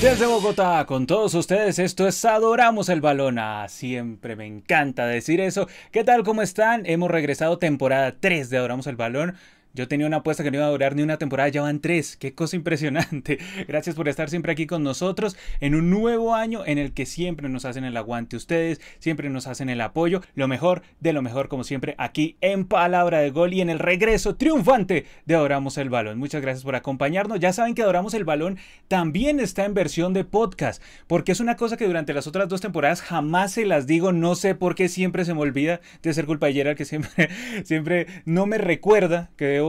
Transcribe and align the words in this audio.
Desde 0.00 0.26
Bogotá, 0.26 0.86
con 0.86 1.08
todos 1.08 1.34
ustedes, 1.34 1.80
esto 1.80 2.06
es 2.06 2.24
Adoramos 2.24 2.88
el 2.88 3.00
Balón. 3.00 3.40
Ah, 3.40 3.66
siempre 3.68 4.36
me 4.36 4.46
encanta 4.46 5.06
decir 5.06 5.40
eso. 5.40 5.66
¿Qué 5.90 6.04
tal? 6.04 6.22
¿Cómo 6.22 6.40
están? 6.40 6.86
Hemos 6.86 7.10
regresado 7.10 7.58
temporada 7.58 8.14
3 8.20 8.48
de 8.48 8.58
Adoramos 8.58 8.86
el 8.86 8.94
Balón. 8.94 9.34
Yo 9.78 9.86
tenía 9.86 10.08
una 10.08 10.16
apuesta 10.16 10.42
que 10.42 10.50
no 10.50 10.56
iba 10.56 10.66
a 10.66 10.70
durar 10.70 10.96
ni 10.96 11.02
una 11.02 11.18
temporada, 11.18 11.48
ya 11.50 11.62
van 11.62 11.78
tres. 11.78 12.16
Qué 12.16 12.34
cosa 12.34 12.56
impresionante. 12.56 13.38
Gracias 13.68 13.94
por 13.94 14.08
estar 14.08 14.28
siempre 14.28 14.50
aquí 14.50 14.66
con 14.66 14.82
nosotros 14.82 15.36
en 15.60 15.76
un 15.76 15.88
nuevo 15.88 16.34
año 16.34 16.66
en 16.66 16.78
el 16.78 16.92
que 16.92 17.06
siempre 17.06 17.48
nos 17.48 17.64
hacen 17.64 17.84
el 17.84 17.96
aguante 17.96 18.34
ustedes, 18.34 18.80
siempre 18.98 19.30
nos 19.30 19.46
hacen 19.46 19.68
el 19.68 19.80
apoyo. 19.80 20.20
Lo 20.34 20.48
mejor 20.48 20.82
de 20.98 21.12
lo 21.12 21.22
mejor, 21.22 21.46
como 21.46 21.62
siempre, 21.62 21.94
aquí 21.96 22.36
en 22.40 22.64
Palabra 22.64 23.20
de 23.20 23.30
Gol 23.30 23.54
y 23.54 23.60
en 23.60 23.70
el 23.70 23.78
regreso 23.78 24.34
triunfante 24.34 25.06
de 25.26 25.34
Adoramos 25.36 25.78
el 25.78 25.90
Balón. 25.90 26.18
Muchas 26.18 26.42
gracias 26.42 26.64
por 26.64 26.74
acompañarnos. 26.74 27.38
Ya 27.38 27.52
saben 27.52 27.76
que 27.76 27.82
Adoramos 27.82 28.14
el 28.14 28.24
Balón 28.24 28.58
también 28.88 29.38
está 29.38 29.64
en 29.64 29.74
versión 29.74 30.12
de 30.12 30.24
podcast, 30.24 30.82
porque 31.06 31.30
es 31.30 31.38
una 31.38 31.54
cosa 31.54 31.76
que 31.76 31.86
durante 31.86 32.14
las 32.14 32.26
otras 32.26 32.48
dos 32.48 32.60
temporadas 32.60 33.00
jamás 33.00 33.52
se 33.52 33.64
las 33.64 33.86
digo. 33.86 34.10
No 34.10 34.34
sé 34.34 34.56
por 34.56 34.74
qué 34.74 34.88
siempre 34.88 35.24
se 35.24 35.34
me 35.34 35.40
olvida 35.40 35.80
de 36.02 36.12
ser 36.14 36.26
culpa 36.26 36.46
de 36.46 36.54
Gerard, 36.54 36.76
que 36.76 36.84
siempre, 36.84 37.28
siempre 37.62 38.08
no 38.24 38.46
me 38.46 38.58
recuerda 38.58 39.30
que 39.36 39.44
debo 39.44 39.67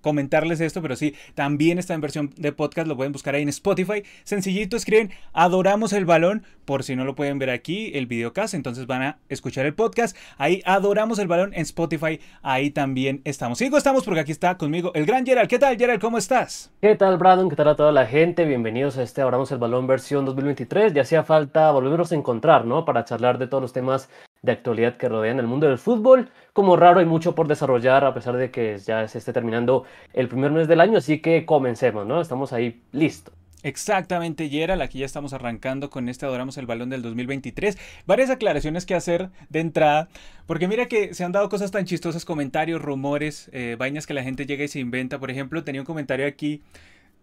comentarles 0.00 0.60
esto, 0.60 0.80
pero 0.80 0.96
sí, 0.96 1.14
también 1.34 1.78
está 1.78 1.94
en 1.94 2.00
versión 2.00 2.30
de 2.36 2.52
podcast, 2.52 2.88
lo 2.88 2.96
pueden 2.96 3.12
buscar 3.12 3.34
ahí 3.34 3.42
en 3.42 3.48
Spotify. 3.48 4.04
Sencillito, 4.24 4.76
escriben 4.76 5.10
Adoramos 5.32 5.92
el 5.92 6.04
balón, 6.04 6.44
por 6.64 6.82
si 6.82 6.96
no 6.96 7.04
lo 7.04 7.14
pueden 7.14 7.38
ver 7.38 7.50
aquí, 7.50 7.90
el 7.94 8.06
videocast, 8.06 8.54
entonces 8.54 8.86
van 8.86 9.02
a 9.02 9.18
escuchar 9.28 9.66
el 9.66 9.74
podcast. 9.74 10.16
Ahí 10.38 10.62
Adoramos 10.64 11.18
el 11.18 11.28
balón 11.28 11.52
en 11.54 11.62
Spotify, 11.62 12.20
ahí 12.42 12.70
también 12.70 13.20
estamos. 13.24 13.58
Sigo, 13.58 13.76
estamos 13.76 14.04
porque 14.04 14.20
aquí 14.20 14.32
está 14.32 14.56
conmigo 14.56 14.92
el 14.94 15.06
gran 15.06 15.26
Gerald. 15.26 15.48
¿Qué 15.48 15.58
tal, 15.58 15.76
Gerald? 15.76 16.00
¿Cómo 16.00 16.18
estás? 16.18 16.70
¿Qué 16.80 16.94
tal, 16.94 17.18
Brandon? 17.18 17.50
¿Qué 17.50 17.56
tal 17.56 17.68
a 17.68 17.76
toda 17.76 17.92
la 17.92 18.06
gente? 18.06 18.44
Bienvenidos 18.44 18.98
a 18.98 19.02
este 19.02 19.20
Adoramos 19.20 19.52
el 19.52 19.58
balón 19.58 19.86
versión 19.86 20.24
2023. 20.24 20.94
Ya 20.94 21.02
hacía 21.02 21.22
falta 21.22 21.70
volvernos 21.70 22.12
a 22.12 22.14
encontrar, 22.14 22.64
¿no? 22.64 22.84
Para 22.84 23.04
charlar 23.04 23.38
de 23.38 23.46
todos 23.46 23.62
los 23.62 23.72
temas 23.72 24.08
de 24.42 24.52
actualidad 24.52 24.96
que 24.96 25.08
rodean 25.08 25.38
el 25.38 25.46
mundo 25.46 25.66
del 25.66 25.78
fútbol. 25.78 26.30
Como 26.58 26.74
raro, 26.74 26.98
hay 26.98 27.06
mucho 27.06 27.36
por 27.36 27.46
desarrollar 27.46 28.04
a 28.04 28.12
pesar 28.12 28.36
de 28.36 28.50
que 28.50 28.78
ya 28.78 29.06
se 29.06 29.18
esté 29.18 29.32
terminando 29.32 29.84
el 30.12 30.26
primer 30.26 30.50
mes 30.50 30.66
del 30.66 30.80
año, 30.80 30.98
así 30.98 31.20
que 31.20 31.46
comencemos, 31.46 32.04
¿no? 32.04 32.20
Estamos 32.20 32.52
ahí 32.52 32.82
listos. 32.90 33.32
Exactamente, 33.62 34.48
Gerald. 34.48 34.82
Aquí 34.82 34.98
ya 34.98 35.06
estamos 35.06 35.32
arrancando 35.32 35.88
con 35.88 36.08
este 36.08 36.26
Adoramos 36.26 36.58
el 36.58 36.66
Balón 36.66 36.90
del 36.90 37.00
2023. 37.02 37.78
Varias 38.06 38.30
aclaraciones 38.30 38.86
que 38.86 38.96
hacer 38.96 39.30
de 39.50 39.60
entrada, 39.60 40.08
porque 40.46 40.66
mira 40.66 40.86
que 40.86 41.14
se 41.14 41.22
han 41.22 41.30
dado 41.30 41.48
cosas 41.48 41.70
tan 41.70 41.84
chistosas, 41.84 42.24
comentarios, 42.24 42.82
rumores, 42.82 43.50
eh, 43.52 43.76
vainas 43.78 44.08
que 44.08 44.14
la 44.14 44.24
gente 44.24 44.44
llega 44.44 44.64
y 44.64 44.68
se 44.68 44.80
inventa. 44.80 45.20
Por 45.20 45.30
ejemplo, 45.30 45.62
tenía 45.62 45.82
un 45.82 45.86
comentario 45.86 46.26
aquí 46.26 46.62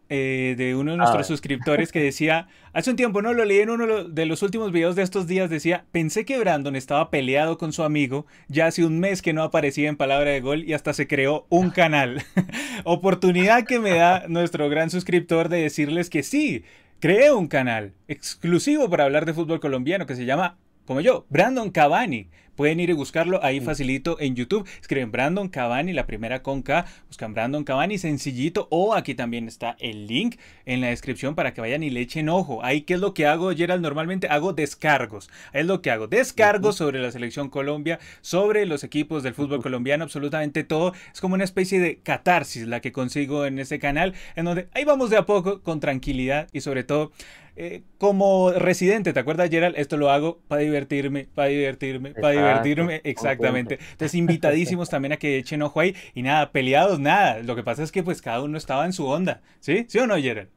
eh, 0.10 0.56
de 0.58 0.76
uno 0.76 0.92
de 0.92 0.98
nuestros 0.98 1.28
suscriptores 1.28 1.92
que 1.92 2.02
decía, 2.02 2.48
hace 2.74 2.90
un 2.90 2.96
tiempo, 2.96 3.22
no 3.22 3.34
lo 3.34 3.44
leí 3.46 3.60
en 3.60 3.70
uno 3.70 4.04
de 4.04 4.26
los 4.26 4.44
últimos 4.44 4.72
videos 4.72 4.96
de 4.96 5.04
estos 5.04 5.28
días, 5.28 5.50
decía, 5.50 5.86
pensé 5.92 6.26
que 6.26 6.38
Brandon 6.38 6.76
estaba 6.76 7.10
peleado 7.10 7.58
con 7.58 7.74
su 7.74 7.84
amigo, 7.84 8.26
ya 8.48 8.68
hace 8.68 8.86
un 8.86 9.00
mes 9.00 9.22
que 9.22 9.34
no 9.34 9.44
aparecía 9.44 9.90
en 9.90 9.98
Palabra 9.98 10.32
de 10.32 10.42
Gol 10.42 10.64
y 10.64 10.74
hasta 10.74 10.94
se 10.94 11.08
creó 11.08 11.46
un 11.50 11.70
canal. 11.70 12.24
Oportunidad 12.84 13.66
que 13.66 13.80
me 13.80 13.96
da 13.96 14.26
nuestro 14.28 14.70
gran 14.70 14.90
suscriptor 14.90 15.50
de 15.50 15.62
decirles 15.62 16.10
que 16.10 16.24
sí, 16.24 16.64
creé 17.00 17.32
un 17.32 17.48
canal 17.48 17.94
exclusivo 18.08 18.90
para 18.90 19.06
hablar 19.06 19.26
de 19.26 19.34
fútbol 19.34 19.60
colombiano 19.60 20.06
que 20.06 20.16
se 20.16 20.26
llama 20.26 20.58
como 20.86 21.02
yo, 21.02 21.26
Brandon 21.30 21.70
Cavani. 21.70 22.30
Pueden 22.56 22.80
ir 22.80 22.90
y 22.90 22.94
buscarlo 22.94 23.44
ahí 23.44 23.60
facilito 23.60 24.18
en 24.20 24.36
YouTube. 24.36 24.66
Escriben 24.80 25.12
Brandon 25.12 25.50
Cavani, 25.50 25.92
la 25.92 26.08
primera 26.08 26.42
con 26.42 26.62
K. 26.62 26.86
Buscan 27.08 27.34
Brandon 27.34 27.66
Cavani, 27.66 27.98
sencillito. 27.98 28.70
O 28.72 28.94
aquí 28.94 29.14
también 29.14 29.50
está 29.50 29.76
el 29.80 30.08
link 30.08 30.38
en 30.66 30.80
la 30.80 30.88
descripción 30.88 31.36
para 31.36 31.54
que 31.54 31.60
vayan 31.60 31.84
y 31.84 31.90
le 31.90 32.00
echen 32.00 32.30
ojo. 32.30 32.64
Ahí, 32.64 32.84
¿qué 32.84 32.94
es 32.94 33.02
lo 33.02 33.14
que 33.14 33.28
hago, 33.28 33.54
Gerald? 33.54 33.82
Normalmente 33.82 34.30
hago 34.30 34.54
descargos. 34.54 35.30
Es 35.52 35.66
lo 35.66 35.82
que 35.82 35.92
hago. 35.92 36.08
Descargos 36.08 36.78
sobre 36.78 37.02
la 37.02 37.12
selección 37.12 37.50
Colombia, 37.50 38.00
sobre 38.22 38.66
los 38.66 38.86
equipos 38.86 39.22
del 39.22 39.34
fútbol 39.34 39.62
colombiano, 39.62 40.06
absolutamente 40.06 40.64
todo. 40.64 40.94
Es 41.14 41.20
como 41.20 41.36
una 41.36 41.44
especie 41.44 41.82
de 41.82 41.98
catarsis 41.98 42.68
la 42.68 42.80
que 42.80 42.94
consigo 42.94 43.46
en 43.46 43.60
este 43.60 43.80
canal, 43.80 44.14
en 44.38 44.46
donde 44.46 44.70
ahí 44.72 44.86
vamos 44.86 45.10
de 45.10 45.18
a 45.18 45.26
poco, 45.26 45.62
con 45.62 45.82
tranquilidad 45.82 46.48
y 46.54 46.62
sobre 46.62 46.86
todo 46.86 47.12
eh, 47.56 47.84
como 47.98 48.52
residente, 48.52 49.14
¿te 49.14 49.20
acuerdas, 49.20 49.50
Gerald? 49.50 49.78
Esto 49.78 49.98
lo 49.98 50.10
hago 50.10 50.40
para 50.48 50.62
divertirme, 50.62 51.28
para 51.34 51.48
divertirme, 51.48 52.14
para 52.14 52.32
divertirme. 52.32 53.02
Exactamente. 53.04 53.80
Entonces, 53.92 54.16
invitadísimos 54.16 54.90
también 54.90 55.14
a 55.14 55.18
que 55.18 55.38
echen 55.38 55.62
ojo 55.62 55.80
ahí. 55.80 55.96
Y 56.14 56.22
nada, 56.22 56.52
peleados, 56.52 57.00
nada. 57.00 57.40
Lo 57.44 57.56
que 57.56 57.64
pasa 57.64 57.84
es 57.84 57.92
que 57.92 58.04
pues 58.04 58.22
cada 58.22 58.42
uno 58.42 58.58
estaba 58.58 58.86
en 58.86 58.94
su 58.94 59.08
onda. 59.08 59.42
¿Sí? 59.60 59.86
¿Sí 59.88 60.00
o 60.00 60.08
no, 60.08 60.18
Gerald? 60.18 60.50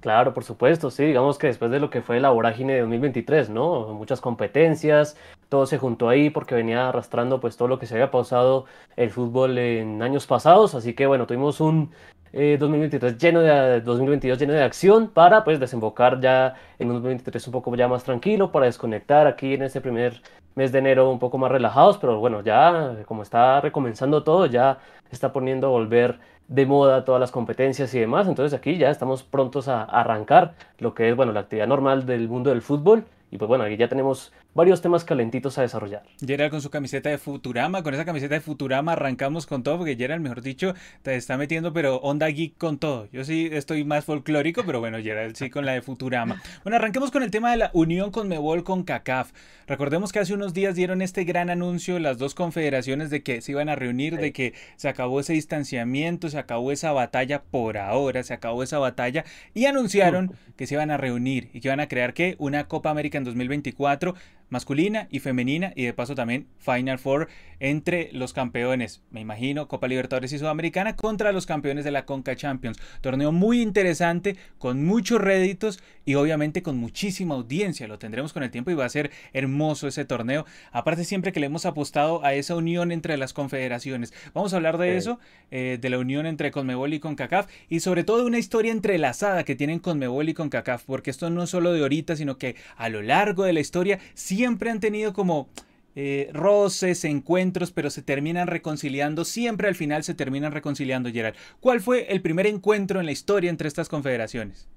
Claro, 0.00 0.32
por 0.32 0.44
supuesto, 0.44 0.90
sí, 0.90 1.04
digamos 1.04 1.36
que 1.38 1.48
después 1.48 1.70
de 1.70 1.78
lo 1.78 1.90
que 1.90 2.00
fue 2.00 2.20
la 2.20 2.30
vorágine 2.30 2.72
de 2.72 2.80
2023, 2.80 3.50
¿no? 3.50 3.92
Muchas 3.92 4.22
competencias, 4.22 5.16
todo 5.50 5.66
se 5.66 5.76
juntó 5.76 6.08
ahí 6.08 6.30
porque 6.30 6.54
venía 6.54 6.88
arrastrando 6.88 7.38
pues 7.38 7.58
todo 7.58 7.68
lo 7.68 7.78
que 7.78 7.84
se 7.84 7.94
había 7.94 8.10
pausado 8.10 8.64
el 8.96 9.10
fútbol 9.10 9.58
en 9.58 10.00
años 10.02 10.26
pasados, 10.26 10.74
así 10.74 10.94
que 10.94 11.06
bueno, 11.06 11.26
tuvimos 11.26 11.60
un 11.60 11.90
2023 12.32 13.12
eh, 13.12 13.16
lleno 13.18 13.40
de 13.40 13.80
2022 13.80 14.38
lleno 14.38 14.52
de 14.52 14.62
acción 14.62 15.08
para 15.08 15.42
pues 15.44 15.58
desembocar 15.58 16.20
ya 16.20 16.54
en 16.78 16.88
un 16.88 16.94
2023 16.94 17.46
un 17.48 17.52
poco 17.52 17.74
ya 17.74 17.88
más 17.88 18.04
tranquilo 18.04 18.52
para 18.52 18.66
desconectar 18.66 19.26
aquí 19.26 19.54
en 19.54 19.62
este 19.62 19.80
primer 19.80 20.22
mes 20.54 20.72
de 20.72 20.78
enero 20.78 21.10
un 21.10 21.18
poco 21.18 21.38
más 21.38 21.50
relajados 21.50 21.98
pero 21.98 22.18
bueno 22.18 22.42
ya 22.42 22.96
como 23.06 23.22
está 23.22 23.60
recomenzando 23.60 24.22
todo 24.22 24.46
ya 24.46 24.78
está 25.10 25.32
poniendo 25.32 25.66
a 25.66 25.70
volver 25.70 26.18
de 26.50 26.66
moda 26.66 27.04
todas 27.04 27.20
las 27.20 27.30
competencias 27.30 27.94
y 27.94 28.00
demás. 28.00 28.26
Entonces 28.26 28.58
aquí 28.58 28.76
ya 28.76 28.90
estamos 28.90 29.22
prontos 29.22 29.68
a 29.68 29.84
arrancar 29.84 30.54
lo 30.78 30.94
que 30.94 31.08
es 31.08 31.16
bueno 31.16 31.32
la 31.32 31.40
actividad 31.40 31.68
normal 31.68 32.06
del 32.06 32.28
mundo 32.28 32.50
del 32.50 32.60
fútbol. 32.60 33.04
Y 33.30 33.38
pues 33.38 33.48
bueno, 33.48 33.64
aquí 33.64 33.76
ya 33.76 33.88
tenemos 33.88 34.32
varios 34.54 34.82
temas 34.82 35.04
calentitos 35.04 35.58
a 35.58 35.62
desarrollar. 35.62 36.02
Gerald 36.24 36.50
con 36.50 36.60
su 36.60 36.70
camiseta 36.70 37.08
de 37.08 37.18
Futurama, 37.18 37.82
con 37.82 37.94
esa 37.94 38.04
camiseta 38.04 38.34
de 38.34 38.40
Futurama 38.40 38.92
arrancamos 38.92 39.46
con 39.46 39.62
todo, 39.62 39.78
porque 39.78 39.96
Gerald, 39.96 40.22
mejor 40.22 40.42
dicho, 40.42 40.74
te 41.02 41.16
está 41.16 41.36
metiendo, 41.36 41.72
pero 41.72 41.96
onda 41.96 42.26
geek 42.28 42.56
con 42.58 42.78
todo. 42.78 43.08
Yo 43.12 43.24
sí 43.24 43.48
estoy 43.52 43.84
más 43.84 44.04
folclórico, 44.04 44.62
pero 44.64 44.80
bueno, 44.80 44.98
Gerald 44.98 45.36
sí 45.36 45.50
con 45.50 45.64
la 45.66 45.72
de 45.72 45.82
Futurama. 45.82 46.42
Bueno, 46.64 46.76
arranquemos 46.76 47.10
con 47.10 47.22
el 47.22 47.30
tema 47.30 47.50
de 47.50 47.56
la 47.56 47.70
unión 47.74 48.10
con 48.10 48.28
Mebol 48.28 48.64
con 48.64 48.82
CACAF. 48.82 49.32
Recordemos 49.66 50.12
que 50.12 50.18
hace 50.18 50.34
unos 50.34 50.52
días 50.52 50.74
dieron 50.74 51.00
este 51.00 51.24
gran 51.24 51.48
anuncio 51.48 51.98
las 52.00 52.18
dos 52.18 52.34
confederaciones 52.34 53.10
de 53.10 53.22
que 53.22 53.40
se 53.40 53.52
iban 53.52 53.68
a 53.68 53.76
reunir, 53.76 54.16
de 54.16 54.32
que 54.32 54.54
se 54.76 54.88
acabó 54.88 55.20
ese 55.20 55.32
distanciamiento, 55.34 56.28
se 56.28 56.38
acabó 56.38 56.72
esa 56.72 56.92
batalla 56.92 57.42
por 57.42 57.78
ahora, 57.78 58.22
se 58.24 58.34
acabó 58.34 58.62
esa 58.62 58.78
batalla 58.78 59.24
y 59.54 59.66
anunciaron 59.66 60.32
que 60.56 60.66
se 60.66 60.74
iban 60.74 60.90
a 60.90 60.96
reunir 60.96 61.50
y 61.52 61.60
que 61.60 61.68
iban 61.68 61.80
a 61.80 61.88
crear 61.88 62.14
que 62.14 62.34
una 62.38 62.66
Copa 62.66 62.90
América 62.90 63.18
en 63.18 63.24
2024 63.24 64.14
masculina 64.50 65.08
y 65.10 65.20
femenina 65.20 65.72
y 65.74 65.84
de 65.84 65.94
paso 65.94 66.14
también 66.14 66.46
Final 66.58 66.98
Four 66.98 67.28
entre 67.60 68.10
los 68.12 68.32
campeones, 68.32 69.02
me 69.10 69.20
imagino, 69.20 69.68
Copa 69.68 69.86
Libertadores 69.86 70.32
y 70.32 70.38
Sudamericana 70.38 70.96
contra 70.96 71.30
los 71.30 71.44
campeones 71.44 71.84
de 71.84 71.90
la 71.90 72.06
Conca 72.06 72.34
Champions. 72.34 72.78
Torneo 73.02 73.32
muy 73.32 73.60
interesante, 73.60 74.36
con 74.58 74.84
muchos 74.84 75.20
réditos 75.20 75.78
y 76.06 76.14
obviamente 76.14 76.62
con 76.62 76.78
muchísima 76.78 77.34
audiencia. 77.34 77.86
Lo 77.86 77.98
tendremos 77.98 78.32
con 78.32 78.42
el 78.42 78.50
tiempo 78.50 78.70
y 78.70 78.74
va 78.74 78.86
a 78.86 78.88
ser 78.88 79.10
hermoso 79.34 79.88
ese 79.88 80.06
torneo. 80.06 80.46
Aparte 80.72 81.04
siempre 81.04 81.32
que 81.32 81.40
le 81.40 81.46
hemos 81.46 81.66
apostado 81.66 82.24
a 82.24 82.32
esa 82.32 82.56
unión 82.56 82.92
entre 82.92 83.18
las 83.18 83.34
confederaciones. 83.34 84.14
Vamos 84.32 84.54
a 84.54 84.56
hablar 84.56 84.78
de 84.78 84.96
eso, 84.96 85.18
eh, 85.50 85.78
de 85.78 85.90
la 85.90 85.98
unión 85.98 86.24
entre 86.24 86.50
Conmebol 86.50 86.94
y 86.94 87.00
CONCACAF 87.00 87.46
y 87.68 87.80
sobre 87.80 88.04
todo 88.04 88.18
de 88.18 88.24
una 88.24 88.38
historia 88.38 88.72
entrelazada 88.72 89.44
que 89.44 89.54
tienen 89.54 89.80
Conmebol 89.80 90.30
y 90.30 90.34
CONCACAF, 90.34 90.84
porque 90.84 91.10
esto 91.10 91.28
no 91.28 91.42
es 91.42 91.50
solo 91.50 91.74
de 91.74 91.82
ahorita, 91.82 92.16
sino 92.16 92.38
que 92.38 92.56
a 92.76 92.88
lo 92.88 93.02
largo 93.02 93.44
de 93.44 93.52
la 93.52 93.60
historia 93.60 93.98
siempre 94.14 94.39
han 94.44 94.80
tenido 94.80 95.12
como 95.12 95.48
eh, 95.96 96.30
roces, 96.32 97.04
encuentros, 97.04 97.72
pero 97.72 97.90
se 97.90 98.02
terminan 98.02 98.46
reconciliando, 98.46 99.24
siempre 99.24 99.68
al 99.68 99.74
final 99.74 100.04
se 100.04 100.14
terminan 100.14 100.52
reconciliando, 100.52 101.10
Gerald. 101.10 101.36
¿Cuál 101.60 101.80
fue 101.80 102.12
el 102.12 102.22
primer 102.22 102.46
encuentro 102.46 103.00
en 103.00 103.06
la 103.06 103.12
historia 103.12 103.50
entre 103.50 103.68
estas 103.68 103.88
confederaciones? 103.88 104.68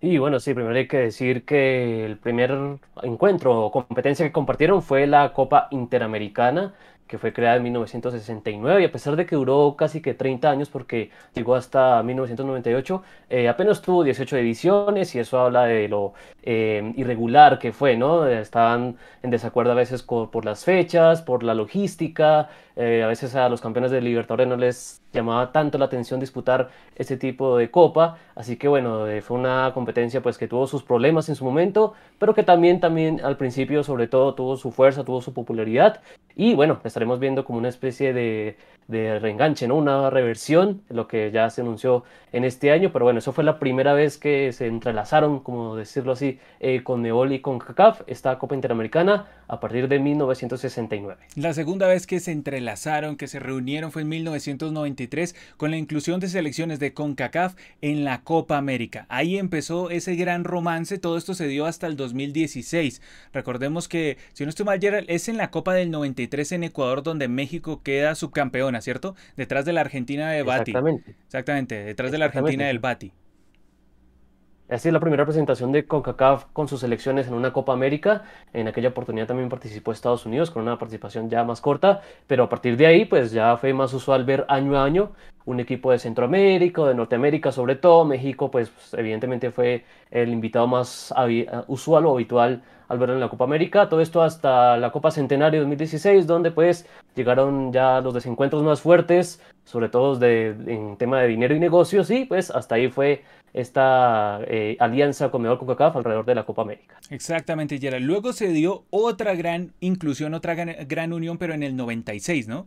Y 0.00 0.18
bueno, 0.18 0.40
sí, 0.40 0.52
primero 0.52 0.76
hay 0.76 0.88
que 0.88 0.98
decir 0.98 1.44
que 1.44 2.04
el 2.04 2.18
primer 2.18 2.78
encuentro 3.02 3.58
o 3.64 3.72
competencia 3.72 4.26
que 4.26 4.32
compartieron 4.32 4.82
fue 4.82 5.06
la 5.06 5.32
Copa 5.32 5.68
Interamericana 5.70 6.74
que 7.06 7.18
fue 7.18 7.32
creada 7.32 7.56
en 7.56 7.62
1969 7.64 8.82
y 8.82 8.84
a 8.84 8.92
pesar 8.92 9.16
de 9.16 9.26
que 9.26 9.36
duró 9.36 9.76
casi 9.76 10.00
que 10.00 10.14
30 10.14 10.50
años 10.50 10.68
porque 10.68 11.10
llegó 11.34 11.54
hasta 11.54 12.02
1998, 12.02 13.02
eh, 13.30 13.48
apenas 13.48 13.82
tuvo 13.82 14.04
18 14.04 14.36
ediciones 14.38 15.14
y 15.14 15.18
eso 15.20 15.40
habla 15.40 15.64
de 15.64 15.88
lo 15.88 16.14
eh, 16.42 16.92
irregular 16.96 17.58
que 17.58 17.72
fue, 17.72 17.96
¿no? 17.96 18.26
Estaban 18.26 18.96
en 19.22 19.30
desacuerdo 19.30 19.72
a 19.72 19.74
veces 19.74 20.02
por 20.02 20.44
las 20.44 20.64
fechas, 20.64 21.22
por 21.22 21.42
la 21.42 21.54
logística, 21.54 22.48
eh, 22.78 23.02
a 23.02 23.06
veces 23.06 23.34
a 23.34 23.48
los 23.48 23.62
campeones 23.62 23.90
de 23.90 24.02
Libertadores 24.02 24.46
no 24.46 24.56
les 24.56 25.00
llamaba 25.16 25.52
tanto 25.52 25.78
la 25.78 25.86
atención 25.86 26.20
disputar 26.20 26.70
este 26.94 27.16
tipo 27.16 27.56
de 27.56 27.70
copa, 27.70 28.18
así 28.34 28.56
que 28.56 28.68
bueno, 28.68 29.06
fue 29.22 29.38
una 29.38 29.72
competencia 29.74 30.22
pues 30.22 30.38
que 30.38 30.48
tuvo 30.48 30.66
sus 30.66 30.82
problemas 30.82 31.28
en 31.28 31.34
su 31.34 31.44
momento, 31.44 31.94
pero 32.18 32.34
que 32.34 32.42
también, 32.42 32.80
también 32.80 33.20
al 33.24 33.36
principio 33.36 33.82
sobre 33.82 34.06
todo 34.08 34.34
tuvo 34.34 34.56
su 34.56 34.70
fuerza, 34.70 35.04
tuvo 35.04 35.20
su 35.20 35.32
popularidad 35.32 36.00
y 36.34 36.54
bueno, 36.54 36.80
estaremos 36.84 37.18
viendo 37.18 37.44
como 37.44 37.58
una 37.58 37.68
especie 37.68 38.12
de, 38.12 38.56
de 38.88 39.18
reenganche, 39.18 39.66
¿no? 39.66 39.76
Una 39.76 40.10
reversión, 40.10 40.82
lo 40.88 41.08
que 41.08 41.30
ya 41.30 41.50
se 41.50 41.62
anunció 41.62 42.04
en 42.32 42.44
este 42.44 42.70
año, 42.70 42.92
pero 42.92 43.04
bueno, 43.04 43.18
eso 43.18 43.32
fue 43.32 43.42
la 43.42 43.58
primera 43.58 43.94
vez 43.94 44.18
que 44.18 44.52
se 44.52 44.66
entrelazaron, 44.66 45.40
como 45.40 45.76
decirlo 45.76 46.12
así, 46.12 46.38
eh, 46.60 46.82
con 46.82 47.02
Nebol 47.02 47.32
y 47.32 47.40
con 47.40 47.58
CACAF, 47.58 48.02
esta 48.06 48.38
Copa 48.38 48.54
Interamericana, 48.54 49.26
a 49.48 49.60
partir 49.60 49.88
de 49.88 49.98
1969. 49.98 51.20
La 51.36 51.52
segunda 51.52 51.88
vez 51.88 52.06
que 52.06 52.20
se 52.20 52.32
entrelazaron, 52.32 53.16
que 53.16 53.26
se 53.28 53.38
reunieron 53.38 53.90
fue 53.90 54.02
en 54.02 54.08
1993 54.08 55.05
con 55.56 55.70
la 55.70 55.76
inclusión 55.76 56.20
de 56.20 56.28
selecciones 56.28 56.78
de 56.78 56.92
CONCACAF 56.92 57.54
en 57.80 58.04
la 58.04 58.22
Copa 58.22 58.56
América. 58.56 59.06
Ahí 59.08 59.38
empezó 59.38 59.90
ese 59.90 60.16
gran 60.16 60.44
romance, 60.44 60.98
todo 60.98 61.16
esto 61.16 61.34
se 61.34 61.48
dio 61.48 61.66
hasta 61.66 61.86
el 61.86 61.96
2016. 61.96 63.02
Recordemos 63.32 63.88
que, 63.88 64.18
si 64.32 64.44
no 64.44 64.50
estoy 64.50 64.66
mal, 64.66 64.80
Gerald, 64.80 65.10
es 65.10 65.28
en 65.28 65.36
la 65.36 65.50
Copa 65.50 65.74
del 65.74 65.90
93 65.90 66.52
en 66.52 66.64
Ecuador 66.64 67.02
donde 67.02 67.28
México 67.28 67.82
queda 67.82 68.14
subcampeona, 68.14 68.80
¿cierto? 68.80 69.14
Detrás 69.36 69.64
de 69.64 69.72
la 69.72 69.80
Argentina 69.82 70.30
de 70.30 70.42
Bati. 70.42 70.70
Exactamente. 70.70 71.14
Exactamente, 71.26 71.84
detrás 71.84 72.12
de 72.12 72.18
la 72.18 72.26
Argentina 72.26 72.66
del 72.66 72.78
Bati. 72.78 73.12
Así 74.68 74.88
es 74.88 74.92
la 74.92 74.98
primera 74.98 75.24
presentación 75.24 75.70
de 75.70 75.86
CONCACAF 75.86 76.46
con 76.52 76.66
sus 76.66 76.80
selecciones 76.80 77.28
en 77.28 77.34
una 77.34 77.52
Copa 77.52 77.72
América. 77.72 78.24
En 78.52 78.66
aquella 78.66 78.88
oportunidad 78.88 79.28
también 79.28 79.48
participó 79.48 79.92
Estados 79.92 80.26
Unidos 80.26 80.50
con 80.50 80.64
una 80.64 80.76
participación 80.76 81.30
ya 81.30 81.44
más 81.44 81.60
corta, 81.60 82.00
pero 82.26 82.42
a 82.42 82.48
partir 82.48 82.76
de 82.76 82.86
ahí 82.86 83.04
pues 83.04 83.30
ya 83.30 83.56
fue 83.58 83.72
más 83.72 83.94
usual 83.94 84.24
ver 84.24 84.44
año 84.48 84.76
a 84.76 84.84
año 84.84 85.12
un 85.44 85.60
equipo 85.60 85.92
de 85.92 86.00
Centroamérica, 86.00 86.82
de 86.84 86.96
Norteamérica 86.96 87.52
sobre 87.52 87.76
todo. 87.76 88.04
México 88.04 88.50
pues 88.50 88.72
evidentemente 88.94 89.52
fue 89.52 89.84
el 90.10 90.30
invitado 90.30 90.66
más 90.66 91.14
usual 91.68 92.06
o 92.06 92.14
habitual 92.14 92.60
al 92.88 92.98
verlo 92.98 93.14
en 93.14 93.20
la 93.20 93.28
Copa 93.28 93.44
América. 93.44 93.88
Todo 93.88 94.00
esto 94.00 94.20
hasta 94.20 94.76
la 94.78 94.90
Copa 94.90 95.12
Centenario 95.12 95.60
2016, 95.60 96.26
donde 96.26 96.50
pues 96.50 96.88
llegaron 97.14 97.72
ya 97.72 98.00
los 98.00 98.14
desencuentros 98.14 98.64
más 98.64 98.80
fuertes, 98.80 99.40
sobre 99.64 99.88
todo 99.88 100.20
en 100.24 100.96
tema 100.96 101.20
de 101.20 101.28
dinero 101.28 101.54
y 101.54 101.60
negocios, 101.60 102.10
y 102.10 102.24
pues 102.24 102.50
hasta 102.50 102.74
ahí 102.74 102.88
fue 102.88 103.22
esta 103.52 104.40
eh, 104.46 104.76
alianza 104.80 105.30
con 105.30 105.42
Mejor 105.42 105.58
CONCACAF 105.58 105.96
alrededor 105.96 106.24
de 106.26 106.34
la 106.34 106.44
Copa 106.44 106.62
América. 106.62 106.98
Exactamente, 107.10 107.78
Gerald. 107.78 108.04
Luego 108.04 108.32
se 108.32 108.48
dio 108.48 108.84
otra 108.90 109.34
gran 109.34 109.72
inclusión, 109.80 110.34
otra 110.34 110.54
gran 110.54 111.12
unión, 111.12 111.38
pero 111.38 111.54
en 111.54 111.62
el 111.62 111.76
96, 111.76 112.48
¿no? 112.48 112.66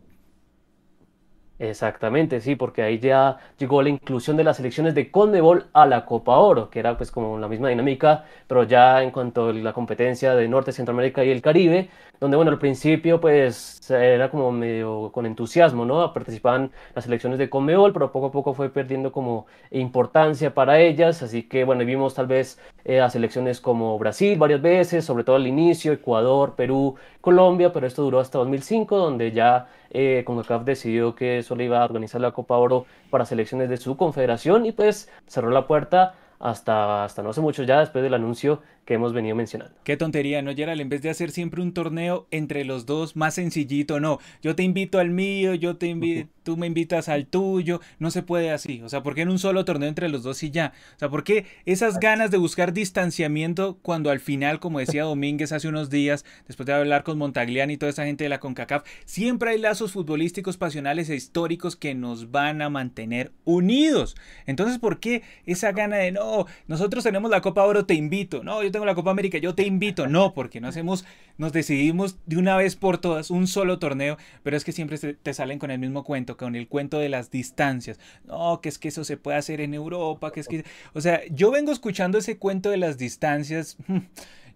Exactamente, 1.62 2.40
sí, 2.40 2.56
porque 2.56 2.80
ahí 2.80 2.98
ya 2.98 3.36
llegó 3.58 3.82
la 3.82 3.90
inclusión 3.90 4.34
de 4.38 4.44
las 4.44 4.56
selecciones 4.56 4.94
de 4.94 5.10
Conmebol 5.10 5.66
a 5.74 5.84
la 5.84 6.06
Copa 6.06 6.38
Oro, 6.38 6.70
que 6.70 6.78
era 6.78 6.96
pues 6.96 7.10
como 7.10 7.36
la 7.38 7.48
misma 7.48 7.68
dinámica, 7.68 8.24
pero 8.46 8.62
ya 8.64 9.02
en 9.02 9.10
cuanto 9.10 9.50
a 9.50 9.52
la 9.52 9.74
competencia 9.74 10.34
de 10.34 10.48
Norte, 10.48 10.72
Centroamérica 10.72 11.22
y 11.22 11.28
el 11.30 11.42
Caribe, 11.42 11.90
donde 12.18 12.38
bueno, 12.38 12.50
al 12.50 12.58
principio 12.58 13.20
pues 13.20 13.78
era 13.90 14.30
como 14.30 14.50
medio 14.52 15.12
con 15.12 15.26
entusiasmo, 15.26 15.84
¿no? 15.84 16.14
Participaban 16.14 16.72
las 16.94 17.04
selecciones 17.04 17.38
de 17.38 17.50
Conmebol, 17.50 17.92
pero 17.92 18.10
poco 18.10 18.28
a 18.28 18.32
poco 18.32 18.54
fue 18.54 18.70
perdiendo 18.70 19.12
como 19.12 19.44
importancia 19.70 20.54
para 20.54 20.80
ellas, 20.80 21.22
así 21.22 21.42
que 21.42 21.64
bueno, 21.64 21.84
vimos 21.84 22.14
tal 22.14 22.26
vez 22.26 22.58
eh, 22.84 23.00
a 23.00 23.10
selecciones 23.10 23.60
como 23.60 23.98
Brasil 23.98 24.38
varias 24.38 24.62
veces, 24.62 25.04
sobre 25.04 25.24
todo 25.24 25.36
al 25.36 25.46
inicio, 25.46 25.92
Ecuador, 25.92 26.54
Perú, 26.56 26.96
Colombia, 27.20 27.72
pero 27.72 27.86
esto 27.86 28.02
duró 28.02 28.20
hasta 28.20 28.38
2005, 28.38 28.96
donde 28.96 29.32
ya 29.32 29.68
eh, 29.90 30.22
CONCACAF 30.26 30.64
decidió 30.64 31.14
que 31.14 31.42
solo 31.42 31.62
iba 31.62 31.80
a 31.80 31.84
organizar 31.84 32.20
la 32.20 32.32
Copa 32.32 32.56
Oro 32.56 32.86
para 33.10 33.24
selecciones 33.24 33.68
de 33.68 33.76
su 33.76 33.96
confederación 33.96 34.66
y 34.66 34.72
pues 34.72 35.10
cerró 35.26 35.50
la 35.50 35.66
puerta 35.66 36.14
hasta, 36.38 37.04
hasta 37.04 37.22
no 37.22 37.30
hace 37.30 37.42
mucho 37.42 37.62
ya 37.64 37.80
después 37.80 38.02
del 38.02 38.14
anuncio 38.14 38.62
que 38.84 38.94
hemos 38.94 39.12
venido 39.12 39.36
mencionando. 39.36 39.74
Qué 39.84 39.96
tontería, 39.96 40.42
¿no, 40.42 40.54
Gerald? 40.54 40.80
En 40.80 40.88
vez 40.88 41.02
de 41.02 41.10
hacer 41.10 41.30
siempre 41.30 41.62
un 41.62 41.72
torneo 41.72 42.26
entre 42.30 42.64
los 42.64 42.86
dos 42.86 43.14
más 43.16 43.34
sencillito, 43.34 44.00
no. 44.00 44.18
Yo 44.42 44.56
te 44.56 44.62
invito 44.62 44.98
al 44.98 45.10
mío, 45.10 45.54
yo 45.54 45.76
te 45.76 45.86
invito, 45.86 46.28
tú 46.42 46.56
me 46.56 46.66
invitas 46.66 47.08
al 47.08 47.26
tuyo. 47.26 47.80
No 47.98 48.10
se 48.10 48.22
puede 48.22 48.50
así. 48.50 48.82
O 48.82 48.88
sea, 48.88 49.02
¿por 49.02 49.14
qué 49.14 49.22
en 49.22 49.28
un 49.28 49.38
solo 49.38 49.64
torneo 49.64 49.88
entre 49.88 50.08
los 50.08 50.22
dos 50.22 50.42
y 50.42 50.50
ya? 50.50 50.72
O 50.96 50.98
sea, 50.98 51.08
¿por 51.08 51.24
qué 51.24 51.46
esas 51.66 52.00
ganas 52.00 52.30
de 52.30 52.38
buscar 52.38 52.72
distanciamiento 52.72 53.78
cuando 53.82 54.10
al 54.10 54.20
final, 54.20 54.58
como 54.58 54.80
decía 54.80 55.04
Domínguez 55.04 55.52
hace 55.52 55.68
unos 55.68 55.90
días, 55.90 56.24
después 56.46 56.66
de 56.66 56.72
hablar 56.72 57.04
con 57.04 57.18
Montagliani 57.18 57.74
y 57.74 57.76
toda 57.76 57.90
esa 57.90 58.04
gente 58.04 58.24
de 58.24 58.30
la 58.30 58.40
CONCACAF, 58.40 58.84
siempre 59.04 59.50
hay 59.50 59.58
lazos 59.58 59.92
futbolísticos, 59.92 60.56
pasionales 60.56 61.10
e 61.10 61.14
históricos 61.14 61.76
que 61.76 61.94
nos 61.94 62.30
van 62.30 62.62
a 62.62 62.70
mantener 62.70 63.32
unidos? 63.44 64.16
Entonces, 64.46 64.78
¿por 64.78 65.00
qué 65.00 65.22
esa 65.46 65.72
gana 65.72 65.96
de 65.96 66.12
no, 66.12 66.46
nosotros 66.66 67.04
tenemos 67.04 67.30
la 67.30 67.40
Copa 67.40 67.64
Oro, 67.64 67.86
te 67.86 67.94
invito? 67.94 68.42
No, 68.42 68.62
yo 68.62 68.70
tengo 68.70 68.79
la 68.84 68.94
Copa 68.94 69.10
América, 69.10 69.38
yo 69.38 69.54
te 69.54 69.64
invito. 69.64 70.06
No, 70.06 70.34
porque 70.34 70.60
no 70.60 70.68
hacemos, 70.68 71.04
nos 71.38 71.52
decidimos 71.52 72.18
de 72.26 72.36
una 72.36 72.56
vez 72.56 72.76
por 72.76 72.98
todas 72.98 73.30
un 73.30 73.46
solo 73.46 73.78
torneo, 73.78 74.16
pero 74.42 74.56
es 74.56 74.64
que 74.64 74.72
siempre 74.72 74.98
te 74.98 75.34
salen 75.34 75.58
con 75.58 75.70
el 75.70 75.78
mismo 75.78 76.04
cuento, 76.04 76.36
con 76.36 76.56
el 76.56 76.68
cuento 76.68 76.98
de 76.98 77.08
las 77.08 77.30
distancias. 77.30 77.98
No, 78.24 78.60
que 78.60 78.68
es 78.68 78.78
que 78.78 78.88
eso 78.88 79.04
se 79.04 79.16
puede 79.16 79.38
hacer 79.38 79.60
en 79.60 79.74
Europa, 79.74 80.32
que 80.32 80.40
es 80.40 80.48
que... 80.48 80.64
O 80.94 81.00
sea, 81.00 81.20
yo 81.30 81.50
vengo 81.50 81.72
escuchando 81.72 82.18
ese 82.18 82.38
cuento 82.38 82.70
de 82.70 82.76
las 82.76 82.98
distancias. 82.98 83.76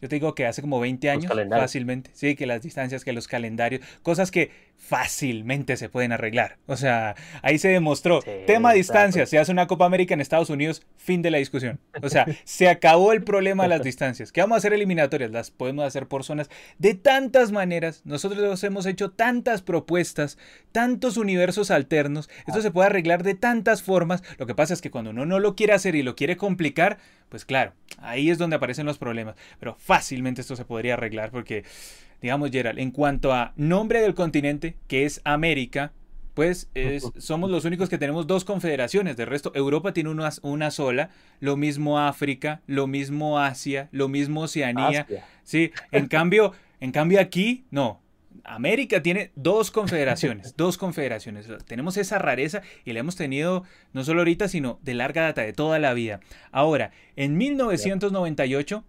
Yo 0.00 0.08
te 0.08 0.16
digo 0.16 0.34
que 0.34 0.44
hace 0.44 0.60
como 0.60 0.80
20 0.80 1.08
años, 1.08 1.32
fácilmente. 1.48 2.10
Sí, 2.12 2.34
que 2.34 2.44
las 2.44 2.60
distancias, 2.60 3.04
que 3.04 3.14
los 3.14 3.26
calendarios, 3.26 3.80
cosas 4.02 4.30
que 4.30 4.50
fácilmente 4.76 5.76
se 5.76 5.88
pueden 5.88 6.12
arreglar. 6.12 6.58
O 6.66 6.76
sea, 6.76 7.14
ahí 7.42 7.58
se 7.58 7.68
demostró. 7.68 8.20
Tema 8.46 8.72
distancia, 8.72 9.24
se 9.24 9.38
hace 9.38 9.50
una 9.50 9.66
Copa 9.66 9.86
América 9.86 10.12
en 10.12 10.20
Estados 10.20 10.50
Unidos, 10.50 10.82
fin 10.96 11.22
de 11.22 11.30
la 11.30 11.38
discusión. 11.38 11.80
O 12.02 12.08
sea, 12.10 12.26
se 12.44 12.68
acabó 12.68 13.12
el 13.12 13.24
problema 13.24 13.62
de 13.62 13.70
las 13.70 13.82
distancias. 13.84 14.30
¿Qué 14.30 14.42
vamos 14.42 14.56
a 14.56 14.58
hacer 14.58 14.74
eliminatorias? 14.74 15.30
Las 15.30 15.50
podemos 15.50 15.86
hacer 15.86 16.06
por 16.06 16.22
zonas 16.22 16.50
de 16.78 16.94
tantas 16.94 17.50
maneras. 17.50 18.02
Nosotros 18.04 18.62
hemos 18.62 18.84
hecho 18.84 19.10
tantas 19.10 19.62
propuestas, 19.62 20.38
tantos 20.70 21.16
universos 21.16 21.70
alternos. 21.70 22.28
Esto 22.46 22.60
se 22.60 22.70
puede 22.70 22.88
arreglar 22.88 23.22
de 23.22 23.34
tantas 23.34 23.82
formas. 23.82 24.22
Lo 24.38 24.46
que 24.46 24.54
pasa 24.54 24.74
es 24.74 24.82
que 24.82 24.90
cuando 24.90 25.10
uno 25.10 25.24
no 25.24 25.40
lo 25.40 25.56
quiere 25.56 25.72
hacer 25.72 25.94
y 25.94 26.02
lo 26.02 26.14
quiere 26.14 26.36
complicar, 26.36 26.98
pues 27.30 27.46
claro, 27.46 27.72
ahí 27.98 28.28
es 28.30 28.36
donde 28.36 28.56
aparecen 28.56 28.84
los 28.84 28.98
problemas. 28.98 29.34
Pero 29.58 29.76
fácilmente 29.78 30.42
esto 30.42 30.56
se 30.56 30.66
podría 30.66 30.94
arreglar 30.94 31.30
porque 31.30 31.64
digamos, 32.24 32.50
Gerald, 32.50 32.78
en 32.78 32.90
cuanto 32.90 33.34
a 33.34 33.52
nombre 33.54 34.00
del 34.00 34.14
continente, 34.14 34.76
que 34.88 35.04
es 35.04 35.20
América, 35.24 35.92
pues 36.32 36.70
somos 37.18 37.50
los 37.50 37.66
únicos 37.66 37.90
que 37.90 37.98
tenemos 37.98 38.26
dos 38.26 38.46
confederaciones. 38.46 39.18
De 39.18 39.26
resto, 39.26 39.52
Europa 39.54 39.92
tiene 39.92 40.08
una, 40.08 40.30
una, 40.40 40.70
sola, 40.70 41.10
lo 41.40 41.58
mismo 41.58 41.98
África, 41.98 42.62
lo 42.66 42.86
mismo 42.86 43.38
Asia, 43.38 43.90
lo 43.92 44.08
mismo 44.08 44.40
Oceanía. 44.40 45.06
Sí, 45.42 45.70
en 45.92 46.08
cambio, 46.08 46.52
en 46.80 46.92
cambio 46.92 47.20
aquí, 47.20 47.66
no. 47.70 48.00
América 48.42 49.02
tiene 49.02 49.30
dos 49.34 49.70
confederaciones, 49.70 50.54
dos 50.56 50.78
confederaciones. 50.78 51.46
Tenemos 51.66 51.98
esa 51.98 52.18
rareza 52.18 52.62
y 52.86 52.94
la 52.94 53.00
hemos 53.00 53.16
tenido 53.16 53.64
no 53.92 54.02
solo 54.02 54.22
ahorita, 54.22 54.48
sino 54.48 54.78
de 54.82 54.94
larga 54.94 55.24
data, 55.24 55.42
de 55.42 55.52
toda 55.52 55.78
la 55.78 55.92
vida. 55.92 56.20
Ahora, 56.52 56.90
en 57.16 57.36
1998 57.36 58.82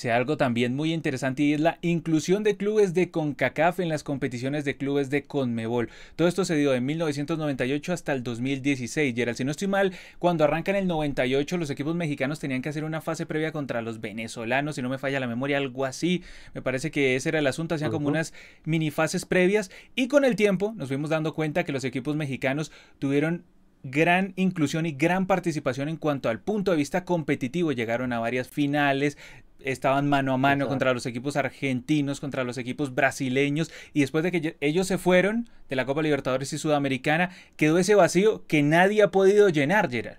sea 0.00 0.16
algo 0.16 0.38
también 0.38 0.74
muy 0.74 0.94
interesante 0.94 1.42
y 1.42 1.52
es 1.52 1.60
la 1.60 1.78
inclusión 1.82 2.42
de 2.42 2.56
clubes 2.56 2.94
de 2.94 3.10
CONCACAF 3.10 3.80
en 3.80 3.90
las 3.90 4.02
competiciones 4.02 4.64
de 4.64 4.76
clubes 4.76 5.10
de 5.10 5.24
CONMEBOL. 5.24 5.90
Todo 6.16 6.26
esto 6.26 6.46
se 6.46 6.56
dio 6.56 6.70
de 6.72 6.80
1998 6.80 7.92
hasta 7.92 8.14
el 8.14 8.22
2016. 8.22 9.14
Gerald, 9.14 9.36
si 9.36 9.44
no 9.44 9.50
estoy 9.50 9.68
mal, 9.68 9.92
cuando 10.18 10.44
arranca 10.44 10.70
en 10.70 10.78
el 10.78 10.86
98 10.86 11.58
los 11.58 11.68
equipos 11.68 11.94
mexicanos 11.94 12.40
tenían 12.40 12.62
que 12.62 12.70
hacer 12.70 12.84
una 12.84 13.02
fase 13.02 13.26
previa 13.26 13.52
contra 13.52 13.82
los 13.82 14.00
venezolanos, 14.00 14.76
si 14.76 14.82
no 14.82 14.88
me 14.88 14.96
falla 14.96 15.20
la 15.20 15.26
memoria, 15.26 15.58
algo 15.58 15.84
así. 15.84 16.22
Me 16.54 16.62
parece 16.62 16.90
que 16.90 17.16
ese 17.16 17.28
era 17.28 17.38
el 17.38 17.46
asunto, 17.46 17.74
hacían 17.74 17.90
como 17.90 18.08
unas 18.08 18.32
mini 18.64 18.90
fases 18.90 19.26
previas 19.26 19.70
y 19.94 20.08
con 20.08 20.24
el 20.24 20.34
tiempo 20.34 20.72
nos 20.76 20.88
fuimos 20.88 21.10
dando 21.10 21.34
cuenta 21.34 21.64
que 21.64 21.72
los 21.72 21.84
equipos 21.84 22.16
mexicanos 22.16 22.72
tuvieron 22.98 23.44
gran 23.82 24.32
inclusión 24.36 24.86
y 24.86 24.92
gran 24.92 25.26
participación 25.26 25.88
en 25.88 25.96
cuanto 25.96 26.28
al 26.28 26.40
punto 26.40 26.70
de 26.70 26.76
vista 26.76 27.04
competitivo. 27.04 27.72
Llegaron 27.72 28.12
a 28.12 28.18
varias 28.18 28.48
finales, 28.48 29.16
estaban 29.64 30.08
mano 30.08 30.32
a 30.32 30.38
mano 30.38 30.68
contra 30.68 30.92
los 30.92 31.06
equipos 31.06 31.36
argentinos, 31.36 32.20
contra 32.20 32.44
los 32.44 32.58
equipos 32.58 32.94
brasileños, 32.94 33.70
y 33.92 34.00
después 34.00 34.24
de 34.24 34.32
que 34.32 34.56
ellos 34.60 34.86
se 34.86 34.98
fueron 34.98 35.48
de 35.68 35.76
la 35.76 35.86
Copa 35.86 36.02
Libertadores 36.02 36.52
y 36.52 36.58
Sudamericana, 36.58 37.30
quedó 37.56 37.78
ese 37.78 37.94
vacío 37.94 38.46
que 38.46 38.62
nadie 38.62 39.02
ha 39.02 39.10
podido 39.10 39.48
llenar, 39.48 39.90
Gerard. 39.90 40.18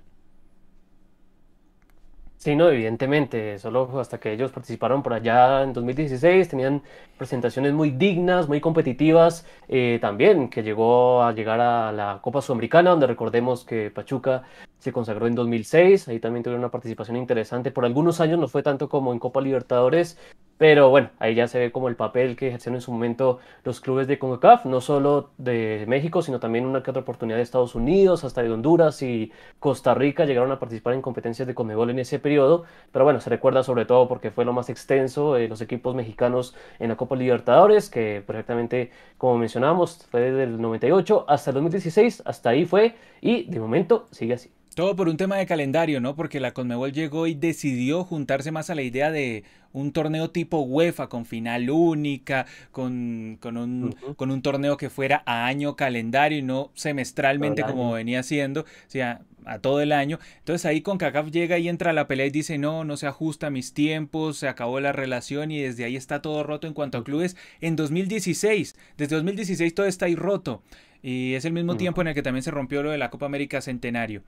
Sí, 2.43 2.55
no, 2.55 2.69
evidentemente, 2.71 3.59
solo 3.59 3.99
hasta 3.99 4.19
que 4.19 4.33
ellos 4.33 4.51
participaron 4.51 5.03
por 5.03 5.13
allá 5.13 5.61
en 5.61 5.73
2016, 5.73 6.49
tenían 6.49 6.81
presentaciones 7.15 7.71
muy 7.71 7.91
dignas, 7.91 8.47
muy 8.47 8.59
competitivas, 8.59 9.45
eh, 9.67 9.99
también 10.01 10.49
que 10.49 10.63
llegó 10.63 11.21
a 11.21 11.33
llegar 11.33 11.61
a 11.61 11.91
la 11.91 12.17
Copa 12.23 12.41
Sudamericana, 12.41 12.89
donde 12.89 13.05
recordemos 13.05 13.63
que 13.63 13.91
Pachuca 13.91 14.41
se 14.79 14.91
consagró 14.91 15.27
en 15.27 15.35
2006, 15.35 16.07
ahí 16.07 16.19
también 16.19 16.41
tuvieron 16.41 16.61
una 16.61 16.71
participación 16.71 17.15
interesante, 17.15 17.69
por 17.69 17.85
algunos 17.85 18.19
años 18.19 18.39
no 18.39 18.47
fue 18.47 18.63
tanto 18.63 18.89
como 18.89 19.13
en 19.13 19.19
Copa 19.19 19.39
Libertadores, 19.39 20.17
Pero 20.61 20.91
bueno, 20.91 21.09
ahí 21.17 21.33
ya 21.33 21.47
se 21.47 21.57
ve 21.57 21.71
como 21.71 21.87
el 21.87 21.95
papel 21.95 22.35
que 22.35 22.49
ejercieron 22.49 22.75
en 22.75 22.81
su 22.81 22.91
momento 22.91 23.39
los 23.63 23.81
clubes 23.81 24.07
de 24.07 24.19
CONCACAF, 24.19 24.65
no 24.65 24.79
solo 24.79 25.31
de 25.39 25.85
México, 25.87 26.21
sino 26.21 26.39
también 26.39 26.67
una 26.67 26.83
que 26.83 26.91
otra 26.91 27.01
oportunidad 27.01 27.37
de 27.37 27.41
Estados 27.41 27.73
Unidos, 27.73 28.23
hasta 28.23 28.43
de 28.43 28.51
Honduras 28.51 29.01
y 29.01 29.31
Costa 29.59 29.95
Rica 29.95 30.25
llegaron 30.25 30.51
a 30.51 30.59
participar 30.59 30.93
en 30.93 31.01
competencias 31.01 31.47
de 31.47 31.55
CONMEBOL 31.55 31.89
en 31.89 31.97
ese 31.97 32.19
periodo. 32.19 32.65
Pero 32.91 33.05
bueno, 33.05 33.19
se 33.21 33.31
recuerda 33.31 33.63
sobre 33.63 33.85
todo 33.85 34.07
porque 34.07 34.29
fue 34.29 34.45
lo 34.45 34.53
más 34.53 34.69
extenso 34.69 35.33
de 35.33 35.47
los 35.47 35.61
equipos 35.61 35.95
mexicanos 35.95 36.55
en 36.77 36.89
la 36.89 36.95
Copa 36.95 37.15
Libertadores, 37.15 37.89
que 37.89 38.23
perfectamente, 38.23 38.91
como 39.17 39.39
mencionamos, 39.39 40.05
fue 40.11 40.21
desde 40.21 40.43
el 40.43 40.61
98 40.61 41.25
hasta 41.27 41.49
el 41.49 41.55
2016, 41.55 42.21
hasta 42.23 42.51
ahí 42.51 42.65
fue 42.65 42.93
y 43.19 43.45
de 43.45 43.59
momento 43.59 44.05
sigue 44.11 44.35
así. 44.35 44.60
Todo 44.73 44.95
por 44.95 45.09
un 45.09 45.17
tema 45.17 45.35
de 45.35 45.45
calendario, 45.45 45.99
¿no? 45.99 46.15
Porque 46.15 46.39
la 46.39 46.53
Conmebol 46.53 46.93
llegó 46.93 47.27
y 47.27 47.33
decidió 47.33 48.05
juntarse 48.05 48.51
más 48.51 48.69
a 48.69 48.75
la 48.75 48.83
idea 48.83 49.11
de 49.11 49.43
un 49.73 49.91
torneo 49.91 50.29
tipo 50.29 50.61
UEFA 50.61 51.07
con 51.07 51.25
final 51.25 51.69
única, 51.69 52.45
con, 52.71 53.37
con, 53.41 53.57
un, 53.57 53.93
con 54.15 54.31
un, 54.31 54.41
torneo 54.41 54.77
que 54.77 54.89
fuera 54.89 55.23
a 55.25 55.45
año 55.45 55.75
calendario 55.75 56.37
y 56.37 56.41
no 56.41 56.71
semestralmente 56.73 57.63
como 57.63 57.91
venía 57.91 58.23
siendo, 58.23 58.61
o 58.61 58.65
sea, 58.87 59.21
a 59.45 59.59
todo 59.59 59.81
el 59.81 59.91
año. 59.91 60.19
Entonces 60.39 60.65
ahí 60.65 60.81
con 60.81 60.97
CACAF 60.97 61.31
llega 61.31 61.57
y 61.57 61.67
entra 61.67 61.89
a 61.89 61.93
la 61.93 62.07
pelea 62.07 62.27
y 62.27 62.31
dice, 62.31 62.57
no, 62.57 62.85
no 62.85 62.95
se 62.95 63.07
ajusta 63.07 63.47
a 63.47 63.49
mis 63.49 63.73
tiempos, 63.73 64.37
se 64.37 64.47
acabó 64.47 64.79
la 64.79 64.93
relación 64.93 65.51
y 65.51 65.59
desde 65.59 65.83
ahí 65.83 65.95
está 65.97 66.21
todo 66.21 66.43
roto 66.43 66.67
en 66.67 66.73
cuanto 66.73 66.97
a 66.97 67.03
clubes. 67.03 67.35
En 67.59 67.75
2016, 67.75 68.75
desde 68.97 69.15
2016 69.15 69.75
todo 69.75 69.85
está 69.85 70.05
ahí 70.05 70.15
roto. 70.15 70.61
Y 71.03 71.33
es 71.33 71.45
el 71.45 71.53
mismo 71.53 71.77
tiempo 71.77 72.01
en 72.01 72.09
el 72.09 72.13
que 72.13 72.21
también 72.21 72.43
se 72.43 72.51
rompió 72.51 72.83
lo 72.83 72.91
de 72.91 72.99
la 72.99 73.09
Copa 73.09 73.25
América 73.25 73.59
Centenario. 73.59 74.21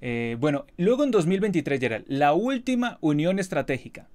Eh, 0.00 0.36
bueno, 0.40 0.66
luego 0.76 1.04
en 1.04 1.10
2023, 1.10 1.80
Gerald, 1.80 2.04
la 2.08 2.32
última 2.32 2.98
unión 3.00 3.38
estratégica. 3.38 4.08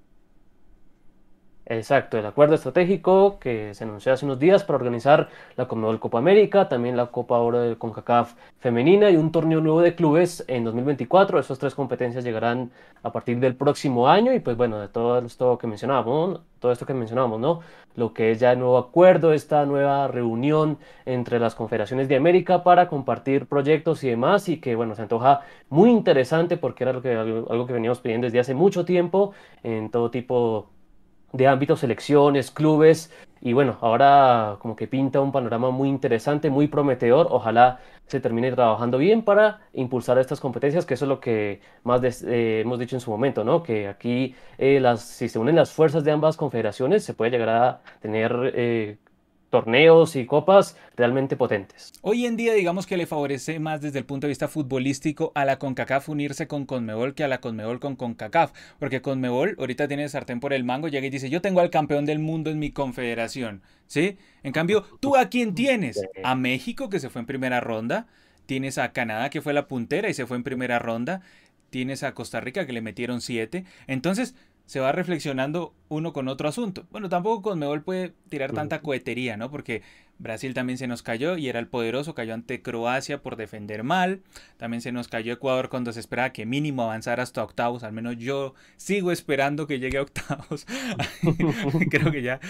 Exacto, 1.68 2.16
el 2.16 2.24
acuerdo 2.26 2.54
estratégico 2.54 3.40
que 3.40 3.74
se 3.74 3.82
anunció 3.82 4.12
hace 4.12 4.24
unos 4.24 4.38
días 4.38 4.62
para 4.62 4.76
organizar 4.76 5.28
la 5.56 5.66
Conmebol 5.66 5.98
Copa 5.98 6.18
América, 6.18 6.68
también 6.68 6.96
la 6.96 7.06
Copa 7.06 7.38
Oro 7.38 7.60
de 7.60 7.76
CONCACAF 7.76 8.34
femenina 8.60 9.10
y 9.10 9.16
un 9.16 9.32
torneo 9.32 9.60
nuevo 9.60 9.80
de 9.80 9.96
clubes 9.96 10.44
en 10.46 10.62
2024. 10.62 11.40
Esas 11.40 11.58
tres 11.58 11.74
competencias 11.74 12.22
llegarán 12.22 12.70
a 13.02 13.10
partir 13.10 13.40
del 13.40 13.56
próximo 13.56 14.08
año 14.08 14.32
y 14.32 14.38
pues 14.38 14.56
bueno, 14.56 14.78
de 14.78 14.86
todo 14.86 15.18
esto 15.18 15.58
que 15.58 15.66
mencionábamos, 15.66 16.40
todo 16.60 16.70
esto 16.70 16.86
que 16.86 16.94
mencionábamos, 16.94 17.40
¿no? 17.40 17.60
Lo 17.96 18.12
que 18.14 18.30
es 18.30 18.40
ya 18.40 18.52
el 18.52 18.58
nuevo 18.58 18.78
acuerdo, 18.78 19.32
esta 19.32 19.64
nueva 19.66 20.06
reunión 20.08 20.78
entre 21.04 21.40
las 21.40 21.54
confederaciones 21.54 22.08
de 22.08 22.16
América 22.16 22.62
para 22.62 22.88
compartir 22.88 23.46
proyectos 23.46 24.04
y 24.04 24.10
demás 24.10 24.48
y 24.48 24.58
que 24.58 24.76
bueno, 24.76 24.94
se 24.94 25.02
antoja 25.02 25.40
muy 25.68 25.90
interesante 25.90 26.56
porque 26.56 26.84
era 26.84 27.00
que, 27.00 27.12
algo 27.14 27.66
que 27.66 27.72
veníamos 27.72 28.00
pidiendo 28.00 28.26
desde 28.26 28.40
hace 28.40 28.54
mucho 28.54 28.84
tiempo 28.84 29.32
en 29.62 29.90
todo 29.90 30.10
tipo 30.10 30.68
de 31.36 31.46
ámbitos, 31.46 31.80
selecciones, 31.80 32.50
clubes. 32.50 33.12
Y 33.40 33.52
bueno, 33.52 33.76
ahora 33.80 34.56
como 34.60 34.74
que 34.74 34.88
pinta 34.88 35.20
un 35.20 35.30
panorama 35.32 35.70
muy 35.70 35.88
interesante, 35.88 36.50
muy 36.50 36.68
prometedor. 36.68 37.28
Ojalá 37.30 37.80
se 38.06 38.20
termine 38.20 38.50
trabajando 38.52 38.98
bien 38.98 39.22
para 39.22 39.60
impulsar 39.72 40.18
estas 40.18 40.40
competencias, 40.40 40.86
que 40.86 40.94
eso 40.94 41.04
es 41.04 41.08
lo 41.08 41.20
que 41.20 41.60
más 41.84 42.02
eh, 42.22 42.60
hemos 42.60 42.78
dicho 42.78 42.96
en 42.96 43.00
su 43.00 43.10
momento, 43.10 43.44
¿no? 43.44 43.62
Que 43.62 43.88
aquí, 43.88 44.34
eh, 44.58 44.80
las, 44.80 45.02
si 45.02 45.28
se 45.28 45.38
unen 45.38 45.56
las 45.56 45.72
fuerzas 45.72 46.04
de 46.04 46.12
ambas 46.12 46.36
confederaciones, 46.36 47.04
se 47.04 47.14
puede 47.14 47.32
llegar 47.32 47.48
a 47.50 47.80
tener 48.00 48.52
eh, 48.54 48.98
torneos 49.50 50.16
y 50.16 50.26
copas 50.26 50.76
realmente 50.96 51.36
potentes. 51.36 51.92
Hoy 52.02 52.26
en 52.26 52.36
día 52.36 52.54
digamos 52.54 52.86
que 52.86 52.96
le 52.96 53.06
favorece 53.06 53.58
más 53.60 53.80
desde 53.80 53.98
el 53.98 54.04
punto 54.04 54.26
de 54.26 54.30
vista 54.30 54.48
futbolístico 54.48 55.32
a 55.34 55.44
la 55.44 55.58
CONCACAF 55.58 56.08
unirse 56.08 56.46
con 56.46 56.66
CONMEBOL 56.66 57.14
que 57.14 57.24
a 57.24 57.28
la 57.28 57.40
CONMEBOL 57.40 57.80
con 57.80 57.96
CONCACAF, 57.96 58.52
porque 58.78 59.02
CONMEBOL 59.02 59.56
ahorita 59.58 59.88
tiene 59.88 60.08
sartén 60.08 60.40
por 60.40 60.52
el 60.52 60.64
mango, 60.64 60.88
llega 60.88 61.06
y 61.06 61.10
dice, 61.10 61.30
yo 61.30 61.40
tengo 61.40 61.60
al 61.60 61.70
campeón 61.70 62.04
del 62.06 62.18
mundo 62.18 62.50
en 62.50 62.58
mi 62.58 62.70
confederación, 62.70 63.62
¿sí? 63.86 64.18
En 64.42 64.52
cambio, 64.52 64.84
¿tú 65.00 65.16
a 65.16 65.28
quién 65.28 65.54
tienes? 65.54 66.00
A 66.24 66.34
México 66.34 66.88
que 66.88 67.00
se 67.00 67.08
fue 67.08 67.20
en 67.20 67.26
primera 67.26 67.60
ronda, 67.60 68.06
tienes 68.46 68.78
a 68.78 68.92
Canadá 68.92 69.30
que 69.30 69.42
fue 69.42 69.52
la 69.52 69.68
puntera 69.68 70.08
y 70.08 70.14
se 70.14 70.26
fue 70.26 70.36
en 70.36 70.42
primera 70.44 70.78
ronda, 70.78 71.20
tienes 71.70 72.02
a 72.02 72.14
Costa 72.14 72.40
Rica 72.40 72.66
que 72.66 72.72
le 72.72 72.80
metieron 72.80 73.20
siete, 73.20 73.64
entonces 73.86 74.34
se 74.66 74.80
va 74.80 74.92
reflexionando 74.92 75.74
uno 75.88 76.12
con 76.12 76.28
otro 76.28 76.48
asunto. 76.48 76.86
Bueno, 76.90 77.08
tampoco 77.08 77.42
Conmebol 77.50 77.82
puede 77.82 78.14
tirar 78.28 78.52
tanta 78.52 78.80
cohetería, 78.80 79.36
¿no? 79.36 79.48
Porque 79.48 79.82
Brasil 80.18 80.54
también 80.54 80.76
se 80.76 80.88
nos 80.88 81.02
cayó 81.02 81.36
y 81.36 81.48
era 81.48 81.60
el 81.60 81.68
poderoso, 81.68 82.14
cayó 82.14 82.34
ante 82.34 82.62
Croacia 82.62 83.22
por 83.22 83.36
defender 83.36 83.84
mal. 83.84 84.22
También 84.56 84.80
se 84.80 84.90
nos 84.90 85.06
cayó 85.06 85.32
Ecuador 85.34 85.68
cuando 85.68 85.92
se 85.92 86.00
esperaba 86.00 86.32
que 86.32 86.46
mínimo 86.46 86.82
avanzara 86.82 87.22
hasta 87.22 87.44
octavos. 87.44 87.84
Al 87.84 87.92
menos 87.92 88.16
yo 88.18 88.54
sigo 88.76 89.12
esperando 89.12 89.68
que 89.68 89.78
llegue 89.78 89.98
a 89.98 90.02
octavos. 90.02 90.66
Creo 91.90 92.10
que 92.10 92.22
ya 92.22 92.40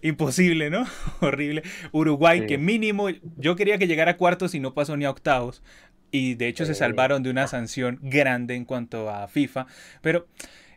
imposible, 0.00 0.70
¿no? 0.70 0.86
Horrible. 1.20 1.62
Uruguay, 1.92 2.46
que 2.46 2.56
mínimo, 2.56 3.08
yo 3.36 3.54
quería 3.54 3.76
que 3.76 3.86
llegara 3.86 4.12
a 4.12 4.16
cuartos 4.16 4.54
y 4.54 4.60
no 4.60 4.72
pasó 4.72 4.96
ni 4.96 5.04
a 5.04 5.10
octavos. 5.10 5.62
Y 6.10 6.34
de 6.36 6.48
hecho 6.48 6.64
se 6.64 6.74
salvaron 6.74 7.22
de 7.22 7.30
una 7.30 7.46
sanción 7.48 7.98
grande 8.00 8.54
en 8.54 8.64
cuanto 8.64 9.10
a 9.10 9.28
FIFA. 9.28 9.66
Pero 10.00 10.26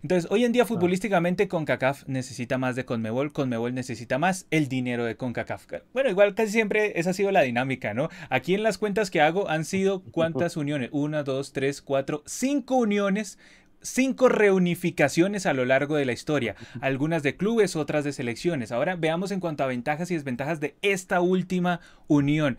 entonces, 0.01 0.31
hoy 0.31 0.45
en 0.45 0.53
día 0.53 0.65
futbolísticamente 0.65 1.47
CONCACAF 1.49 2.07
necesita 2.07 2.57
más 2.57 2.75
de 2.75 2.85
CONMEBOL, 2.85 3.33
CONMEBOL 3.33 3.73
necesita 3.73 4.17
más 4.17 4.47
el 4.49 4.69
dinero 4.69 5.03
de 5.03 5.17
CONCACAF. 5.17 5.65
Bueno, 5.93 6.09
igual 6.09 6.35
casi 6.35 6.51
siempre 6.53 6.97
esa 6.99 7.09
ha 7.09 7.13
sido 7.13 7.31
la 7.31 7.41
dinámica, 7.41 7.93
¿no? 7.93 8.09
Aquí 8.29 8.53
en 8.55 8.63
las 8.63 8.77
cuentas 8.77 9.11
que 9.11 9.21
hago 9.21 9.49
han 9.49 9.65
sido 9.65 10.01
cuántas 10.11 10.55
uniones, 10.55 10.89
una, 10.93 11.23
dos, 11.23 11.51
tres, 11.51 11.81
cuatro, 11.81 12.23
cinco 12.25 12.75
uniones 12.75 13.37
cinco 13.81 14.29
reunificaciones 14.29 15.45
a 15.45 15.53
lo 15.53 15.65
largo 15.65 15.95
de 15.95 16.05
la 16.05 16.13
historia, 16.13 16.55
algunas 16.81 17.23
de 17.23 17.35
clubes, 17.35 17.75
otras 17.75 18.03
de 18.03 18.13
selecciones. 18.13 18.71
Ahora 18.71 18.95
veamos 18.95 19.31
en 19.31 19.39
cuanto 19.39 19.63
a 19.63 19.67
ventajas 19.67 20.11
y 20.11 20.15
desventajas 20.15 20.59
de 20.59 20.75
esta 20.81 21.21
última 21.21 21.79
unión 22.07 22.57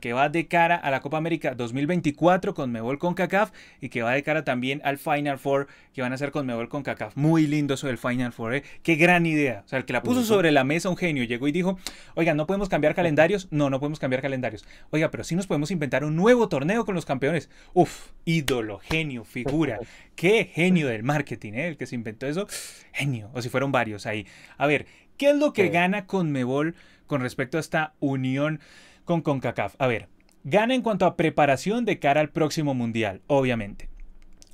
que 0.00 0.14
va 0.14 0.30
de 0.30 0.48
cara 0.48 0.74
a 0.76 0.90
la 0.90 1.00
Copa 1.00 1.18
América 1.18 1.54
2024 1.54 2.54
con 2.54 2.72
Mebol 2.72 2.98
con 2.98 3.14
CACAF 3.14 3.50
y 3.80 3.90
que 3.90 4.02
va 4.02 4.12
de 4.12 4.22
cara 4.22 4.42
también 4.42 4.80
al 4.84 4.96
Final 4.96 5.38
Four 5.38 5.66
que 5.92 6.00
van 6.00 6.12
a 6.12 6.14
hacer 6.14 6.30
con 6.30 6.46
Mebol 6.46 6.68
con 6.68 6.82
CACAF. 6.82 7.14
Muy 7.16 7.46
lindo 7.46 7.74
eso 7.74 7.86
del 7.86 7.98
Final 7.98 8.32
Four, 8.32 8.54
¿eh? 8.54 8.62
Qué 8.82 8.96
gran 8.96 9.26
idea. 9.26 9.62
O 9.66 9.68
sea, 9.68 9.78
el 9.78 9.84
que 9.84 9.92
la 9.92 10.02
puso 10.02 10.24
sobre 10.24 10.50
la 10.50 10.64
mesa 10.64 10.88
un 10.88 10.96
genio 10.96 11.24
llegó 11.24 11.46
y 11.46 11.52
dijo, 11.52 11.78
oiga, 12.14 12.32
¿no 12.32 12.46
podemos 12.46 12.70
cambiar 12.70 12.94
calendarios? 12.94 13.48
No, 13.50 13.68
no 13.68 13.78
podemos 13.78 13.98
cambiar 13.98 14.22
calendarios. 14.22 14.64
Oiga, 14.90 15.10
pero 15.10 15.24
sí 15.24 15.36
nos 15.36 15.46
podemos 15.46 15.70
inventar 15.70 16.04
un 16.04 16.16
nuevo 16.16 16.48
torneo 16.48 16.86
con 16.86 16.94
los 16.94 17.04
campeones. 17.04 17.50
Uf, 17.74 18.12
ídolo, 18.24 18.78
genio, 18.78 19.24
figura. 19.24 19.78
Qué 20.16 20.50
genio 20.52 20.88
del 20.88 21.04
marketing, 21.04 21.52
¿eh? 21.52 21.68
El 21.68 21.76
que 21.76 21.86
se 21.86 21.94
inventó 21.94 22.26
eso. 22.26 22.48
Genio. 22.92 23.30
O 23.34 23.42
si 23.42 23.48
fueron 23.48 23.70
varios 23.70 24.06
ahí. 24.06 24.26
A 24.58 24.66
ver, 24.66 24.86
¿qué 25.16 25.30
es 25.30 25.36
lo 25.36 25.52
que 25.52 25.68
gana 25.68 26.06
con 26.06 26.32
Mebol 26.32 26.74
con 27.06 27.20
respecto 27.20 27.58
a 27.58 27.60
esta 27.60 27.94
unión? 28.00 28.60
con 29.06 29.22
CONCACAF. 29.22 29.76
A 29.78 29.86
ver, 29.86 30.08
gana 30.44 30.74
en 30.74 30.82
cuanto 30.82 31.06
a 31.06 31.16
preparación 31.16 31.86
de 31.86 31.98
cara 31.98 32.20
al 32.20 32.28
próximo 32.28 32.74
mundial, 32.74 33.22
obviamente. 33.28 33.88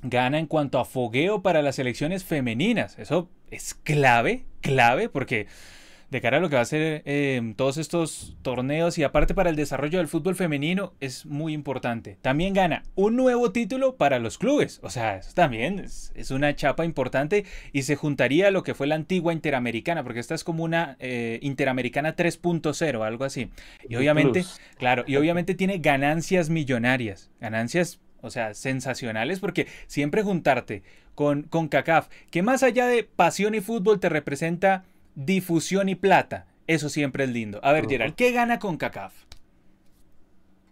Gana 0.03 0.39
en 0.39 0.47
cuanto 0.47 0.79
a 0.79 0.85
fogueo 0.85 1.41
para 1.41 1.61
las 1.61 1.75
selecciones 1.75 2.23
femeninas. 2.23 2.97
Eso 2.99 3.29
es 3.51 3.73
clave, 3.73 4.45
clave, 4.61 5.09
porque 5.09 5.47
de 6.13 6.21
cara 6.21 6.37
a 6.37 6.39
lo 6.39 6.49
que 6.49 6.55
va 6.55 6.61
a 6.61 6.65
ser 6.65 7.01
em, 7.05 7.55
todos 7.55 7.77
estos 7.77 8.37
torneos 8.43 8.97
y 8.97 9.03
aparte 9.03 9.33
para 9.33 9.49
el 9.49 9.55
desarrollo 9.55 9.97
del 9.97 10.07
fútbol 10.07 10.35
femenino 10.35 10.93
es 10.99 11.25
muy 11.25 11.53
importante. 11.53 12.17
También 12.21 12.53
gana 12.53 12.83
un 12.95 13.15
nuevo 13.15 13.51
título 13.51 13.95
para 13.97 14.19
los 14.19 14.37
clubes, 14.37 14.79
o 14.83 14.89
sea, 14.89 15.17
eso 15.17 15.31
también 15.33 15.79
es, 15.79 16.13
una 16.31 16.55
chapa 16.55 16.85
importante 16.85 17.45
y 17.73 17.81
se 17.81 17.95
juntaría 17.95 18.47
a 18.47 18.51
lo 18.51 18.63
que 18.63 18.73
fue 18.75 18.87
la 18.87 18.95
antigua 18.95 19.33
Interamericana, 19.33 20.03
porque 20.03 20.19
esta 20.19 20.35
es 20.35 20.43
como 20.43 20.63
una 20.63 20.97
eh, 20.99 21.39
Interamericana 21.41 22.15
3.0, 22.15 23.05
algo 23.05 23.25
así. 23.25 23.49
Y 23.89 23.95
obviamente, 23.95 24.45
claro, 24.77 25.03
y 25.07 25.15
obviamente 25.15 25.55
tiene 25.55 25.79
ganancias 25.79 26.49
millonarias, 26.49 27.31
ganancias 27.41 27.99
o 28.21 28.29
sea, 28.29 28.53
sensacionales 28.53 29.39
porque 29.39 29.67
siempre 29.87 30.23
juntarte 30.23 30.83
con, 31.13 31.43
con 31.43 31.67
CACAF, 31.67 32.07
que 32.31 32.41
más 32.41 32.63
allá 32.63 32.87
de 32.87 33.03
pasión 33.03 33.53
y 33.53 33.61
fútbol 33.61 33.99
te 33.99 34.09
representa 34.09 34.85
difusión 35.15 35.89
y 35.89 35.95
plata. 35.95 36.45
Eso 36.67 36.89
siempre 36.89 37.25
es 37.25 37.29
lindo. 37.29 37.59
A 37.63 37.73
ver, 37.73 37.87
Gerald, 37.87 38.15
¿qué 38.15 38.31
gana 38.31 38.59
con 38.59 38.77
CACAF? 38.77 39.13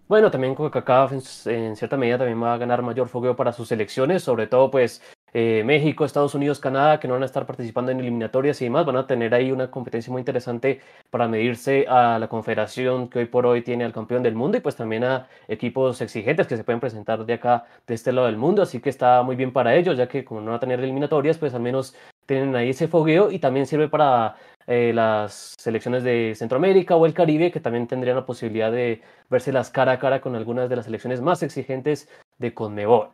Bueno, 0.08 0.30
también 0.30 0.56
con 0.56 0.70
CACAF 0.70 1.14
en, 1.48 1.76
cierta 1.76 1.96
medida 1.96 2.18
también 2.18 2.42
va 2.42 2.54
a 2.54 2.58
ganar 2.58 2.82
mayor 2.82 3.08
fogueo 3.08 3.36
para 3.36 3.54
sus 3.54 3.72
elecciones, 3.72 4.24
sobre 4.24 4.46
todo 4.46 4.70
pues 4.70 5.02
eh, 5.34 5.64
México, 5.66 6.04
Estados 6.04 6.36
Unidos, 6.36 6.60
Canadá, 6.60 7.00
que 7.00 7.08
no 7.08 7.14
van 7.14 7.24
a 7.24 7.26
estar 7.26 7.46
participando 7.46 7.92
en 7.92 8.02
eliminatorias 8.02 8.62
y 8.62 8.66
demás, 8.66 8.86
van 8.86 8.98
a 8.98 9.08
tener 9.08 9.34
ahí 9.34 9.54
una 9.54 9.72
competencia 9.72 10.12
muy 10.12 10.20
interesante 10.20 10.82
para 11.10 11.30
medirse 11.30 11.86
a 11.88 12.20
la 12.20 12.28
confederación 12.28 13.10
que 13.10 13.20
hoy 13.20 13.26
por 13.26 13.46
hoy 13.46 13.62
tiene 13.62 13.86
al 13.86 13.94
campeón 13.94 14.22
del 14.22 14.36
mundo 14.36 14.58
y 14.58 14.60
pues 14.60 14.76
también 14.76 15.06
a 15.06 15.30
equipos 15.48 16.02
exigentes 16.02 16.48
que 16.48 16.58
se 16.58 16.66
pueden 16.66 16.82
presentar 16.82 17.26
de 17.26 17.34
acá, 17.34 17.66
de 17.88 17.94
este 17.94 18.12
lado 18.12 18.28
del 18.28 18.36
mundo, 18.36 18.62
así 18.62 18.82
que 18.82 18.90
está 18.90 19.24
muy 19.24 19.38
bien 19.38 19.54
para 19.54 19.76
ellos, 19.76 19.98
ya 19.98 20.10
que 20.10 20.26
como 20.26 20.42
no 20.42 20.48
van 20.48 20.56
a 20.56 20.60
tener 20.60 20.82
eliminatorias, 20.82 21.38
pues 21.38 21.54
al 21.54 21.62
menos 21.62 21.96
tienen 22.32 22.56
ahí 22.56 22.70
ese 22.70 22.88
fogueo 22.88 23.30
y 23.30 23.40
también 23.40 23.66
sirve 23.66 23.90
para 23.90 24.38
eh, 24.66 24.94
las 24.94 25.56
selecciones 25.58 26.02
de 26.04 26.34
Centroamérica 26.36 26.96
o 26.96 27.06
el 27.06 27.14
Caribe, 27.14 27.52
que 27.52 27.60
también 27.60 27.88
tendrían 27.88 28.16
la 28.16 28.26
posibilidad 28.26 28.72
de 28.72 29.02
verse 29.30 29.52
las 29.52 29.70
cara 29.70 29.94
a 29.94 30.00
cara 30.00 30.22
con 30.22 30.36
algunas 30.38 30.70
de 30.70 30.78
las 30.78 30.86
selecciones 30.86 31.20
más 31.20 31.44
exigentes 31.44 32.08
de 32.38 32.54
Conmebol. 32.54 33.10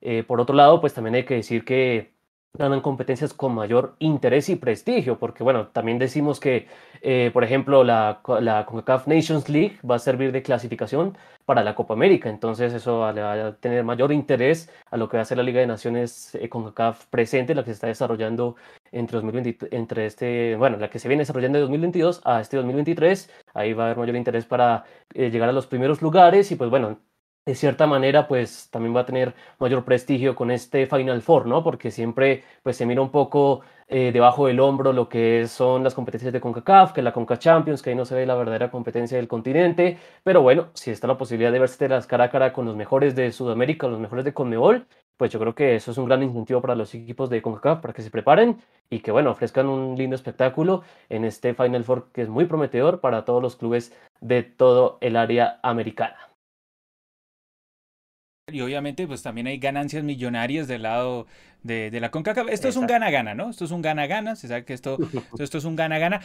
Eh, 0.00 0.22
por 0.22 0.40
otro 0.40 0.56
lado, 0.56 0.80
pues 0.80 0.94
también 0.94 1.16
hay 1.16 1.24
que 1.24 1.34
decir 1.34 1.66
que 1.66 2.14
ganan 2.54 2.82
competencias 2.82 3.32
con 3.32 3.54
mayor 3.54 3.96
interés 3.98 4.50
y 4.50 4.56
prestigio, 4.56 5.18
porque 5.18 5.42
bueno, 5.42 5.68
también 5.68 5.98
decimos 5.98 6.38
que, 6.38 6.68
eh, 7.00 7.30
por 7.32 7.44
ejemplo, 7.44 7.82
la, 7.82 8.20
la 8.40 8.66
CONCACAF 8.66 9.06
Nations 9.06 9.48
League 9.48 9.78
va 9.88 9.94
a 9.96 9.98
servir 9.98 10.32
de 10.32 10.42
clasificación 10.42 11.16
para 11.46 11.64
la 11.64 11.74
Copa 11.74 11.94
América, 11.94 12.28
entonces 12.28 12.74
eso 12.74 12.98
va 13.00 13.10
a 13.10 13.54
tener 13.56 13.84
mayor 13.84 14.12
interés 14.12 14.70
a 14.90 14.98
lo 14.98 15.08
que 15.08 15.16
va 15.16 15.22
a 15.22 15.24
ser 15.24 15.38
la 15.38 15.44
Liga 15.44 15.60
de 15.60 15.66
Naciones 15.66 16.34
eh, 16.34 16.48
CONCACAF 16.50 17.06
presente, 17.06 17.54
la 17.54 17.62
que 17.62 17.70
se 17.70 17.74
está 17.74 17.86
desarrollando 17.86 18.56
entre 18.92 19.16
2020, 19.16 19.74
entre 19.74 20.04
este, 20.04 20.54
bueno, 20.56 20.76
la 20.76 20.90
que 20.90 20.98
se 20.98 21.08
viene 21.08 21.22
desarrollando 21.22 21.56
de 21.56 21.62
2022 21.62 22.20
a 22.24 22.42
este 22.42 22.58
2023, 22.58 23.30
ahí 23.54 23.72
va 23.72 23.84
a 23.84 23.86
haber 23.86 23.98
mayor 23.98 24.16
interés 24.16 24.44
para 24.44 24.84
eh, 25.14 25.30
llegar 25.30 25.48
a 25.48 25.52
los 25.52 25.66
primeros 25.66 26.02
lugares 26.02 26.52
y 26.52 26.56
pues 26.56 26.68
bueno, 26.68 26.98
de 27.44 27.54
cierta 27.54 27.86
manera, 27.86 28.28
pues 28.28 28.68
también 28.70 28.94
va 28.94 29.00
a 29.00 29.06
tener 29.06 29.34
mayor 29.58 29.84
prestigio 29.84 30.34
con 30.36 30.50
este 30.50 30.86
Final 30.86 31.22
Four, 31.22 31.46
¿no? 31.46 31.64
Porque 31.64 31.90
siempre, 31.90 32.44
pues 32.62 32.76
se 32.76 32.86
mira 32.86 33.02
un 33.02 33.10
poco 33.10 33.62
eh, 33.88 34.10
debajo 34.12 34.46
del 34.46 34.60
hombro 34.60 34.92
lo 34.92 35.08
que 35.08 35.46
son 35.48 35.84
las 35.84 35.94
competencias 35.94 36.32
de 36.32 36.40
CONCACAF, 36.40 36.92
que 36.92 37.02
la 37.02 37.12
CONCA 37.12 37.38
Champions, 37.38 37.82
que 37.82 37.90
ahí 37.90 37.96
no 37.96 38.04
se 38.04 38.14
ve 38.14 38.26
la 38.26 38.36
verdadera 38.36 38.70
competencia 38.70 39.18
del 39.18 39.28
continente, 39.28 39.98
pero 40.22 40.40
bueno, 40.40 40.68
si 40.74 40.90
está 40.90 41.06
la 41.08 41.18
posibilidad 41.18 41.52
de 41.52 41.58
verse 41.58 41.88
las 41.88 42.06
cara 42.06 42.24
a 42.24 42.30
cara 42.30 42.52
con 42.52 42.64
los 42.64 42.76
mejores 42.76 43.14
de 43.16 43.32
Sudamérica, 43.32 43.88
los 43.88 44.00
mejores 44.00 44.24
de 44.24 44.32
CONMEBOL, 44.32 44.86
pues 45.16 45.30
yo 45.30 45.38
creo 45.40 45.54
que 45.54 45.74
eso 45.74 45.90
es 45.90 45.98
un 45.98 46.06
gran 46.06 46.22
incentivo 46.22 46.60
para 46.62 46.74
los 46.74 46.94
equipos 46.94 47.28
de 47.28 47.42
CONCACAF 47.42 47.80
para 47.80 47.92
que 47.92 48.02
se 48.02 48.10
preparen 48.10 48.62
y 48.88 49.00
que, 49.00 49.10
bueno, 49.10 49.30
ofrezcan 49.30 49.68
un 49.68 49.96
lindo 49.96 50.16
espectáculo 50.16 50.82
en 51.08 51.24
este 51.24 51.54
Final 51.54 51.84
Four 51.84 52.12
que 52.12 52.22
es 52.22 52.28
muy 52.28 52.46
prometedor 52.46 53.00
para 53.00 53.24
todos 53.24 53.42
los 53.42 53.56
clubes 53.56 53.92
de 54.20 54.42
todo 54.42 54.98
el 55.00 55.16
área 55.16 55.60
americana. 55.62 56.31
Y 58.50 58.60
obviamente, 58.60 59.06
pues 59.06 59.22
también 59.22 59.46
hay 59.46 59.58
ganancias 59.58 60.02
millonarias 60.02 60.66
del 60.66 60.82
lado 60.82 61.28
de, 61.62 61.96
la 62.00 62.10
CONCACAF. 62.10 62.48
Esto 62.48 62.66
es 62.66 62.74
un 62.74 62.88
gana-gana, 62.88 63.34
¿no? 63.34 63.50
Esto 63.50 63.64
es 63.64 63.70
un 63.70 63.82
gana-gana. 63.82 64.34
Se 64.34 64.48
sabe 64.48 64.64
que 64.64 64.74
esto, 64.74 64.98
esto 65.38 65.58
es 65.58 65.64
un 65.64 65.76
gana-gana. 65.76 66.20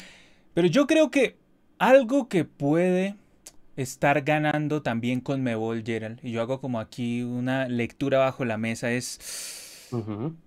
Pero 0.55 0.67
yo 0.67 0.87
creo 0.87 1.11
que 1.11 1.37
algo 1.77 2.27
que 2.27 2.43
puede 2.43 3.15
estar 3.75 4.23
ganando 4.23 4.81
también 4.81 5.21
con 5.21 5.43
Mebol, 5.43 5.83
Gerald, 5.85 6.19
y 6.23 6.31
yo 6.31 6.41
hago 6.41 6.59
como 6.59 6.79
aquí 6.79 7.21
una 7.21 7.67
lectura 7.67 8.17
bajo 8.17 8.45
la 8.45 8.57
mesa, 8.57 8.91
es 8.91 9.89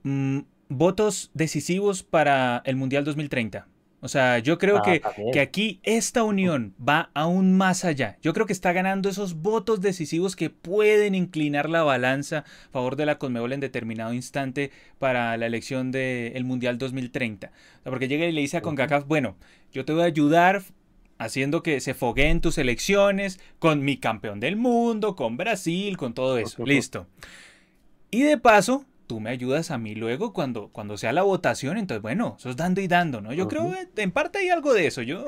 mm, 0.03 0.41
votos 0.69 1.31
decisivos 1.35 2.03
para 2.03 2.63
el 2.65 2.75
Mundial 2.75 3.05
2030. 3.05 3.69
O 4.03 4.09
sea, 4.09 4.39
yo 4.39 4.57
creo 4.59 4.79
ah, 4.79 4.83
que, 4.83 5.03
que, 5.33 5.41
aquí 5.41 5.79
esta 5.83 6.23
unión 6.25 6.75
va 6.77 7.11
aún 7.13 7.57
más 7.57 7.85
allá. 7.85 8.17
Yo 8.23 8.33
creo 8.33 8.47
que 8.47 8.53
está 8.55 8.73
ganando 8.73 9.11
esos 9.11 9.35
votos 9.35 9.83
decisivos 9.83 10.37
que 10.37 10.49
pueden 10.49 11.15
inclinar 11.15 11.69
la 11.69 11.83
balanza 11.83 12.39
a 12.39 12.71
favor 12.71 12.97
de 12.97 13.05
la 13.05 13.19
Conmebol 13.19 13.53
en 13.53 13.61
determinado 13.61 14.15
instante 14.15 14.71
para 14.99 15.37
la 15.37 15.47
elección 15.47 15.93
del 15.93 16.45
Mundial 16.45 16.79
2030. 16.79 17.49
O 17.49 17.83
sea, 17.83 17.91
porque 17.91 18.09
llega 18.09 18.25
y 18.25 18.33
le 18.33 18.41
dice 18.41 18.57
a 18.57 18.63
CONCACAF, 18.63 19.07
bueno, 19.07 19.37
yo 19.71 19.85
te 19.85 19.93
voy 19.93 20.03
a 20.03 20.07
ayudar 20.07 20.63
haciendo 21.19 21.63
que 21.63 21.81
se 21.81 21.93
fogueen 21.93 22.41
tus 22.41 22.57
elecciones 22.57 23.39
con 23.59 23.85
mi 23.85 23.99
campeón 23.99 24.41
del 24.41 24.57
mundo, 24.57 25.15
con 25.15 25.37
Brasil, 25.37 25.99
con 25.99 26.15
todo 26.15 26.39
eso. 26.39 26.65
Listo. 26.65 27.07
Y 28.11 28.23
de 28.23 28.39
paso, 28.39 28.87
tú 29.11 29.19
me 29.19 29.31
ayudas 29.31 29.73
a 29.73 29.79
mí 29.79 29.97
luego 29.97 30.33
cuando, 30.33 30.69
cuando 30.69 30.97
sea 30.97 31.13
la 31.13 31.23
votación, 31.25 31.79
entonces 31.79 32.01
bueno, 32.01 32.37
sos 32.39 32.55
dando 32.55 32.81
y 32.81 32.87
dando, 32.87 33.21
¿no? 33.21 33.33
Yo 33.33 33.49
creo, 33.49 33.75
en 33.97 34.13
parte 34.13 34.39
hay 34.39 34.51
algo 34.51 34.73
de 34.73 34.87
eso, 34.87 35.03
yo, 35.03 35.25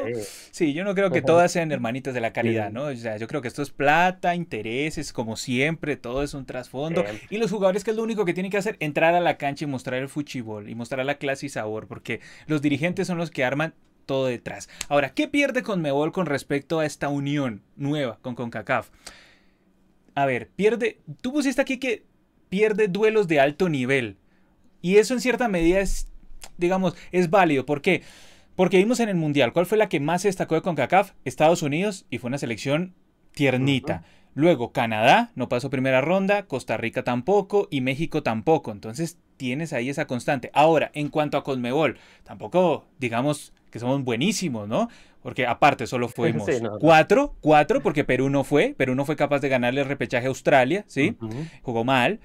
sí, 0.52 0.72
yo 0.72 0.84
no 0.84 0.94
creo 0.94 1.10
que 1.10 1.20
todas 1.20 1.50
sean 1.50 1.72
hermanitas 1.72 2.14
de 2.14 2.20
la 2.20 2.32
caridad, 2.32 2.70
¿no? 2.70 2.84
O 2.84 2.94
sea, 2.94 3.16
yo 3.16 3.26
creo 3.26 3.42
que 3.42 3.48
esto 3.48 3.60
es 3.60 3.70
plata, 3.70 4.36
intereses, 4.36 5.12
como 5.12 5.34
siempre, 5.34 5.96
todo 5.96 6.22
es 6.22 6.32
un 6.32 6.46
trasfondo, 6.46 7.04
y 7.28 7.38
los 7.38 7.50
jugadores 7.50 7.82
que 7.82 7.90
es 7.90 7.96
lo 7.96 8.04
único 8.04 8.24
que 8.24 8.34
tienen 8.34 8.52
que 8.52 8.58
hacer, 8.58 8.76
entrar 8.78 9.16
a 9.16 9.20
la 9.20 9.36
cancha 9.36 9.64
y 9.64 9.66
mostrar 9.66 10.00
el 10.00 10.08
fuchibol, 10.08 10.70
y 10.70 10.76
mostrar 10.76 11.04
la 11.04 11.16
clase 11.16 11.46
y 11.46 11.48
sabor, 11.48 11.88
porque 11.88 12.20
los 12.46 12.62
dirigentes 12.62 13.08
son 13.08 13.18
los 13.18 13.32
que 13.32 13.44
arman 13.44 13.74
todo 14.06 14.26
detrás. 14.26 14.68
Ahora, 14.90 15.12
¿qué 15.12 15.26
pierde 15.26 15.64
con 15.64 15.82
Mebol 15.82 16.12
con 16.12 16.26
respecto 16.26 16.78
a 16.78 16.86
esta 16.86 17.08
unión 17.08 17.62
nueva 17.74 18.20
con 18.22 18.36
CONCACAF? 18.36 18.90
A 20.14 20.24
ver, 20.24 20.50
pierde, 20.50 21.00
tú 21.20 21.32
pusiste 21.32 21.60
aquí 21.60 21.78
que 21.78 22.11
pierde 22.52 22.86
duelos 22.86 23.28
de 23.28 23.40
alto 23.40 23.70
nivel. 23.70 24.18
Y 24.82 24.98
eso 24.98 25.14
en 25.14 25.22
cierta 25.22 25.48
medida 25.48 25.80
es, 25.80 26.12
digamos, 26.58 26.94
es 27.10 27.30
válido. 27.30 27.64
¿Por 27.64 27.80
qué? 27.80 28.02
Porque 28.56 28.76
vimos 28.76 29.00
en 29.00 29.08
el 29.08 29.14
Mundial, 29.14 29.54
¿cuál 29.54 29.64
fue 29.64 29.78
la 29.78 29.88
que 29.88 30.00
más 30.00 30.20
se 30.20 30.28
destacó 30.28 30.54
de 30.54 30.60
CONCACAF? 30.60 31.12
Estados 31.24 31.62
Unidos 31.62 32.04
y 32.10 32.18
fue 32.18 32.28
una 32.28 32.36
selección 32.36 32.92
tiernita. 33.32 34.04
Luego 34.34 34.70
Canadá 34.70 35.30
no 35.34 35.48
pasó 35.48 35.70
primera 35.70 36.02
ronda, 36.02 36.46
Costa 36.46 36.76
Rica 36.76 37.04
tampoco 37.04 37.68
y 37.70 37.80
México 37.80 38.22
tampoco. 38.22 38.70
Entonces 38.70 39.16
tienes 39.38 39.72
ahí 39.72 39.88
esa 39.88 40.06
constante. 40.06 40.50
Ahora, 40.52 40.90
en 40.92 41.08
cuanto 41.08 41.38
a 41.38 41.44
Conmebol, 41.44 41.96
tampoco 42.22 42.84
digamos 42.98 43.54
que 43.70 43.78
somos 43.78 44.04
buenísimos, 44.04 44.68
¿no? 44.68 44.90
Porque 45.22 45.46
aparte 45.46 45.86
solo 45.86 46.08
fuimos 46.10 46.50
cuatro, 46.80 47.34
cuatro, 47.40 47.82
porque 47.82 48.04
Perú 48.04 48.28
no 48.28 48.44
fue, 48.44 48.74
Perú 48.76 48.94
no 48.94 49.06
fue 49.06 49.16
capaz 49.16 49.40
de 49.40 49.48
ganarle 49.48 49.80
el 49.80 49.88
repechaje 49.88 50.26
a 50.26 50.28
Australia, 50.28 50.84
¿sí? 50.86 51.16
Jugó 51.62 51.82
mal. 51.82 52.20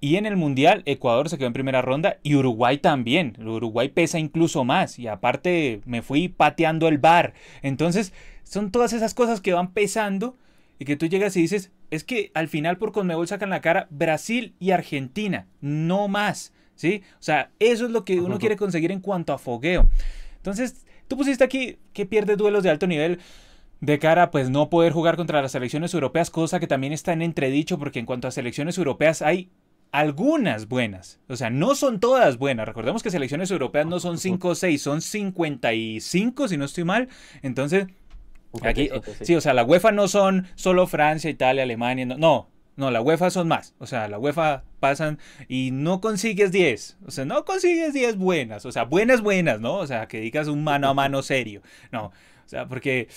Y 0.00 0.16
en 0.16 0.26
el 0.26 0.36
Mundial, 0.36 0.82
Ecuador 0.84 1.28
se 1.30 1.38
quedó 1.38 1.46
en 1.46 1.52
primera 1.52 1.82
ronda 1.82 2.18
y 2.22 2.34
Uruguay 2.34 2.78
también. 2.78 3.36
Uruguay 3.40 3.88
pesa 3.88 4.18
incluso 4.18 4.64
más. 4.64 4.98
Y 4.98 5.08
aparte 5.08 5.80
me 5.86 6.02
fui 6.02 6.28
pateando 6.28 6.88
el 6.88 6.98
bar. 6.98 7.32
Entonces, 7.62 8.12
son 8.42 8.70
todas 8.70 8.92
esas 8.92 9.14
cosas 9.14 9.40
que 9.40 9.54
van 9.54 9.72
pesando 9.72 10.36
y 10.78 10.84
que 10.84 10.96
tú 10.96 11.06
llegas 11.06 11.36
y 11.36 11.40
dices, 11.40 11.72
es 11.90 12.04
que 12.04 12.30
al 12.34 12.48
final 12.48 12.76
por 12.76 12.92
Conmebol 12.92 13.26
sacan 13.26 13.50
la 13.50 13.62
cara 13.62 13.86
Brasil 13.90 14.54
y 14.58 14.72
Argentina, 14.72 15.46
no 15.60 16.08
más. 16.08 16.52
¿Sí? 16.74 17.02
O 17.14 17.22
sea, 17.22 17.50
eso 17.58 17.86
es 17.86 17.90
lo 17.90 18.04
que 18.04 18.20
uno 18.20 18.38
quiere 18.38 18.56
conseguir 18.56 18.92
en 18.92 19.00
cuanto 19.00 19.32
a 19.32 19.38
fogueo. 19.38 19.88
Entonces, 20.36 20.84
tú 21.08 21.16
pusiste 21.16 21.42
aquí 21.42 21.78
que 21.94 22.04
pierde 22.04 22.36
duelos 22.36 22.62
de 22.62 22.68
alto 22.68 22.86
nivel 22.86 23.18
de 23.80 23.98
cara 23.98 24.24
a 24.24 24.30
pues 24.30 24.50
no 24.50 24.68
poder 24.68 24.92
jugar 24.92 25.16
contra 25.16 25.40
las 25.40 25.52
selecciones 25.52 25.94
europeas, 25.94 26.30
cosa 26.30 26.60
que 26.60 26.66
también 26.66 26.92
está 26.92 27.14
en 27.14 27.22
entredicho 27.22 27.78
porque 27.78 27.98
en 27.98 28.06
cuanto 28.06 28.28
a 28.28 28.30
selecciones 28.30 28.76
europeas 28.76 29.22
hay 29.22 29.50
algunas 29.92 30.68
buenas. 30.68 31.20
O 31.28 31.36
sea, 31.36 31.50
no 31.50 31.74
son 31.74 32.00
todas 32.00 32.38
buenas. 32.38 32.66
Recordemos 32.66 33.02
que 33.02 33.10
selecciones 33.10 33.50
europeas 33.50 33.86
no 33.86 34.00
son 34.00 34.18
5 34.18 34.48
o 34.48 34.54
6, 34.54 34.82
son 34.82 35.00
55, 35.00 36.48
si 36.48 36.56
no 36.56 36.64
estoy 36.64 36.84
mal. 36.84 37.08
Entonces, 37.42 37.86
aquí, 38.62 38.90
sí, 39.22 39.34
o 39.34 39.40
sea, 39.40 39.54
la 39.54 39.64
UEFA 39.64 39.92
no 39.92 40.08
son 40.08 40.46
solo 40.54 40.86
Francia, 40.86 41.30
Italia, 41.30 41.62
Alemania, 41.62 42.04
no, 42.04 42.48
no, 42.76 42.90
la 42.90 43.00
UEFA 43.00 43.30
son 43.30 43.48
más. 43.48 43.74
O 43.78 43.86
sea, 43.86 44.06
la 44.06 44.18
UEFA 44.18 44.64
pasan 44.80 45.18
y 45.48 45.70
no 45.72 46.02
consigues 46.02 46.52
10. 46.52 46.98
O 47.06 47.10
sea, 47.10 47.24
no 47.24 47.44
consigues 47.46 47.94
10 47.94 48.16
buenas. 48.16 48.66
O 48.66 48.72
sea, 48.72 48.84
buenas, 48.84 49.22
buenas, 49.22 49.60
¿no? 49.60 49.76
O 49.78 49.86
sea, 49.86 50.06
que 50.08 50.20
digas 50.20 50.48
un 50.48 50.62
mano 50.62 50.88
a 50.88 50.94
mano 50.94 51.22
serio. 51.22 51.62
No. 51.90 52.12
O 52.46 52.48
sea, 52.48 52.68
porque, 52.68 53.08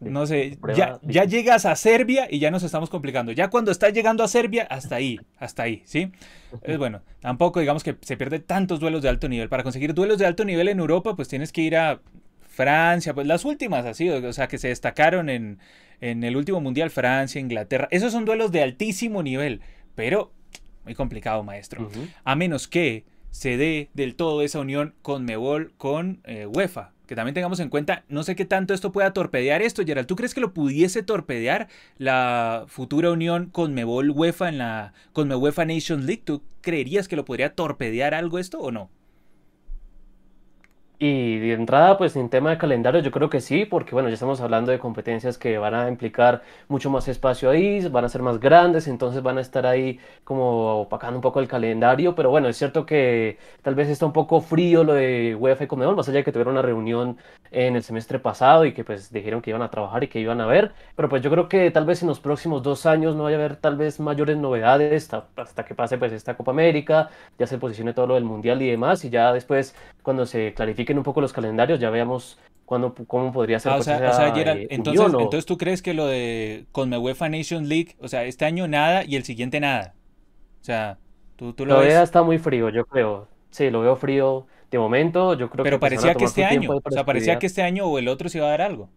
no 0.00 0.26
sé, 0.26 0.58
ya, 0.74 0.98
ya, 1.02 1.24
llegas 1.24 1.66
a 1.66 1.76
Serbia 1.76 2.26
y 2.30 2.38
ya 2.38 2.50
nos 2.50 2.62
estamos 2.62 2.88
complicando. 2.88 3.32
Ya 3.32 3.50
cuando 3.50 3.70
estás 3.70 3.92
llegando 3.92 4.24
a 4.24 4.28
Serbia, 4.28 4.66
hasta 4.70 4.96
ahí, 4.96 5.20
hasta 5.36 5.64
ahí, 5.64 5.82
¿sí? 5.84 6.10
Es 6.62 6.78
bueno, 6.78 7.02
tampoco 7.20 7.60
digamos 7.60 7.84
que 7.84 7.96
se 8.00 8.16
pierde 8.16 8.38
tantos 8.38 8.80
duelos 8.80 9.02
de 9.02 9.10
alto 9.10 9.28
nivel. 9.28 9.50
Para 9.50 9.62
conseguir 9.62 9.92
duelos 9.92 10.16
de 10.16 10.24
alto 10.24 10.46
nivel 10.46 10.68
en 10.68 10.78
Europa, 10.78 11.14
pues 11.14 11.28
tienes 11.28 11.52
que 11.52 11.60
ir 11.60 11.76
a 11.76 12.00
Francia, 12.48 13.12
pues 13.12 13.26
las 13.26 13.44
últimas 13.44 13.84
así, 13.84 14.08
o 14.08 14.32
sea, 14.32 14.48
que 14.48 14.56
se 14.56 14.68
destacaron 14.68 15.28
en, 15.28 15.58
en 16.00 16.24
el 16.24 16.34
último 16.34 16.62
mundial, 16.62 16.88
Francia, 16.88 17.38
Inglaterra. 17.38 17.88
Esos 17.90 18.10
son 18.10 18.24
duelos 18.24 18.52
de 18.52 18.62
altísimo 18.62 19.22
nivel, 19.22 19.60
pero 19.94 20.32
muy 20.84 20.94
complicado, 20.94 21.42
maestro. 21.42 21.90
A 22.24 22.36
menos 22.36 22.68
que 22.68 23.04
se 23.30 23.58
dé 23.58 23.90
del 23.92 24.14
todo 24.14 24.40
esa 24.40 24.60
unión 24.60 24.94
con 25.02 25.26
Mebol, 25.26 25.74
con 25.76 26.22
eh, 26.24 26.46
UEFA 26.46 26.95
que 27.06 27.14
también 27.14 27.34
tengamos 27.34 27.60
en 27.60 27.68
cuenta, 27.68 28.04
no 28.08 28.22
sé 28.22 28.36
qué 28.36 28.44
tanto 28.44 28.74
esto 28.74 28.92
pueda 28.92 29.12
torpedear 29.12 29.62
esto, 29.62 29.84
Gerald. 29.84 30.06
¿Tú 30.06 30.16
crees 30.16 30.34
que 30.34 30.40
lo 30.40 30.52
pudiese 30.52 31.02
torpedear 31.02 31.68
la 31.98 32.64
futura 32.68 33.10
unión 33.10 33.46
con 33.46 33.74
Mebol 33.74 34.10
UEFA 34.10 34.48
en 34.48 34.58
la 34.58 34.92
con 35.12 35.30
UEFA 35.32 35.64
Nations 35.64 36.04
League? 36.04 36.22
¿Tú 36.24 36.42
creerías 36.60 37.08
que 37.08 37.16
lo 37.16 37.24
podría 37.24 37.54
torpedear 37.54 38.14
algo 38.14 38.38
esto 38.38 38.58
o 38.58 38.70
no? 38.72 38.90
Y 40.98 41.38
de 41.40 41.52
entrada, 41.52 41.98
pues 41.98 42.16
en 42.16 42.30
tema 42.30 42.48
de 42.48 42.56
calendario, 42.56 43.02
yo 43.02 43.10
creo 43.10 43.28
que 43.28 43.42
sí, 43.42 43.66
porque 43.66 43.90
bueno, 43.92 44.08
ya 44.08 44.14
estamos 44.14 44.40
hablando 44.40 44.72
de 44.72 44.78
competencias 44.78 45.36
que 45.36 45.58
van 45.58 45.74
a 45.74 45.88
implicar 45.90 46.42
mucho 46.68 46.88
más 46.88 47.06
espacio 47.06 47.50
ahí, 47.50 47.86
van 47.88 48.06
a 48.06 48.08
ser 48.08 48.22
más 48.22 48.40
grandes, 48.40 48.88
entonces 48.88 49.22
van 49.22 49.36
a 49.36 49.42
estar 49.42 49.66
ahí 49.66 50.00
como 50.24 50.80
opacando 50.80 51.18
un 51.18 51.20
poco 51.20 51.40
el 51.40 51.48
calendario, 51.48 52.14
pero 52.14 52.30
bueno, 52.30 52.48
es 52.48 52.56
cierto 52.56 52.86
que 52.86 53.36
tal 53.60 53.74
vez 53.74 53.90
está 53.90 54.06
un 54.06 54.14
poco 54.14 54.40
frío 54.40 54.84
lo 54.84 54.94
de 54.94 55.36
UEFA 55.38 55.64
y 55.64 55.66
Comedor, 55.66 55.96
más 55.96 56.08
allá 56.08 56.18
de 56.18 56.24
que 56.24 56.32
tuvieron 56.32 56.54
una 56.54 56.62
reunión 56.62 57.18
en 57.50 57.76
el 57.76 57.82
semestre 57.82 58.18
pasado 58.18 58.64
y 58.64 58.72
que 58.72 58.82
pues 58.82 59.12
dijeron 59.12 59.42
que 59.42 59.50
iban 59.50 59.62
a 59.62 59.70
trabajar 59.70 60.02
y 60.02 60.08
que 60.08 60.18
iban 60.20 60.40
a 60.40 60.46
ver, 60.46 60.72
pero 60.96 61.10
pues 61.10 61.20
yo 61.20 61.30
creo 61.30 61.46
que 61.46 61.70
tal 61.70 61.84
vez 61.84 62.00
en 62.00 62.08
los 62.08 62.20
próximos 62.20 62.62
dos 62.62 62.86
años 62.86 63.14
no 63.16 63.24
vaya 63.24 63.36
a 63.36 63.40
haber 63.40 63.56
tal 63.56 63.76
vez 63.76 64.00
mayores 64.00 64.38
novedades 64.38 65.12
hasta, 65.12 65.26
hasta 65.42 65.64
que 65.66 65.74
pase 65.74 65.98
pues 65.98 66.12
esta 66.12 66.36
Copa 66.38 66.52
América, 66.52 67.10
ya 67.38 67.46
se 67.46 67.58
posicione 67.58 67.92
todo 67.92 68.06
lo 68.06 68.14
del 68.14 68.24
Mundial 68.24 68.62
y 68.62 68.70
demás, 68.70 69.04
y 69.04 69.10
ya 69.10 69.30
después 69.34 69.74
cuando 70.02 70.24
se 70.24 70.54
clarifique 70.54 70.85
un 70.94 71.02
poco 71.02 71.20
los 71.20 71.32
calendarios, 71.32 71.80
ya 71.80 71.90
veamos 71.90 72.38
cuándo, 72.64 72.94
cómo 73.06 73.32
podría 73.32 73.58
ser. 73.58 73.72
Ah, 73.72 73.74
o, 73.74 73.78
pues, 73.78 73.86
sea, 73.86 73.96
eh, 74.36 74.66
entonces, 74.70 75.06
entonces 75.06 75.46
tú 75.46 75.56
crees 75.56 75.82
que 75.82 75.94
lo 75.94 76.06
de 76.06 76.66
con 76.72 76.92
UEFA 76.92 77.28
Nation 77.28 77.68
League, 77.68 77.96
o 78.00 78.08
sea, 78.08 78.24
este 78.24 78.44
año 78.44 78.68
nada 78.68 79.04
y 79.04 79.16
el 79.16 79.24
siguiente 79.24 79.60
nada. 79.60 79.94
O 80.60 80.64
sea, 80.64 80.98
tú, 81.36 81.52
tú 81.52 81.64
lo 81.64 81.74
Todavía 81.74 82.02
está 82.02 82.22
muy 82.22 82.38
frío, 82.38 82.68
yo 82.70 82.84
creo. 82.86 83.28
sí, 83.50 83.70
lo 83.70 83.80
veo 83.80 83.96
frío 83.96 84.46
de 84.70 84.78
momento. 84.78 85.34
Yo 85.34 85.48
creo 85.50 85.64
Pero 85.64 85.76
que 85.76 85.80
pues, 85.80 85.90
parecía 85.92 86.14
que 86.14 86.24
este 86.24 86.44
año, 86.44 86.70
o 86.82 86.90
sea, 86.90 87.04
parecía 87.04 87.38
que 87.38 87.46
este 87.46 87.62
año 87.62 87.86
o 87.86 87.98
el 87.98 88.08
otro 88.08 88.28
se 88.28 88.38
iba 88.38 88.46
a 88.46 88.50
dar 88.50 88.62
algo. 88.62 88.88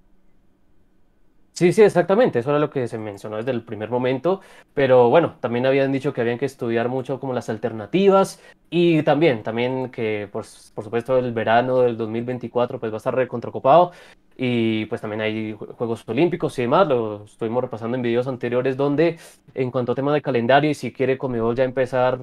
Sí, 1.60 1.74
sí, 1.74 1.82
exactamente, 1.82 2.40
eso 2.40 2.52
era 2.52 2.60
lo 2.60 2.70
que 2.70 2.88
se 2.88 2.98
mencionó 2.98 3.36
desde 3.36 3.52
el 3.52 3.66
primer 3.66 3.90
momento, 3.90 4.40
pero 4.74 5.10
bueno, 5.10 5.36
también 5.42 5.66
habían 5.66 5.92
dicho 5.92 6.14
que 6.14 6.22
habían 6.22 6.38
que 6.38 6.46
estudiar 6.46 6.88
mucho 6.88 7.20
como 7.20 7.34
las 7.34 7.50
alternativas 7.50 8.42
y 8.70 9.04
también, 9.04 9.44
también 9.44 9.90
que 9.92 10.30
pues, 10.32 10.72
por 10.74 10.86
supuesto 10.86 11.18
el 11.18 11.34
verano 11.34 11.80
del 11.82 11.98
2024 11.98 12.80
pues 12.80 12.94
va 12.94 12.96
a 12.96 13.00
estar 13.00 13.14
recontracopado 13.14 13.92
y 14.38 14.86
pues 14.86 15.02
también 15.02 15.20
hay 15.22 15.54
jue- 15.54 15.74
Juegos 15.76 16.04
Olímpicos 16.08 16.58
y 16.60 16.62
demás, 16.62 16.88
lo 16.88 17.26
estuvimos 17.26 17.62
repasando 17.64 17.98
en 17.98 18.04
videos 18.04 18.28
anteriores 18.28 18.78
donde 18.78 19.20
en 19.54 19.70
cuanto 19.70 19.92
a 19.92 19.96
tema 19.96 20.14
de 20.14 20.22
calendario 20.22 20.70
y 20.72 20.76
si 20.76 20.94
quiere 20.94 21.18
Conmebol 21.18 21.56
ya 21.58 21.66
empezar, 21.66 22.20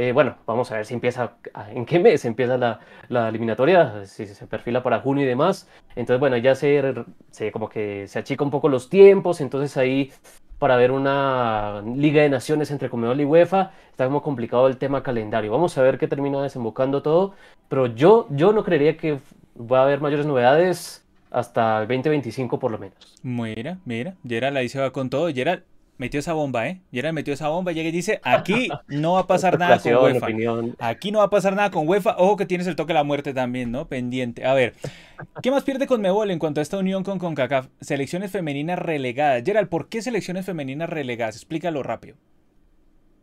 eh, 0.00 0.12
bueno, 0.12 0.38
vamos 0.46 0.72
a 0.72 0.76
ver 0.76 0.86
si 0.86 0.94
empieza, 0.94 1.34
en 1.68 1.84
qué 1.84 1.98
mes 1.98 2.24
empieza 2.24 2.56
la, 2.56 3.28
eliminatoria, 3.28 4.06
si 4.06 4.24
se 4.24 4.46
perfila 4.46 4.82
para 4.82 5.00
junio 5.00 5.24
y 5.24 5.28
demás. 5.28 5.68
Entonces, 5.94 6.18
bueno, 6.18 6.38
ya 6.38 6.54
se, 6.54 6.94
se 7.30 7.52
como 7.52 7.68
que 7.68 8.08
se 8.08 8.18
achica 8.18 8.42
un 8.42 8.50
poco 8.50 8.70
los 8.70 8.88
tiempos, 8.88 9.42
entonces 9.42 9.76
ahí 9.76 10.10
para 10.58 10.78
ver 10.78 10.90
una 10.90 11.82
Liga 11.96 12.22
de 12.22 12.30
Naciones 12.30 12.70
entre 12.70 12.88
Conmebol 12.88 13.20
y 13.20 13.26
UEFA 13.26 13.72
está 13.90 14.06
como 14.06 14.22
complicado 14.22 14.68
el 14.68 14.78
tema 14.78 15.02
calendario. 15.02 15.52
Vamos 15.52 15.76
a 15.76 15.82
ver 15.82 15.98
qué 15.98 16.08
termina 16.08 16.42
desembocando 16.42 17.02
todo, 17.02 17.34
pero 17.68 17.86
yo, 17.86 18.26
yo 18.30 18.54
no 18.54 18.64
creería 18.64 18.96
que 18.96 19.18
va 19.54 19.80
a 19.80 19.82
haber 19.82 20.00
mayores 20.00 20.24
novedades 20.24 21.06
hasta 21.30 21.82
el 21.82 21.88
2025 21.88 22.58
por 22.58 22.70
lo 22.70 22.78
menos. 22.78 22.96
Mira, 23.22 23.76
mira, 23.84 24.14
Gerald 24.26 24.56
ahí 24.56 24.70
se 24.70 24.80
va 24.80 24.92
con 24.92 25.10
todo. 25.10 25.28
Gerald 25.28 25.62
metió 26.00 26.18
esa 26.18 26.32
bomba, 26.32 26.66
¿eh? 26.66 26.80
Gerald 26.90 27.14
metió 27.14 27.34
esa 27.34 27.48
bomba, 27.50 27.72
llega 27.72 27.90
y 27.90 27.92
dice, 27.92 28.20
aquí 28.24 28.70
no 28.88 29.12
va 29.12 29.20
a 29.20 29.26
pasar 29.26 29.58
nada 29.58 29.78
con 29.78 29.94
UEFA. 29.94 30.26
opinión. 30.26 30.74
Aquí 30.78 31.12
no 31.12 31.18
va 31.18 31.26
a 31.26 31.30
pasar 31.30 31.54
nada 31.54 31.70
con 31.70 31.86
UEFA. 31.86 32.16
Ojo 32.16 32.38
que 32.38 32.46
tienes 32.46 32.66
el 32.66 32.74
toque 32.74 32.94
de 32.94 32.94
la 32.94 33.04
muerte 33.04 33.34
también, 33.34 33.70
¿no? 33.70 33.86
Pendiente. 33.86 34.46
A 34.46 34.54
ver, 34.54 34.72
¿qué 35.42 35.50
más 35.50 35.62
pierde 35.62 35.86
Conmebol 35.86 36.30
en 36.30 36.38
cuanto 36.38 36.60
a 36.60 36.62
esta 36.62 36.78
unión 36.78 37.04
con 37.04 37.18
CONCACAF? 37.18 37.68
Selecciones 37.82 38.30
femeninas 38.32 38.78
relegadas. 38.78 39.42
Gerald, 39.44 39.68
¿por 39.68 39.88
qué 39.90 40.00
selecciones 40.00 40.46
femeninas 40.46 40.88
relegadas? 40.88 41.36
Explícalo 41.36 41.82
rápido. 41.82 42.16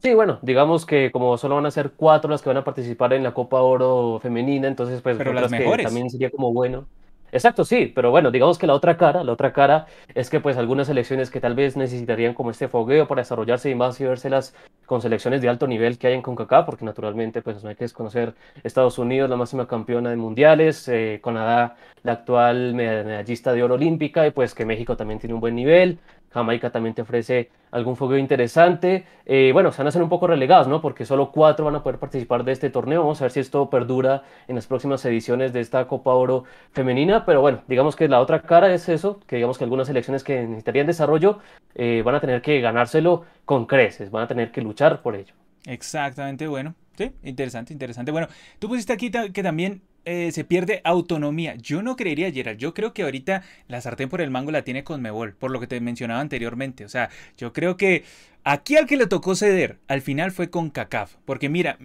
Sí, 0.03 0.13
bueno, 0.13 0.37
digamos 0.43 0.85
que 0.85 1.11
como 1.11 1.35
solo 1.39 1.55
van 1.55 1.65
a 1.65 1.71
ser 1.71 1.93
cuatro 1.97 2.29
las 2.29 2.43
que 2.43 2.49
van 2.49 2.57
a 2.57 2.63
participar 2.63 3.13
en 3.13 3.23
la 3.23 3.33
Copa 3.33 3.61
Oro 3.61 4.19
femenina, 4.21 4.67
entonces 4.67 5.01
pues 5.01 5.17
Pero 5.17 5.33
las 5.33 5.51
que 5.51 5.57
mejores. 5.57 5.85
también 5.87 6.11
sería 6.11 6.29
como 6.29 6.53
bueno. 6.53 6.87
Exacto, 7.31 7.65
sí, 7.65 7.91
pero 7.93 8.09
bueno, 8.09 8.31
digamos 8.31 8.57
que 8.57 8.67
la 8.67 8.73
otra 8.73 8.95
cara, 8.97 9.21
la 9.23 9.33
otra 9.33 9.51
cara 9.51 9.85
es 10.15 10.29
que 10.29 10.39
pues 10.39 10.55
algunas 10.57 10.87
selecciones 10.87 11.29
que 11.29 11.41
tal 11.41 11.55
vez 11.55 11.75
necesitarían 11.75 12.33
como 12.33 12.51
este 12.51 12.69
fogueo 12.69 13.05
para 13.07 13.21
desarrollarse 13.21 13.69
y 13.69 13.75
más 13.75 13.99
y 13.99 14.05
vérselas 14.05 14.55
con 14.85 15.01
selecciones 15.01 15.41
de 15.41 15.49
alto 15.49 15.67
nivel 15.67 15.97
que 15.97 16.07
hay 16.07 16.13
en 16.13 16.21
CONCACAF, 16.21 16.65
porque 16.65 16.85
naturalmente 16.85 17.41
pues 17.41 17.61
no 17.63 17.69
hay 17.69 17.75
que 17.75 17.83
desconocer 17.83 18.33
Estados 18.63 18.97
Unidos, 18.97 19.29
la 19.29 19.35
máxima 19.35 19.67
campeona 19.67 20.09
de 20.09 20.15
mundiales, 20.15 20.87
eh, 20.87 21.19
Canadá, 21.21 21.75
la 22.03 22.13
actual 22.13 22.73
meda- 22.73 23.03
medallista 23.03 23.51
de 23.51 23.61
oro 23.63 23.73
olímpica, 23.75 24.25
y 24.25 24.31
pues 24.31 24.55
que 24.55 24.65
México 24.65 24.95
también 24.95 25.19
tiene 25.19 25.33
un 25.33 25.41
buen 25.41 25.55
nivel, 25.55 25.99
Jamaica 26.29 26.69
también 26.71 26.93
te 26.93 27.01
ofrece 27.01 27.49
algún 27.71 27.95
fogueo 27.95 28.17
interesante. 28.17 29.05
Eh, 29.25 29.51
bueno, 29.53 29.71
se 29.71 29.79
van 29.79 29.87
a 29.87 29.89
hacer 29.89 30.01
un 30.01 30.09
poco 30.09 30.27
relegados, 30.27 30.67
¿no? 30.67 30.81
Porque 30.81 31.05
solo 31.05 31.31
cuatro 31.31 31.65
van 31.65 31.75
a 31.75 31.83
poder 31.83 31.99
participar 31.99 32.43
de 32.43 32.51
este 32.51 32.69
torneo. 32.69 33.01
Vamos 33.01 33.21
a 33.21 33.25
ver 33.25 33.31
si 33.31 33.39
esto 33.39 33.69
perdura 33.69 34.23
en 34.47 34.55
las 34.55 34.67
próximas 34.67 35.03
ediciones 35.05 35.53
de 35.53 35.61
esta 35.61 35.87
Copa 35.87 36.13
Oro 36.13 36.43
femenina. 36.71 37.25
Pero 37.25 37.41
bueno, 37.41 37.61
digamos 37.67 37.95
que 37.95 38.07
la 38.07 38.19
otra 38.19 38.41
cara 38.41 38.73
es 38.73 38.89
eso, 38.89 39.19
que 39.27 39.37
digamos 39.37 39.57
que 39.57 39.63
algunas 39.63 39.87
selecciones 39.87 40.23
que 40.23 40.41
necesitarían 40.41 40.87
desarrollo 40.87 41.39
eh, 41.75 42.01
van 42.05 42.15
a 42.15 42.19
tener 42.19 42.41
que 42.41 42.59
ganárselo 42.61 43.25
con 43.45 43.65
creces, 43.65 44.11
van 44.11 44.23
a 44.23 44.27
tener 44.27 44.51
que 44.51 44.61
luchar 44.61 45.01
por 45.01 45.15
ello. 45.15 45.33
Exactamente, 45.65 46.47
bueno. 46.47 46.75
Sí, 46.97 47.11
interesante, 47.23 47.73
interesante. 47.73 48.11
Bueno, 48.11 48.27
tú 48.57 48.67
pusiste 48.67 48.91
aquí 48.91 49.11
que 49.11 49.43
también 49.43 49.83
eh, 50.09 50.31
se 50.31 50.45
pierde 50.45 50.79
autonomía. 50.85 51.55
Yo 51.55 51.81
no 51.81 51.97
creería, 51.97 52.31
Gerald. 52.31 52.57
Yo 52.57 52.73
creo 52.73 52.93
que 52.93 53.03
ahorita 53.03 53.43
la 53.67 53.81
sartén 53.81 54.07
por 54.07 54.21
el 54.21 54.31
mango 54.31 54.51
la 54.51 54.61
tiene 54.61 54.85
Conmebol, 54.85 55.33
por 55.33 55.51
lo 55.51 55.59
que 55.59 55.67
te 55.67 55.81
mencionaba 55.81 56.21
anteriormente. 56.21 56.85
O 56.85 56.89
sea, 56.89 57.09
yo 57.37 57.51
creo 57.51 57.75
que 57.75 58.05
aquí 58.45 58.77
al 58.77 58.85
que 58.85 58.95
le 58.95 59.07
tocó 59.07 59.35
ceder 59.35 59.79
al 59.89 60.01
final 60.01 60.31
fue 60.31 60.49
con 60.49 60.69
CACAF. 60.69 61.15
Porque 61.25 61.49
mira, 61.49 61.77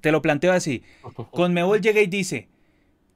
te 0.00 0.10
lo 0.10 0.22
planteo 0.22 0.52
así. 0.52 0.82
Conmebol 1.30 1.80
llega 1.80 2.00
y 2.00 2.08
dice, 2.08 2.48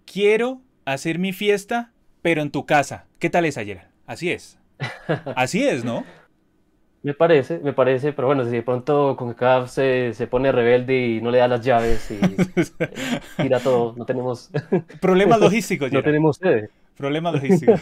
quiero 0.07 0.61
hacer 0.85 1.19
mi 1.19 1.33
fiesta, 1.33 1.91
pero 2.23 2.41
en 2.41 2.53
tu 2.53 2.65
casa. 2.65 3.07
¿Qué 3.19 3.31
tal 3.31 3.47
es, 3.47 3.57
Gerald? 3.57 3.89
Así 4.07 4.31
es. 4.31 4.61
Así 5.35 5.65
es, 5.65 5.85
¿no? 5.85 6.05
Me 7.05 7.15
parece, 7.15 7.59
me 7.59 7.73
parece, 7.73 8.13
pero 8.13 8.29
bueno, 8.29 8.45
si 8.45 8.51
de 8.51 8.63
pronto 8.63 9.17
CONCACAF 9.17 9.69
se, 9.71 10.15
se 10.15 10.29
pone 10.29 10.53
rebelde 10.53 10.97
y 11.09 11.21
no 11.21 11.33
le 11.33 11.39
da 11.39 11.49
las 11.49 11.65
llaves 11.65 12.09
y 12.13 12.15
eh, 12.79 13.21
tira 13.37 13.59
todo, 13.59 13.95
no 13.97 14.05
tenemos, 14.05 14.51
Problemas 15.01 15.41
logísticos, 15.41 15.91
no 15.93 16.03
tenemos 16.03 16.37
sede. 16.37 16.71
Problemas 16.97 17.35
logísticos. 17.35 17.81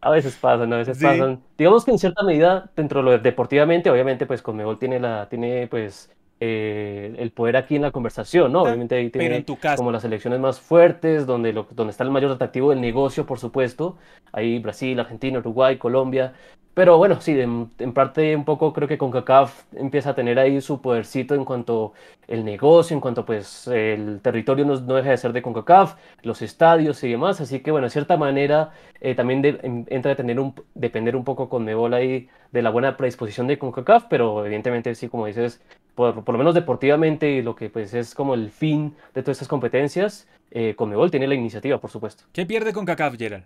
A 0.00 0.10
veces 0.10 0.36
pasan, 0.36 0.70
a 0.72 0.76
veces 0.76 0.98
Sí. 0.98 1.04
pasan. 1.04 1.42
Digamos 1.56 1.84
que 1.84 1.90
en 1.92 1.98
cierta 1.98 2.22
medida, 2.22 2.70
dentro 2.76 3.00
de 3.00 3.04
lo 3.04 3.10
de 3.12 3.18
deportivamente, 3.18 3.88
obviamente, 3.90 4.26
pues 4.26 4.42
Conmebol 4.42 4.78
tiene 4.78 5.00
la, 5.00 5.28
tiene 5.30 5.66
pues 5.66 6.10
eh, 6.40 7.14
el 7.18 7.30
poder 7.32 7.56
aquí 7.56 7.76
en 7.76 7.82
la 7.82 7.90
conversación, 7.90 8.52
¿no? 8.52 8.60
Ah, 8.62 8.62
Obviamente 8.64 8.94
ahí 8.96 9.10
pero 9.16 9.34
en 9.36 9.44
tiene 9.44 9.44
tu 9.44 9.58
como 9.76 9.92
las 9.92 10.04
elecciones 10.04 10.40
más 10.40 10.60
fuertes, 10.60 11.26
donde, 11.26 11.52
lo, 11.52 11.66
donde 11.70 11.90
está 11.92 12.04
el 12.04 12.10
mayor 12.10 12.32
atractivo 12.32 12.70
del 12.70 12.80
negocio, 12.80 13.26
por 13.26 13.38
supuesto. 13.38 13.96
Ahí 14.32 14.58
Brasil, 14.58 14.98
Argentina, 15.00 15.38
Uruguay, 15.38 15.78
Colombia. 15.78 16.34
Pero 16.74 16.98
bueno, 16.98 17.20
sí, 17.20 17.38
en, 17.38 17.70
en 17.78 17.92
parte 17.92 18.34
un 18.34 18.44
poco 18.44 18.72
creo 18.72 18.88
que 18.88 18.98
CONCACAF 18.98 19.62
empieza 19.76 20.10
a 20.10 20.14
tener 20.16 20.40
ahí 20.40 20.60
su 20.60 20.80
podercito 20.82 21.36
en 21.36 21.44
cuanto 21.44 21.92
el 22.26 22.44
negocio, 22.44 22.94
en 22.94 23.00
cuanto 23.00 23.24
pues 23.24 23.68
el 23.68 24.20
territorio 24.20 24.64
no, 24.64 24.74
no 24.80 24.94
deja 24.96 25.10
de 25.10 25.16
ser 25.16 25.32
de 25.32 25.40
CONCACAF, 25.42 25.94
los 26.22 26.42
estadios 26.42 27.02
y 27.04 27.10
demás. 27.10 27.40
Así 27.40 27.60
que 27.60 27.70
bueno, 27.70 27.86
de 27.86 27.90
cierta 27.90 28.16
manera 28.16 28.72
eh, 29.00 29.14
también 29.14 29.40
de- 29.42 29.60
en- 29.62 29.86
entra 29.88 30.12
a 30.12 30.16
tener 30.16 30.40
un, 30.40 30.54
depender 30.74 31.14
un 31.14 31.22
poco 31.24 31.48
con 31.48 31.64
Mebol 31.64 31.94
ahí 31.94 32.28
de 32.50 32.62
la 32.62 32.70
buena 32.70 32.96
predisposición 32.96 33.46
de 33.46 33.56
CONCACAF, 33.58 34.06
pero 34.10 34.44
evidentemente 34.44 34.94
sí, 34.96 35.08
como 35.08 35.26
dices, 35.26 35.62
por, 35.94 36.24
por 36.24 36.32
lo 36.34 36.38
menos 36.38 36.54
deportivamente 36.54 37.30
y 37.30 37.42
lo 37.42 37.54
que 37.54 37.70
pues 37.70 37.94
es 37.94 38.14
como 38.14 38.34
el 38.34 38.50
fin 38.50 38.94
de 39.14 39.22
todas 39.22 39.36
estas 39.36 39.48
competencias, 39.48 40.28
eh, 40.50 40.74
Conmebol 40.76 41.10
tiene 41.10 41.26
la 41.26 41.34
iniciativa, 41.34 41.78
por 41.78 41.90
supuesto. 41.90 42.24
¿Qué 42.32 42.46
pierde 42.46 42.72
con 42.72 42.84
CACAF, 42.84 43.16
Gerald? 43.16 43.44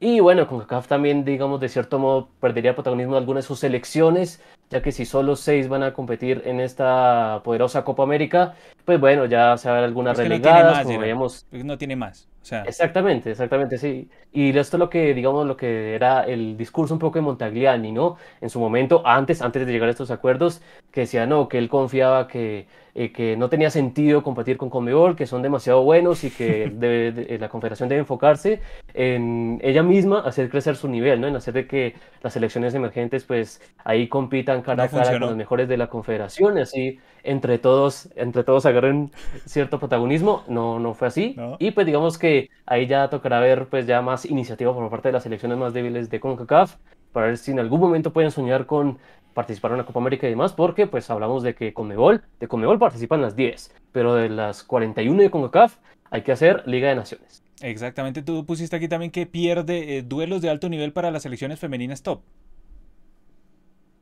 Y 0.00 0.20
bueno, 0.20 0.46
CONCACAF 0.46 0.86
también, 0.86 1.24
digamos, 1.24 1.60
de 1.60 1.68
cierto 1.70 1.98
modo 1.98 2.28
perdería 2.38 2.74
protagonismo 2.74 3.14
de 3.14 3.20
algunas 3.20 3.44
de 3.44 3.48
sus 3.48 3.60
selecciones, 3.60 4.42
ya 4.68 4.82
que 4.82 4.92
si 4.92 5.06
solo 5.06 5.34
seis 5.34 5.68
van 5.68 5.82
a 5.82 5.94
competir 5.94 6.42
en 6.44 6.60
esta 6.60 7.40
poderosa 7.42 7.84
Copa 7.84 8.02
América, 8.02 8.54
pues 8.84 9.00
bueno, 9.00 9.26
ya 9.26 9.56
se 9.56 9.68
va 9.68 9.74
a 9.74 9.80
ver 9.80 9.84
algunas 9.88 10.16
Es 10.16 10.22
que 10.22 10.28
no 10.28 10.40
tiene 10.40 10.62
relegadas, 10.62 10.86
más, 10.86 10.86
veíamos. 10.98 11.46
No 11.50 11.78
tiene 11.78 11.96
más. 11.96 12.28
O 12.42 12.46
sea, 12.46 12.62
Exactamente, 12.66 13.30
exactamente, 13.30 13.76
sí. 13.78 14.08
Y 14.32 14.56
esto 14.58 14.76
es 14.76 14.78
lo 14.78 14.88
que, 14.88 15.12
digamos, 15.12 15.46
lo 15.46 15.56
que 15.56 15.94
era 15.94 16.22
el 16.24 16.56
discurso 16.56 16.94
un 16.94 17.00
poco 17.00 17.18
de 17.18 17.22
Montagliani, 17.22 17.92
¿no? 17.92 18.16
En 18.40 18.48
su 18.48 18.58
momento, 18.58 19.02
antes, 19.06 19.42
antes 19.42 19.66
de 19.66 19.72
llegar 19.72 19.88
a 19.88 19.92
estos 19.92 20.10
acuerdos, 20.10 20.62
que 20.90 21.02
decía, 21.02 21.26
no, 21.26 21.46
que 21.48 21.58
él 21.58 21.68
confiaba 21.68 22.26
que, 22.26 22.66
eh, 22.94 23.12
que 23.12 23.36
no 23.36 23.50
tenía 23.50 23.68
sentido 23.70 24.22
competir 24.22 24.56
con 24.56 24.70
Conmebol, 24.70 25.14
que 25.14 25.26
son 25.26 25.42
demasiado 25.42 25.82
buenos 25.82 26.24
y 26.24 26.30
que 26.30 26.70
debe- 26.72 27.12
de- 27.12 27.38
la 27.38 27.50
Confederación 27.50 27.90
debe 27.90 28.00
enfocarse 28.00 28.60
en 28.94 29.58
ella 29.62 29.82
misma, 29.82 30.20
hacer 30.20 30.48
crecer 30.48 30.76
su 30.76 30.88
nivel, 30.88 31.20
¿no? 31.20 31.26
En 31.28 31.36
hacer 31.36 31.52
de 31.54 31.66
que 31.66 31.94
las 32.22 32.32
selecciones 32.32 32.74
emergentes, 32.74 33.24
pues, 33.24 33.60
ahí 33.84 34.08
compitan 34.08 34.62
cara 34.62 34.84
No 34.84 34.84
a 34.84 34.88
cara 34.88 35.18
con 35.18 35.28
los 35.28 35.36
mejores 35.36 35.68
de 35.68 35.76
la 35.76 35.88
Confederación, 35.88 36.56
así 36.58 36.98
entre 37.24 37.58
todos, 37.58 38.08
entre 38.16 38.44
todos 38.44 38.66
agarren 38.66 39.10
cierto 39.46 39.78
protagonismo. 39.78 40.44
No, 40.48 40.78
no 40.78 40.94
fue 40.94 41.08
así. 41.08 41.34
No. 41.36 41.56
Y 41.58 41.72
pues 41.72 41.86
digamos 41.86 42.18
que 42.18 42.50
ahí 42.66 42.86
ya 42.86 43.08
tocará 43.08 43.40
ver 43.40 43.66
pues 43.66 43.86
ya 43.86 44.02
más 44.02 44.24
iniciativa 44.24 44.72
por 44.72 44.88
parte 44.90 45.08
de 45.08 45.12
las 45.12 45.24
selecciones 45.24 45.58
más 45.58 45.72
débiles 45.72 46.10
de 46.10 46.20
CONCACAF 46.20 46.76
para 47.12 47.26
ver 47.26 47.38
si 47.38 47.52
en 47.52 47.60
algún 47.60 47.80
momento 47.80 48.12
pueden 48.12 48.30
soñar 48.30 48.66
con 48.66 48.98
participar 49.34 49.72
en 49.72 49.78
la 49.78 49.84
Copa 49.84 50.00
América 50.00 50.26
y 50.26 50.30
demás, 50.30 50.52
porque 50.52 50.86
pues 50.86 51.10
hablamos 51.10 51.42
de 51.42 51.54
que 51.54 51.74
Conmebol, 51.74 52.22
de 52.40 52.48
Conmebol 52.48 52.78
participan 52.78 53.20
las 53.20 53.36
10, 53.36 53.74
pero 53.92 54.14
de 54.14 54.28
las 54.28 54.62
41 54.62 55.22
de 55.22 55.30
CONCACAF 55.30 55.76
hay 56.10 56.22
que 56.22 56.32
hacer 56.32 56.62
Liga 56.66 56.88
de 56.88 56.94
Naciones. 56.94 57.42
exactamente. 57.60 58.22
Tú 58.22 58.46
pusiste 58.46 58.76
aquí 58.76 58.88
también 58.88 59.10
que 59.10 59.26
pierde 59.26 59.98
eh, 59.98 60.02
duelos 60.02 60.42
de 60.42 60.50
alto 60.50 60.68
nivel 60.68 60.92
para 60.92 61.10
las 61.10 61.22
selecciones 61.22 61.58
femeninas 61.58 62.02
top. 62.02 62.20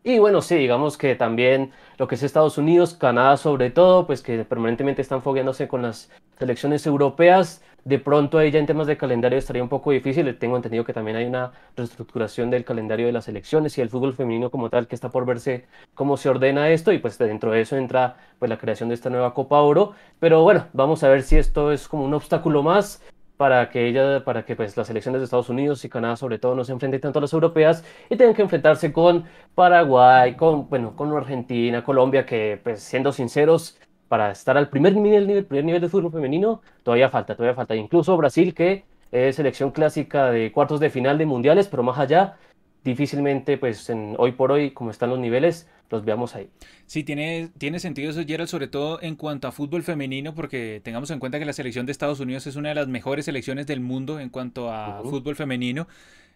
Y 0.05 0.19
bueno, 0.19 0.43
sí, 0.43 0.57
digamos 0.57 0.99
que 0.99 1.15
también 1.15 1.71
lo 1.97 2.09
que 2.09 2.17
es 2.17 2.25
Estados 2.25 2.59
Unidos, 2.59 2.95
Canadá 2.95 3.37
sobre 3.37 3.71
todo, 3.71 4.05
pues 4.05 4.21
que 4.21 4.45
permanentemente 4.45 5.01
están 5.01 5.23
fogueándose 5.23 5.69
con 5.69 5.83
las 5.83 6.11
selecciones 6.41 6.85
europeas. 6.87 7.63
De 7.85 8.01
pronto 8.01 8.39
ahí 8.39 8.51
ya 8.51 8.59
en 8.59 8.67
temas 8.67 8.89
de 8.89 8.97
calendario 8.97 9.39
estaría 9.39 9.63
un 9.63 9.69
poco 9.69 9.93
difícil. 9.93 10.37
Tengo 10.39 10.57
entendido 10.57 10.85
que 10.85 10.93
también 10.93 11.17
hay 11.17 11.27
una 11.27 11.53
reestructuración 11.77 12.51
del 12.51 12.65
calendario 12.65 13.07
de 13.07 13.13
las 13.13 13.27
selecciones 13.27 13.79
y 13.79 13.81
el 13.81 13.91
fútbol 13.91 14.15
femenino 14.15 14.51
como 14.51 14.71
tal, 14.71 14.89
que 14.89 14.97
está 14.97 15.11
por 15.11 15.25
verse 15.25 15.67
cómo 15.95 16.17
se 16.17 16.29
ordena 16.29 16.71
esto. 16.71 16.93
Y 16.93 16.99
pues 16.99 17.17
dentro 17.19 17.53
de 17.53 17.61
eso 17.61 17.77
entra 17.77 18.17
pues 18.41 18.49
la 18.49 18.59
creación 18.59 18.89
de 18.89 18.97
esta 18.97 19.09
nueva 19.09 19.35
Copa 19.35 19.61
Oro. 19.61 19.93
Pero 20.19 20.43
bueno, 20.43 20.67
vamos 20.73 21.05
a 21.05 21.09
ver 21.09 21.23
si 21.23 21.37
esto 21.37 21.71
es 21.71 21.87
como 21.87 22.05
un 22.05 22.15
obstáculo 22.15 22.65
más 22.65 23.03
para 23.43 23.71
que 23.71 23.89
ella, 23.89 24.23
para 24.25 24.45
que 24.45 24.55
pues 24.55 24.77
las 24.77 24.87
selecciones 24.87 25.21
de 25.21 25.25
Estados 25.25 25.49
Unidos 25.49 25.85
y 25.85 25.89
Canadá 25.89 26.15
sobre 26.15 26.39
todo 26.39 26.55
no 26.55 26.63
se 26.63 26.71
enfrenten 26.71 27.01
tanto 27.01 27.19
a 27.19 27.23
las 27.23 27.33
europeas 27.33 27.83
y 28.09 28.15
tengan 28.15 28.37
que 28.37 28.43
enfrentarse 28.43 28.93
con 28.93 29.25
Paraguay, 29.57 30.37
con 30.37 30.69
bueno, 30.69 30.95
con 30.95 31.13
Argentina, 31.17 31.83
Colombia, 31.83 32.25
que 32.25 32.61
pues 32.63 32.85
siendo 32.85 33.11
sinceros, 33.11 33.81
para 34.07 34.31
estar 34.31 34.57
al 34.57 34.69
primer 34.69 34.95
nivel, 34.95 35.27
nivel, 35.27 35.45
primer 35.45 35.65
nivel 35.65 35.81
de 35.81 35.89
fútbol 35.89 36.13
femenino, 36.13 36.63
todavía 36.85 37.09
falta, 37.11 37.35
todavía 37.35 37.57
falta. 37.57 37.75
Incluso 37.75 38.17
Brasil, 38.17 38.55
que 38.55 38.85
es 39.11 39.35
selección 39.35 39.73
clásica 39.73 40.31
de 40.31 40.53
cuartos 40.53 40.79
de 40.79 40.91
final 40.91 41.19
de 41.19 41.27
mundiales, 41.27 41.67
pero 41.67 41.83
más 41.83 41.99
allá, 41.99 42.37
difícilmente, 42.85 43.59
pues 43.59 43.89
en, 43.91 44.15
hoy 44.19 44.33
por 44.33 44.53
hoy, 44.53 44.71
como 44.73 44.91
están 44.91 45.11
los 45.11 45.19
niveles, 45.19 45.69
los 45.91 46.05
veamos 46.05 46.35
ahí. 46.35 46.49
Sí, 46.87 47.05
tiene, 47.05 47.51
tiene 47.59 47.79
sentido 47.79 48.11
eso, 48.11 48.23
Gerald, 48.27 48.49
sobre 48.49 48.67
todo 48.67 49.01
en 49.03 49.15
cuanto 49.15 49.47
a 49.47 49.53
fútbol 49.53 49.83
femenino, 49.83 50.35
porque 50.35 50.81
tengamos 50.83 51.11
en 51.11 51.19
cuenta 51.19 51.39
que 51.39 51.45
la 51.45 51.53
selección 51.53 51.87
de 51.87 51.93
Estados 51.93 52.21
Unidos 52.21 52.47
es 52.47 52.57
una 52.57 52.71
de 52.71 52.75
las 52.75 52.89
mejores 52.89 53.27
selecciones 53.27 53.67
del 53.67 53.81
mundo 53.81 54.19
en 54.19 54.31
cuanto 54.31 54.73
a 54.73 55.03
fútbol 55.03 55.37
femenino. 55.37 55.87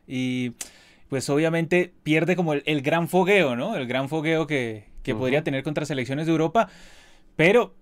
Y 0.07 0.53
pues 1.09 1.29
obviamente 1.31 1.93
pierde 2.03 2.37
como 2.37 2.53
el, 2.55 2.83
gran 2.83 3.09
fogueo, 3.09 3.57
¿no? 3.57 3.77
El 3.77 3.87
gran 3.87 4.09
fogueo 4.09 4.47
que, 4.47 4.85
podría 5.05 5.45
tener 5.45 5.63
contra 5.63 5.87
selecciones 5.87 6.27
de 6.27 6.33
Europa. 6.33 6.69
Pero 7.37 7.75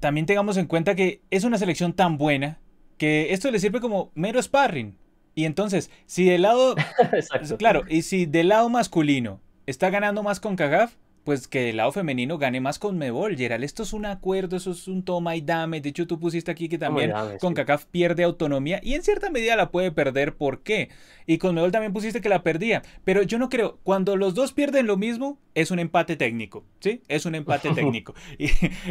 también 0.00 0.26
tengamos 0.26 0.56
en 0.56 0.66
cuenta 0.66 0.94
que 0.94 1.20
es 1.30 1.44
una 1.44 1.58
selección 1.58 1.92
tan 1.92 2.18
buena 2.18 2.58
que 2.98 3.32
esto 3.32 3.50
le 3.50 3.58
sirve 3.58 3.80
como 3.80 4.10
mero 4.14 4.42
sparring. 4.42 4.96
Y 5.34 5.44
entonces, 5.44 5.90
si 6.06 6.24
del 6.24 6.42
lado. 6.42 6.74
Claro, 7.58 7.84
y 7.88 8.02
si 8.02 8.26
del 8.26 8.48
lado 8.48 8.68
masculino 8.68 9.40
está 9.66 9.90
ganando 9.90 10.22
más 10.22 10.40
con 10.40 10.56
Cagaf, 10.56 10.94
pues 11.24 11.46
que 11.46 11.70
el 11.70 11.76
lado 11.76 11.92
femenino 11.92 12.38
gane 12.38 12.60
más 12.60 12.78
con 12.78 12.98
Mebol, 12.98 13.36
Gerald. 13.36 13.64
Esto 13.64 13.82
es 13.82 13.92
un 13.92 14.06
acuerdo, 14.06 14.56
eso 14.56 14.72
es 14.72 14.88
un 14.88 15.04
toma 15.04 15.36
y 15.36 15.40
dame. 15.40 15.80
De 15.80 15.90
hecho, 15.90 16.06
tú 16.06 16.18
pusiste 16.18 16.50
aquí 16.50 16.68
que 16.68 16.78
también 16.78 17.12
con 17.40 17.54
CACAF 17.54 17.84
pierde 17.86 18.24
autonomía 18.24 18.80
y 18.82 18.94
en 18.94 19.02
cierta 19.02 19.30
medida 19.30 19.56
la 19.56 19.70
puede 19.70 19.92
perder. 19.92 20.34
¿Por 20.34 20.62
qué? 20.62 20.90
Y 21.26 21.38
con 21.38 21.54
Mebol 21.54 21.70
también 21.70 21.92
pusiste 21.92 22.20
que 22.20 22.28
la 22.28 22.42
perdía. 22.42 22.82
Pero 23.04 23.22
yo 23.22 23.38
no 23.38 23.48
creo, 23.48 23.78
cuando 23.84 24.16
los 24.16 24.34
dos 24.34 24.52
pierden 24.52 24.86
lo 24.86 24.96
mismo, 24.96 25.38
es 25.54 25.70
un 25.70 25.78
empate 25.78 26.16
técnico. 26.16 26.64
¿Sí? 26.80 27.02
Es 27.08 27.26
un 27.26 27.34
empate 27.34 27.70
técnico. 27.74 28.14
Y, 28.38 28.50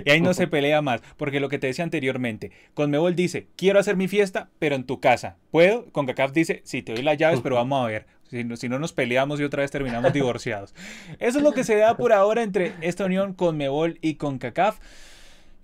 ahí 0.10 0.22
no 0.22 0.34
se 0.34 0.48
pelea 0.48 0.82
más. 0.82 1.02
Porque 1.18 1.40
lo 1.40 1.50
que 1.50 1.60
te 1.60 1.68
decía 1.68 1.84
anteriormente, 1.84 2.52
con 2.74 2.92
Mebol 2.92 3.16
dice, 3.16 3.48
quiero 3.56 3.80
hacer 3.80 3.98
mi 3.98 4.08
fiesta, 4.08 4.50
pero 4.60 4.76
en 4.76 4.86
tu 4.86 5.00
casa. 5.00 5.38
¿Puedo? 5.52 5.86
Con 5.92 6.06
CACAF 6.06 6.32
dice, 6.32 6.62
sí, 6.64 6.82
te 6.82 6.94
doy 6.94 7.04
las 7.04 7.18
llaves, 7.18 7.42
pero 7.42 7.56
vamos 7.56 7.84
a 7.84 7.88
ver. 7.88 8.21
Si 8.32 8.70
no, 8.70 8.80
nos 8.80 8.94
peleamos 8.94 9.42
y 9.42 9.44
otra 9.44 9.62
vez 9.62 9.72
terminamos 9.72 10.14
divorciados. 10.14 10.74
Eso 11.20 11.40
es 11.40 11.44
lo 11.44 11.52
que 11.52 11.66
se 11.66 11.76
da 11.76 11.98
por 11.98 12.14
ahora 12.14 12.44
entre 12.44 12.74
esta 12.80 13.04
unión 13.04 13.34
con 13.34 13.58
Mebol 13.58 14.00
y 14.02 14.16
con 14.16 14.38
CACAF. 14.38 14.80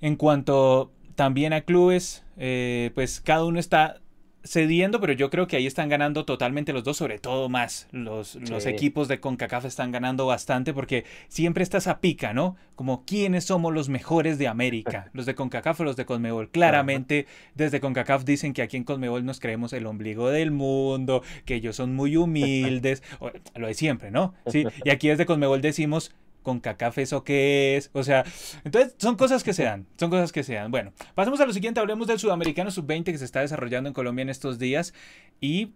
En 0.01 0.17
cuanto 0.17 0.91
también 1.15 1.53
a 1.53 1.61
clubes, 1.61 2.23
eh, 2.35 2.91
pues 2.93 3.21
cada 3.21 3.45
uno 3.45 3.57
está 3.57 4.01
cediendo, 4.47 4.99
pero 4.99 5.13
yo 5.13 5.29
creo 5.29 5.47
que 5.47 5.57
ahí 5.57 5.67
están 5.67 5.89
ganando 5.89 6.25
totalmente 6.25 6.73
los 6.73 6.83
dos, 6.83 6.97
sobre 6.97 7.19
todo 7.19 7.49
más. 7.49 7.87
Los, 7.91 8.35
los 8.35 8.65
equipos 8.65 9.07
de 9.07 9.19
CONCACAF 9.19 9.65
están 9.65 9.91
ganando 9.91 10.25
bastante 10.25 10.73
porque 10.73 11.05
siempre 11.27 11.63
está 11.63 11.77
esa 11.77 11.99
pica, 11.99 12.33
¿no? 12.33 12.55
Como 12.75 13.05
quiénes 13.05 13.45
somos 13.45 13.73
los 13.73 13.89
mejores 13.89 14.37
de 14.37 14.47
América, 14.47 15.09
los 15.13 15.25
de 15.25 15.35
CONCACAF 15.35 15.81
o 15.81 15.83
los 15.83 15.95
de 15.95 16.05
CONMEBOL. 16.05 16.49
Claramente, 16.49 17.27
desde 17.55 17.79
CONCACAF 17.79 18.23
dicen 18.23 18.53
que 18.53 18.61
aquí 18.61 18.77
en 18.77 18.83
CONMEBOL 18.83 19.25
nos 19.25 19.39
creemos 19.39 19.73
el 19.73 19.85
ombligo 19.85 20.29
del 20.29 20.51
mundo, 20.51 21.23
que 21.45 21.55
ellos 21.55 21.75
son 21.75 21.95
muy 21.95 22.17
humildes, 22.17 23.03
lo 23.55 23.67
de 23.67 23.73
siempre, 23.73 24.11
¿no? 24.11 24.33
Sí, 24.47 24.65
y 24.85 24.89
aquí 24.89 25.09
desde 25.09 25.25
CONMEBOL 25.25 25.61
decimos 25.61 26.13
con 26.47 26.61
CACAF 26.61 26.99
eso 26.99 27.25
qué 27.25 27.75
es. 27.75 27.89
O 27.91 28.03
sea, 28.03 28.23
entonces 28.63 28.95
son 28.99 29.17
cosas 29.17 29.43
que 29.43 29.51
se 29.51 29.63
dan, 29.63 29.85
son 29.99 30.09
cosas 30.09 30.31
que 30.31 30.43
se 30.43 30.53
dan. 30.53 30.71
Bueno, 30.71 30.93
pasemos 31.13 31.41
a 31.41 31.45
lo 31.45 31.51
siguiente, 31.51 31.81
hablemos 31.81 32.07
del 32.07 32.19
Sudamericano 32.19 32.71
Sub-20 32.71 33.03
que 33.03 33.17
se 33.17 33.25
está 33.25 33.41
desarrollando 33.41 33.89
en 33.89 33.93
Colombia 33.93 34.23
en 34.23 34.29
estos 34.29 34.57
días 34.57 34.93
y 35.41 35.73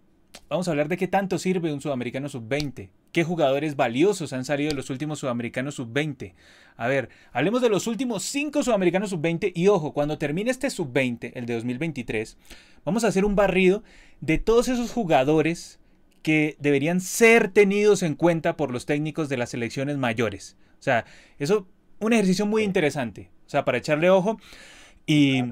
vamos 0.48 0.68
a 0.68 0.70
hablar 0.70 0.88
de 0.88 0.96
qué 0.96 1.08
tanto 1.08 1.38
sirve 1.38 1.74
un 1.74 1.82
Sudamericano 1.82 2.30
Sub-20. 2.30 2.88
¿Qué 3.12 3.22
jugadores 3.22 3.76
valiosos 3.76 4.32
han 4.32 4.46
salido 4.46 4.70
de 4.70 4.76
los 4.76 4.88
últimos 4.88 5.18
Sudamericanos 5.18 5.74
Sub-20? 5.74 6.32
A 6.78 6.88
ver, 6.88 7.10
hablemos 7.32 7.60
de 7.60 7.68
los 7.68 7.86
últimos 7.86 8.22
cinco 8.22 8.62
Sudamericanos 8.62 9.10
Sub-20 9.10 9.52
y 9.54 9.68
ojo, 9.68 9.92
cuando 9.92 10.16
termine 10.16 10.50
este 10.50 10.70
Sub-20, 10.70 11.32
el 11.34 11.44
de 11.44 11.52
2023, 11.52 12.38
vamos 12.86 13.04
a 13.04 13.08
hacer 13.08 13.26
un 13.26 13.36
barrido 13.36 13.82
de 14.22 14.38
todos 14.38 14.68
esos 14.68 14.90
jugadores 14.90 15.81
que 16.22 16.56
deberían 16.58 17.00
ser 17.00 17.48
tenidos 17.48 18.02
en 18.02 18.14
cuenta 18.14 18.56
por 18.56 18.70
los 18.70 18.86
técnicos 18.86 19.28
de 19.28 19.36
las 19.36 19.50
selecciones 19.50 19.98
mayores. 19.98 20.56
O 20.78 20.82
sea, 20.82 21.04
eso, 21.38 21.66
un 22.00 22.12
ejercicio 22.12 22.46
muy 22.46 22.62
interesante. 22.62 23.30
O 23.46 23.50
sea, 23.50 23.64
para 23.64 23.78
echarle 23.78 24.10
ojo 24.10 24.40
y, 25.06 25.42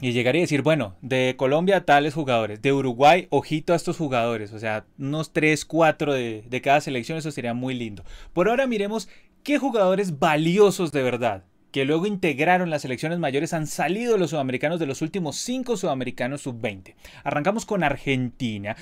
y 0.00 0.12
llegar 0.12 0.36
y 0.36 0.40
decir, 0.40 0.62
bueno, 0.62 0.96
de 1.02 1.34
Colombia 1.36 1.84
tales 1.84 2.14
jugadores, 2.14 2.60
de 2.62 2.72
Uruguay, 2.72 3.28
ojito 3.30 3.72
a 3.72 3.76
estos 3.76 3.96
jugadores. 3.96 4.52
O 4.52 4.58
sea, 4.58 4.84
unos 4.98 5.32
3, 5.32 5.64
4 5.64 6.12
de, 6.12 6.44
de 6.48 6.60
cada 6.60 6.80
selección, 6.80 7.18
eso 7.18 7.30
sería 7.30 7.54
muy 7.54 7.74
lindo. 7.74 8.04
Por 8.32 8.48
ahora 8.48 8.66
miremos 8.66 9.08
qué 9.44 9.58
jugadores 9.58 10.18
valiosos 10.18 10.92
de 10.92 11.02
verdad 11.02 11.44
que 11.72 11.84
luego 11.84 12.06
integraron 12.06 12.70
las 12.70 12.82
selecciones 12.82 13.18
mayores 13.18 13.52
han 13.52 13.66
salido 13.66 14.16
los 14.16 14.30
sudamericanos 14.30 14.80
de 14.80 14.86
los 14.86 15.02
últimos 15.02 15.36
5 15.36 15.76
sudamericanos 15.76 16.42
sub-20. 16.42 16.94
Arrancamos 17.24 17.66
con 17.66 17.84
Argentina. 17.84 18.76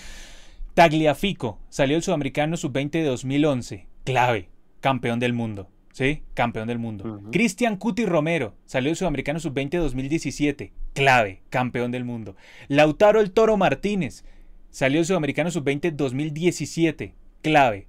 Tagliafico 0.77 1.59
salió 1.71 1.97
el 1.97 2.03
sudamericano 2.03 2.59
sub-20 2.59 2.91
de 2.91 3.05
2011. 3.05 3.87
Clave, 4.05 4.51
campeón 4.83 5.19
del 5.19 5.33
mundo. 5.33 5.71
¿Sí? 5.95 6.23
Campeón 6.35 6.69
del 6.69 6.79
mundo. 6.79 7.23
Cristian 7.33 7.79
Cuti 7.79 8.05
Romero 8.05 8.55
salió 8.67 8.91
el 8.91 8.97
sudamericano 8.97 9.41
sub-20 9.41 9.71
de 9.71 9.79
2017. 9.79 10.73
Clave, 10.93 11.41
campeón 11.49 11.93
del 11.93 12.05
mundo. 12.05 12.37
Lautaro 12.69 13.23
El 13.23 13.31
Toro 13.31 13.57
Martínez 13.57 14.27
salió 14.69 15.01
el 15.01 15.07
sudamericano 15.07 15.51
sub-20 15.51 15.93
2017. 15.93 17.15
Clave. 17.41 17.87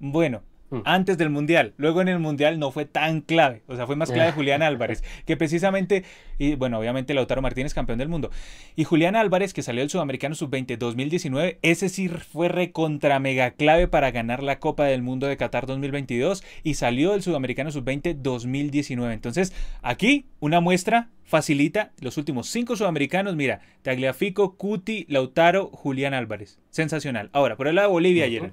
Bueno. 0.00 0.42
Antes 0.84 1.18
del 1.18 1.30
Mundial. 1.30 1.74
Luego 1.76 2.00
en 2.00 2.08
el 2.08 2.18
Mundial 2.18 2.58
no 2.58 2.70
fue 2.70 2.84
tan 2.84 3.20
clave. 3.20 3.62
O 3.66 3.76
sea, 3.76 3.86
fue 3.86 3.96
más 3.96 4.10
clave 4.10 4.32
Julián 4.36 4.62
Álvarez, 4.62 5.02
que 5.26 5.36
precisamente, 5.36 6.04
y 6.38 6.54
bueno, 6.54 6.78
obviamente 6.78 7.14
Lautaro 7.14 7.42
Martínez, 7.42 7.74
campeón 7.74 7.98
del 7.98 8.08
mundo. 8.08 8.30
Y 8.76 8.84
Julián 8.84 9.16
Álvarez, 9.16 9.54
que 9.54 9.62
salió 9.62 9.82
del 9.82 9.90
Sudamericano 9.90 10.34
Sub-20 10.34 10.76
2019, 10.78 11.58
ese 11.62 11.88
sí 11.88 12.08
fue 12.08 12.48
recontra 12.48 13.18
mega 13.18 13.52
clave 13.52 13.88
para 13.88 14.10
ganar 14.10 14.42
la 14.42 14.58
Copa 14.58 14.84
del 14.84 15.02
Mundo 15.02 15.26
de 15.26 15.36
Qatar 15.36 15.66
2022 15.66 16.44
y 16.62 16.74
salió 16.74 17.12
del 17.12 17.22
Sudamericano 17.22 17.70
Sub-20 17.70 18.16
2019. 18.16 19.14
Entonces, 19.14 19.52
aquí 19.82 20.26
una 20.40 20.60
muestra 20.60 21.08
facilita 21.24 21.92
los 22.00 22.16
últimos 22.16 22.48
cinco 22.48 22.76
sudamericanos. 22.76 23.34
Mira, 23.36 23.60
Tagliafico, 23.82 24.56
Cuti, 24.56 25.06
Lautaro, 25.08 25.68
Julián 25.68 26.14
Álvarez. 26.14 26.58
Sensacional. 26.70 27.30
Ahora, 27.32 27.56
por 27.56 27.68
el 27.68 27.76
lado 27.76 27.88
de 27.88 27.92
Bolivia, 27.92 28.24
ayer. 28.24 28.52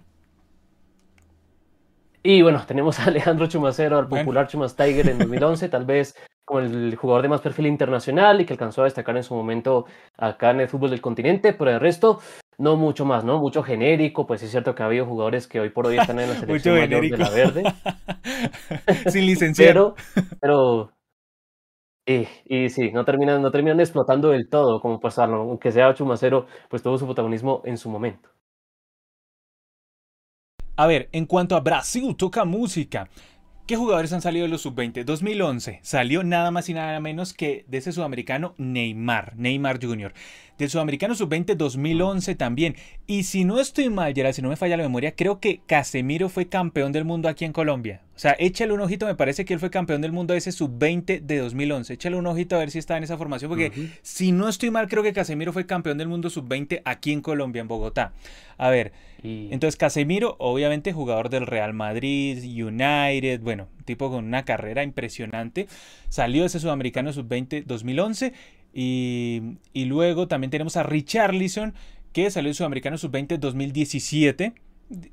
Y 2.24 2.42
bueno, 2.42 2.64
tenemos 2.68 3.00
a 3.00 3.06
Alejandro 3.06 3.48
Chumacero, 3.48 3.98
al 3.98 4.08
popular 4.08 4.48
Chumas 4.48 4.76
Tiger 4.76 5.10
en 5.10 5.20
2011, 5.20 5.70
tal 5.70 5.86
vez 5.86 6.16
como 6.46 6.60
el 6.60 6.96
jugador 6.96 7.22
de 7.22 7.30
más 7.30 7.42
perfil 7.42 7.68
internacional 7.68 8.42
y 8.42 8.46
que 8.46 8.54
alcanzó 8.54 8.82
a 8.82 8.86
destacar 8.86 9.16
en 9.16 9.24
su 9.24 9.34
momento 9.34 9.86
acá 10.18 10.52
en 10.52 10.62
el 10.62 10.68
fútbol 10.68 10.90
del 10.90 11.02
continente, 11.02 11.54
pero 11.54 11.72
el 11.72 11.80
resto 11.80 12.20
no 12.58 12.76
mucho 12.76 13.06
más, 13.06 13.24
¿no? 13.24 13.40
Mucho 13.40 13.64
genérico, 13.64 14.28
pues 14.28 14.44
es 14.44 14.52
cierto 14.52 14.76
que 14.76 14.84
ha 14.84 14.88
habido 14.88 15.06
jugadores 15.06 15.48
que 15.48 15.60
hoy 15.60 15.70
por 15.70 15.88
hoy 15.88 15.98
están 15.98 16.20
en 16.20 16.30
la 16.30 16.36
selección 16.40 16.78
mayor 16.78 17.02
de 17.02 17.18
la 17.18 17.30
verde. 17.30 17.64
Sin 19.10 19.26
licenciado. 19.26 19.96
Pero, 20.40 20.92
y, 22.06 22.28
y, 22.46 22.70
sí, 22.70 22.92
no 22.92 23.06
terminan, 23.06 23.42
no 23.42 23.52
terminan 23.52 23.80
explotando 23.80 24.30
del 24.30 24.50
todo, 24.50 24.80
como 24.80 25.00
pasarlo, 25.00 25.42
aunque 25.42 25.72
sea 25.72 25.94
Chumacero, 25.94 26.48
pues 26.70 26.84
tuvo 26.84 26.98
su 26.98 27.06
protagonismo 27.06 27.62
en 27.66 27.78
su 27.78 27.90
momento. 27.90 28.30
A 30.76 30.88
ver, 30.88 31.10
en 31.12 31.26
cuanto 31.26 31.56
a 31.56 31.60
Brasil, 31.60 32.16
toca 32.16 32.46
música. 32.46 33.10
¿Qué 33.68 33.76
jugadores 33.76 34.12
han 34.14 34.22
salido 34.22 34.44
de 34.44 34.50
los 34.50 34.62
sub-20? 34.62 35.04
2011 35.04 35.80
salió 35.84 36.24
nada 36.24 36.52
más 36.52 36.68
y 36.70 36.74
nada 36.74 37.00
menos 37.00 37.34
que 37.34 37.66
de 37.68 37.78
ese 37.78 37.92
sudamericano 37.92 38.56
Neymar, 38.58 39.34
Neymar 39.38 39.80
Jr. 39.82 40.14
Del 40.62 40.70
sudamericano 40.70 41.16
sub-20 41.16 41.56
2011 41.56 42.36
también. 42.36 42.76
Y 43.08 43.24
si 43.24 43.46
no 43.46 43.60
estoy 43.60 43.90
mal, 43.90 44.14
Gerard, 44.14 44.34
si 44.34 44.44
no 44.44 44.50
me 44.50 44.56
falla 44.56 44.78
la 44.78 44.84
memoria, 44.84 45.16
creo 45.16 45.40
que 45.40 45.62
Casemiro 45.66 46.30
fue 46.30 46.50
campeón 46.50 46.92
del 46.92 47.04
mundo 47.04 47.30
aquí 47.30 47.46
en 47.46 47.52
Colombia. 47.52 48.04
O 48.16 48.20
sea, 48.20 48.36
échale 48.38 48.72
un 48.72 48.80
ojito, 48.80 49.08
me 49.08 49.16
parece 49.16 49.44
que 49.44 49.56
él 49.56 49.60
fue 49.60 49.72
campeón 49.72 50.02
del 50.02 50.12
mundo 50.12 50.36
ese 50.36 50.52
sub-20 50.52 51.22
de 51.22 51.38
2011. 51.40 51.94
Échale 51.94 52.16
un 52.16 52.28
ojito 52.28 52.56
a 52.56 52.60
ver 52.60 52.70
si 52.70 52.78
está 52.78 52.96
en 52.96 53.04
esa 53.04 53.18
formación, 53.18 53.50
porque 53.50 53.72
si 54.04 54.32
no 54.32 54.48
estoy 54.48 54.70
mal, 54.70 54.88
creo 54.88 55.02
que 55.02 55.14
Casemiro 55.14 55.52
fue 55.52 55.66
campeón 55.66 55.98
del 55.98 56.08
mundo 56.08 56.30
sub-20 56.30 56.84
aquí 56.86 57.12
en 57.12 57.22
Colombia, 57.22 57.62
en 57.62 57.68
Bogotá. 57.68 58.14
A 58.60 58.70
ver, 58.70 58.92
entonces 59.24 59.78
Casemiro, 59.78 60.36
obviamente 60.38 60.94
jugador 60.94 61.30
del 61.30 61.48
Real 61.48 61.74
Madrid, 61.74 62.38
United, 62.44 63.42
bueno, 63.42 63.68
tipo 63.86 64.12
con 64.12 64.26
una 64.26 64.46
carrera 64.46 64.84
impresionante. 64.84 65.66
Salió 66.10 66.42
de 66.42 66.48
ese 66.48 66.60
sudamericano 66.60 67.12
sub-20 67.14 67.64
2011 67.66 68.34
y, 68.74 69.58
luego 69.74 70.28
también 70.28 70.52
tenemos 70.52 70.78
a 70.78 70.84
Richarlison, 70.84 71.74
que 72.14 72.30
salió 72.32 72.50
del 72.50 72.56
Sudamericano 72.56 72.98
Sub-20 72.98 73.38
2017. 73.38 74.54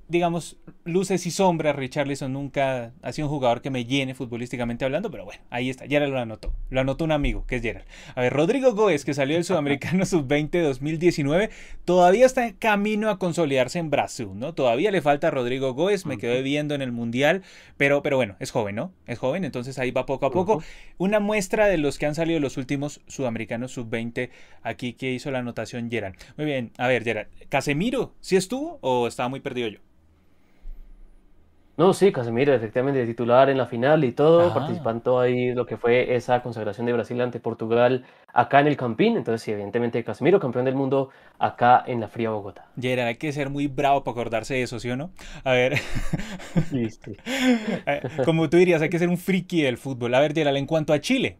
Digamos, 0.08 0.56
luces 0.84 1.26
y 1.26 1.30
sombras. 1.30 1.76
Richarlison 1.76 2.32
nunca 2.32 2.92
ha 3.02 3.12
sido 3.12 3.28
un 3.28 3.34
jugador 3.34 3.62
que 3.62 3.70
me 3.70 3.84
llene 3.84 4.14
futbolísticamente 4.14 4.84
hablando, 4.84 5.10
pero 5.10 5.24
bueno, 5.24 5.40
ahí 5.50 5.70
está. 5.70 5.86
Gerald 5.86 6.12
lo 6.12 6.18
anotó. 6.18 6.52
Lo 6.70 6.80
anotó 6.80 7.04
un 7.04 7.12
amigo, 7.12 7.44
que 7.46 7.56
es 7.56 7.62
Gerald. 7.62 7.86
A 8.14 8.22
ver, 8.22 8.32
Rodrigo 8.32 8.74
Góez, 8.74 9.04
que 9.04 9.14
salió 9.14 9.36
del 9.36 9.44
Sudamericano 9.44 10.04
Sub-20 10.06 10.62
2019, 10.62 11.50
todavía 11.84 12.26
está 12.26 12.46
en 12.46 12.54
camino 12.54 13.10
a 13.10 13.18
consolidarse 13.18 13.78
en 13.78 13.90
Brasil, 13.90 14.28
¿no? 14.34 14.54
Todavía 14.54 14.90
le 14.90 15.00
falta 15.00 15.28
a 15.28 15.30
Rodrigo 15.30 15.74
Góez, 15.74 16.06
me 16.06 16.18
quedé 16.18 16.42
viendo 16.42 16.74
en 16.74 16.82
el 16.82 16.92
Mundial, 16.92 17.42
pero, 17.76 18.02
pero 18.02 18.16
bueno, 18.16 18.36
es 18.40 18.50
joven, 18.50 18.74
¿no? 18.74 18.92
Es 19.06 19.18
joven, 19.18 19.44
entonces 19.44 19.78
ahí 19.78 19.90
va 19.90 20.06
poco 20.06 20.26
a 20.26 20.30
poco. 20.30 20.62
Una 20.96 21.20
muestra 21.20 21.66
de 21.66 21.78
los 21.78 21.98
que 21.98 22.06
han 22.06 22.14
salido 22.14 22.40
los 22.40 22.56
últimos 22.56 23.00
Sudamericanos 23.06 23.72
Sub-20 23.72 24.30
aquí 24.62 24.94
que 24.94 25.12
hizo 25.12 25.30
la 25.30 25.38
anotación 25.38 25.90
Gerald. 25.90 26.16
Muy 26.36 26.46
bien, 26.46 26.72
a 26.78 26.88
ver, 26.88 27.04
Gerald, 27.04 27.28
¿Casemiro 27.48 28.14
sí 28.20 28.36
estuvo 28.36 28.78
o 28.82 29.06
estaba 29.06 29.28
muy 29.28 29.40
perdido? 29.40 29.67
No, 31.78 31.92
sí, 31.92 32.10
Casemiro, 32.10 32.52
efectivamente, 32.52 33.06
titular 33.06 33.48
en 33.50 33.56
la 33.56 33.66
final 33.66 34.02
y 34.02 34.10
todo, 34.10 34.52
participando 34.52 35.20
ahí 35.20 35.54
lo 35.54 35.64
que 35.64 35.76
fue 35.76 36.16
esa 36.16 36.42
consagración 36.42 36.86
de 36.86 36.92
Brasil 36.92 37.20
ante 37.20 37.38
Portugal 37.38 38.04
acá 38.34 38.58
en 38.58 38.66
el 38.66 38.76
Campín. 38.76 39.16
Entonces, 39.16 39.42
sí, 39.42 39.52
evidentemente, 39.52 40.02
Casemiro, 40.02 40.40
campeón 40.40 40.64
del 40.64 40.74
mundo 40.74 41.10
acá 41.38 41.84
en 41.86 42.00
la 42.00 42.08
fría 42.08 42.30
Bogotá. 42.30 42.66
Gerard, 42.80 43.06
hay 43.06 43.14
que 43.14 43.30
ser 43.30 43.48
muy 43.48 43.68
bravo 43.68 44.02
para 44.02 44.10
acordarse 44.10 44.54
de 44.54 44.62
eso, 44.62 44.80
¿sí 44.80 44.90
o 44.90 44.96
no? 44.96 45.12
A 45.44 45.52
ver. 45.52 45.74
Eh, 47.86 48.02
como 48.24 48.50
tú 48.50 48.56
dirías, 48.56 48.82
hay 48.82 48.90
que 48.90 48.98
ser 48.98 49.08
un 49.08 49.16
friki 49.16 49.62
del 49.62 49.78
fútbol. 49.78 50.14
A 50.16 50.20
ver, 50.20 50.34
Gerard, 50.34 50.56
en 50.56 50.66
cuanto 50.66 50.92
a 50.92 51.00
Chile. 51.00 51.38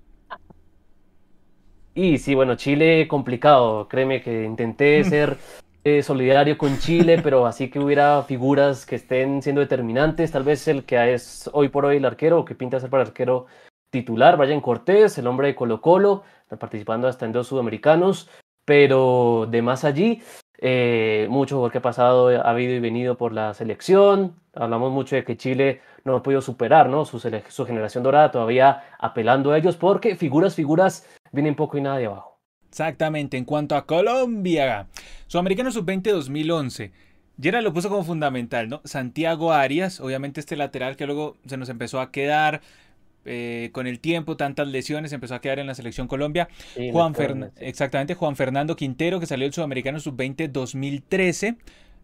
Y 1.97 2.19
sí, 2.19 2.37
bueno, 2.37 2.55
Chile 2.55 3.09
complicado. 3.09 3.89
Créeme 3.89 4.23
que 4.23 4.45
intenté 4.45 5.03
ser 5.03 5.37
eh, 5.85 6.03
solidario 6.03 6.59
con 6.59 6.79
Chile, 6.79 7.21
pero 7.23 7.47
así 7.47 7.71
que 7.71 7.79
hubiera 7.79 8.23
figuras 8.23 8.87
que 8.87 8.97
estén 8.97 9.43
siendo 9.43 9.61
determinantes. 9.61 10.31
Tal 10.31 10.45
vez 10.45 10.69
el 10.69 10.85
que 10.85 11.15
es 11.15 11.49
hoy 11.53 11.69
por 11.69 11.85
hoy 11.85 11.99
el 11.99 12.05
arquero, 12.05 12.41
o 12.41 12.45
que 12.45 12.55
pinta 12.55 12.81
ser 12.81 12.91
para 12.91 13.03
el 13.03 13.09
arquero 13.09 13.47
titular, 13.91 14.37
Brian 14.37 14.61
Cortés, 14.61 15.19
el 15.19 15.27
hombre 15.27 15.49
de 15.49 15.55
Colo 15.55 15.81
Colo, 15.81 16.23
participando 16.59 17.09
hasta 17.09 17.27
en 17.27 17.33
dos 17.33 17.47
sudamericanos, 17.47 18.29
pero 18.65 19.47
de 19.49 19.63
más 19.63 19.85
allí, 19.85 20.23
eh, 20.61 21.27
mucho 21.31 21.69
que 21.71 21.79
ha 21.79 21.83
pasado 21.83 22.29
ha 22.29 22.51
habido 22.51 22.75
y 22.75 22.81
venido 22.81 23.17
por 23.17 23.33
la 23.33 23.55
selección. 23.55 24.35
Hablamos 24.55 24.93
mucho 24.93 25.17
de 25.17 25.25
que 25.25 25.37
Chile 25.37 25.81
no 26.05 26.17
ha 26.17 26.23
podido 26.23 26.43
superar 26.43 26.89
¿no? 26.89 27.05
Su, 27.05 27.21
su 27.21 27.67
generación 27.67 28.03
dorada, 28.03 28.31
todavía 28.31 28.83
apelando 28.99 29.53
a 29.53 29.59
ellos, 29.59 29.77
porque 29.77 30.17
figuras, 30.17 30.55
figuras, 30.55 31.07
vienen 31.33 31.55
poco 31.55 31.79
y 31.79 31.81
nada 31.83 31.99
de 31.99 32.07
abajo. 32.07 32.28
Exactamente, 32.71 33.37
en 33.37 33.45
cuanto 33.45 33.77
a 33.77 33.87
Colombia, 33.87 34.87
Sudamericano 35.27 35.73
Sub-20 35.73 36.13
2011. 36.13 36.93
Gerard 37.41 37.63
lo 37.63 37.73
puso 37.73 37.89
como 37.89 38.05
fundamental, 38.05 38.69
¿no? 38.69 38.81
Santiago 38.85 39.53
Arias, 39.53 40.01
obviamente 40.01 40.41
este 40.41 40.57
lateral 40.57 40.97
que 40.97 41.07
luego 41.07 41.37
se 41.47 41.57
nos 41.57 41.69
empezó 41.69 42.01
a 42.01 42.11
quedar 42.11 42.61
eh, 43.25 43.71
con 43.73 43.87
el 43.87 44.01
tiempo, 44.01 44.37
tantas 44.37 44.67
lesiones, 44.69 45.13
empezó 45.13 45.35
a 45.35 45.41
quedar 45.41 45.59
en 45.59 45.67
la 45.67 45.75
selección 45.75 46.09
Colombia. 46.09 46.49
Juan 46.93 47.15
Exactamente, 47.57 48.15
Juan 48.15 48.37
Fernando 48.37 48.75
Quintero, 48.75 49.21
que 49.21 49.27
salió 49.27 49.45
del 49.45 49.53
Sudamericano 49.53 50.01
Sub-20 50.01 50.51
2013. 50.51 51.57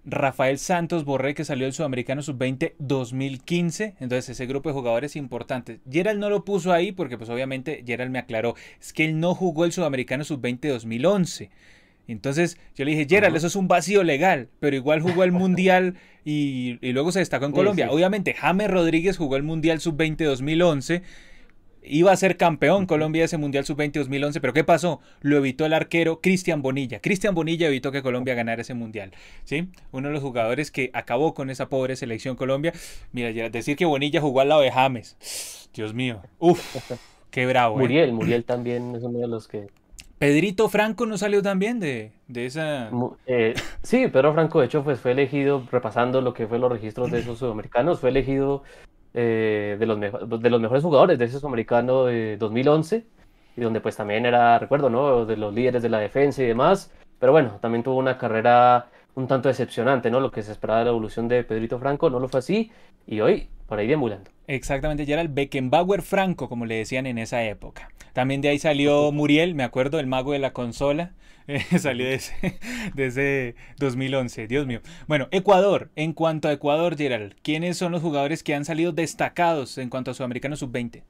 Rafael 0.05 0.59
Santos 0.59 1.05
Borré, 1.05 1.35
que 1.35 1.45
salió 1.45 1.65
del 1.65 1.73
Sudamericano 1.73 2.23
Sub-20 2.23 2.75
2015. 2.79 3.95
Entonces, 4.01 4.29
ese 4.31 4.47
grupo 4.47 4.69
de 4.69 4.75
jugadores 4.75 5.17
importantes. 5.17 5.81
Gerald 5.91 6.21
no 6.21 6.31
lo 6.31 6.45
puso 6.45 6.73
ahí 6.73 6.93
porque, 6.93 7.17
pues, 7.17 7.31
obviamente, 7.31 7.83
Gerald 7.87 8.11
me 8.11 8.19
aclaró. 8.19 8.55
Es 8.81 8.93
que 8.93 9.05
él 9.05 9.19
no 9.21 9.35
jugó 9.35 9.65
el 9.65 9.73
Sudamericano 9.73 10.25
Sub-20 10.25 10.69
2011. 10.69 11.51
Entonces, 12.07 12.59
yo 12.75 12.85
le 12.85 12.91
dije, 12.91 13.07
Gerald, 13.09 13.35
eso 13.35 13.47
es 13.47 13.57
un 13.57 13.67
vacío 13.67 14.05
legal, 14.05 14.49
pero 14.61 14.77
igual 14.77 15.01
jugó 15.01 15.25
el 15.25 15.33
Mundial 15.33 15.95
y, 16.25 16.79
luego 16.93 17.13
se 17.13 17.21
destacó 17.21 17.47
en 17.47 17.53
Colombia. 17.53 17.91
Obviamente, 17.91 18.35
James 18.35 18.71
Rodríguez 18.71 19.17
jugó 19.17 19.37
el 19.37 19.43
Mundial 19.43 19.81
Sub-20 19.81 20.25
2011 20.25 21.03
Iba 21.87 22.13
a 22.13 22.17
ser 22.17 22.39
campeón 22.39 22.87
Colombia 22.87 23.25
ese 23.25 23.37
Mundial 23.37 23.67
Sub-20 23.67 23.93
2011, 23.93 24.41
pero 24.41 24.55
¿qué 24.55 24.65
pasó? 24.65 25.01
Lo 25.21 25.37
evitó 25.37 25.67
el 25.67 25.75
arquero 25.75 26.21
Cristian 26.23 26.63
Bonilla. 26.63 27.01
Cristian 27.01 27.35
Bonilla 27.35 27.67
evitó 27.67 27.93
que 27.93 28.03
Colombia 28.03 28.35
ganara 28.35 28.63
ese 28.63 28.73
Mundial. 28.73 29.13
¿sí? 29.45 29.69
Uno 29.93 30.09
de 30.09 30.15
los 30.15 30.23
jugadores 30.23 30.71
que 30.71 30.91
acabó 30.95 31.35
con 31.35 31.51
esa 31.51 31.69
pobre 31.69 31.97
selección 31.97 32.37
Colombia. 32.37 32.73
Mira, 33.13 33.51
decir 33.51 33.77
que 33.77 33.85
Bonilla 33.85 34.21
jugó 34.21 34.41
al 34.41 34.49
lado 34.49 34.63
de 34.63 34.71
James. 34.71 35.69
Dios 35.75 35.93
mío. 35.93 36.23
Uf, 36.39 36.75
qué 37.31 37.47
bravo. 37.47 37.77
¿eh? 37.77 37.81
Muriel, 37.81 38.13
Muriel 38.13 38.45
también 38.45 38.95
es 38.95 39.03
uno 39.03 39.19
de 39.19 39.29
los 39.29 39.47
que... 39.47 39.67
Pedrito 40.19 40.71
Franco 40.71 41.05
no 41.05 41.19
salió 41.19 41.43
también 41.43 41.81
de, 41.81 42.13
de 42.29 42.47
esa... 42.47 42.91
Eh, 43.27 43.55
sí, 43.83 44.07
Pedro 44.09 44.33
Franco 44.33 44.61
de 44.61 44.67
hecho 44.67 44.83
pues, 44.85 45.01
fue 45.01 45.11
elegido, 45.11 45.67
repasando 45.71 46.23
lo 46.23 46.33
que 46.33 46.47
fue 46.47 46.59
los 46.59 46.73
registros 46.73 47.11
de 47.11 47.19
esos 47.19 47.41
sudamericanos, 47.41 48.01
fue 48.01 48.09
elegido 48.09 48.63
eh, 49.15 49.77
de, 49.79 49.87
los 49.87 50.01
de 50.01 50.51
los 50.51 50.61
mejores 50.61 50.83
jugadores 50.85 51.19
de 51.19 51.25
ese 51.27 51.39
sudamericano 51.39 52.05
de 52.07 52.37
2011, 52.37 53.07
y 53.57 53.61
donde 53.61 53.81
pues 53.81 53.97
también 53.97 54.27
era, 54.27 54.59
recuerdo, 54.59 54.91
¿no? 54.91 55.25
De 55.27 55.37
los 55.37 55.55
líderes 55.55 55.83
de 55.83 55.89
la 55.89 55.99
defensa 55.99 56.43
y 56.43 56.47
demás, 56.47 56.93
pero 57.19 57.33
bueno, 57.33 57.59
también 57.61 57.83
tuvo 57.85 57.97
una 57.97 58.19
carrera 58.19 58.89
un 59.15 59.29
tanto 59.29 59.49
decepcionante, 59.49 60.11
¿no? 60.11 60.21
Lo 60.21 60.31
que 60.31 60.43
se 60.43 60.53
esperaba 60.53 60.81
de 60.81 60.87
la 60.87 60.91
evolución 60.91 61.29
de 61.29 61.45
Pedrito 61.45 61.79
Franco 61.79 62.11
no 62.11 62.19
lo 62.21 62.29
fue 62.29 62.41
así, 62.41 62.73
y 63.07 63.21
hoy 63.21 63.49
por 63.67 63.79
ahí 63.79 63.87
deambulando. 63.87 64.31
Exactamente, 64.47 65.07
ya 65.07 65.15
era 65.15 65.23
el 65.23 65.29
Beckenbauer 65.29 66.03
Franco, 66.03 66.49
como 66.49 66.67
le 66.67 66.77
decían 66.77 67.07
en 67.07 67.19
esa 67.19 67.43
época. 67.45 67.89
También 68.13 68.41
de 68.41 68.49
ahí 68.49 68.59
salió 68.59 69.11
Muriel, 69.11 69.55
me 69.55 69.65
acuerdo, 69.65 69.99
el 69.99 70.07
mago 70.07 70.33
de 70.33 70.39
la 70.39 70.53
consola. 70.53 71.13
salió 71.79 72.07
de 72.07 72.15
ese, 72.15 73.55
2011, 73.79 74.47
Dios 74.47 74.67
mío. 74.67 74.81
Bueno, 75.07 75.29
Ecuador. 75.31 75.91
En 75.97 76.13
cuanto 76.13 76.49
a 76.49 76.53
Ecuador, 76.53 76.97
Gerald, 76.97 77.35
¿quiénes 77.43 77.77
son 77.77 77.93
los 77.93 78.03
jugadores 78.03 78.43
que 78.43 78.55
han 78.55 78.65
salido 78.65 78.93
destacados 78.93 79.79
en 79.79 79.91
cuanto 79.91 80.11
a 80.11 80.15
Sudamericano 80.15 80.57
Sub-20? 80.57 81.03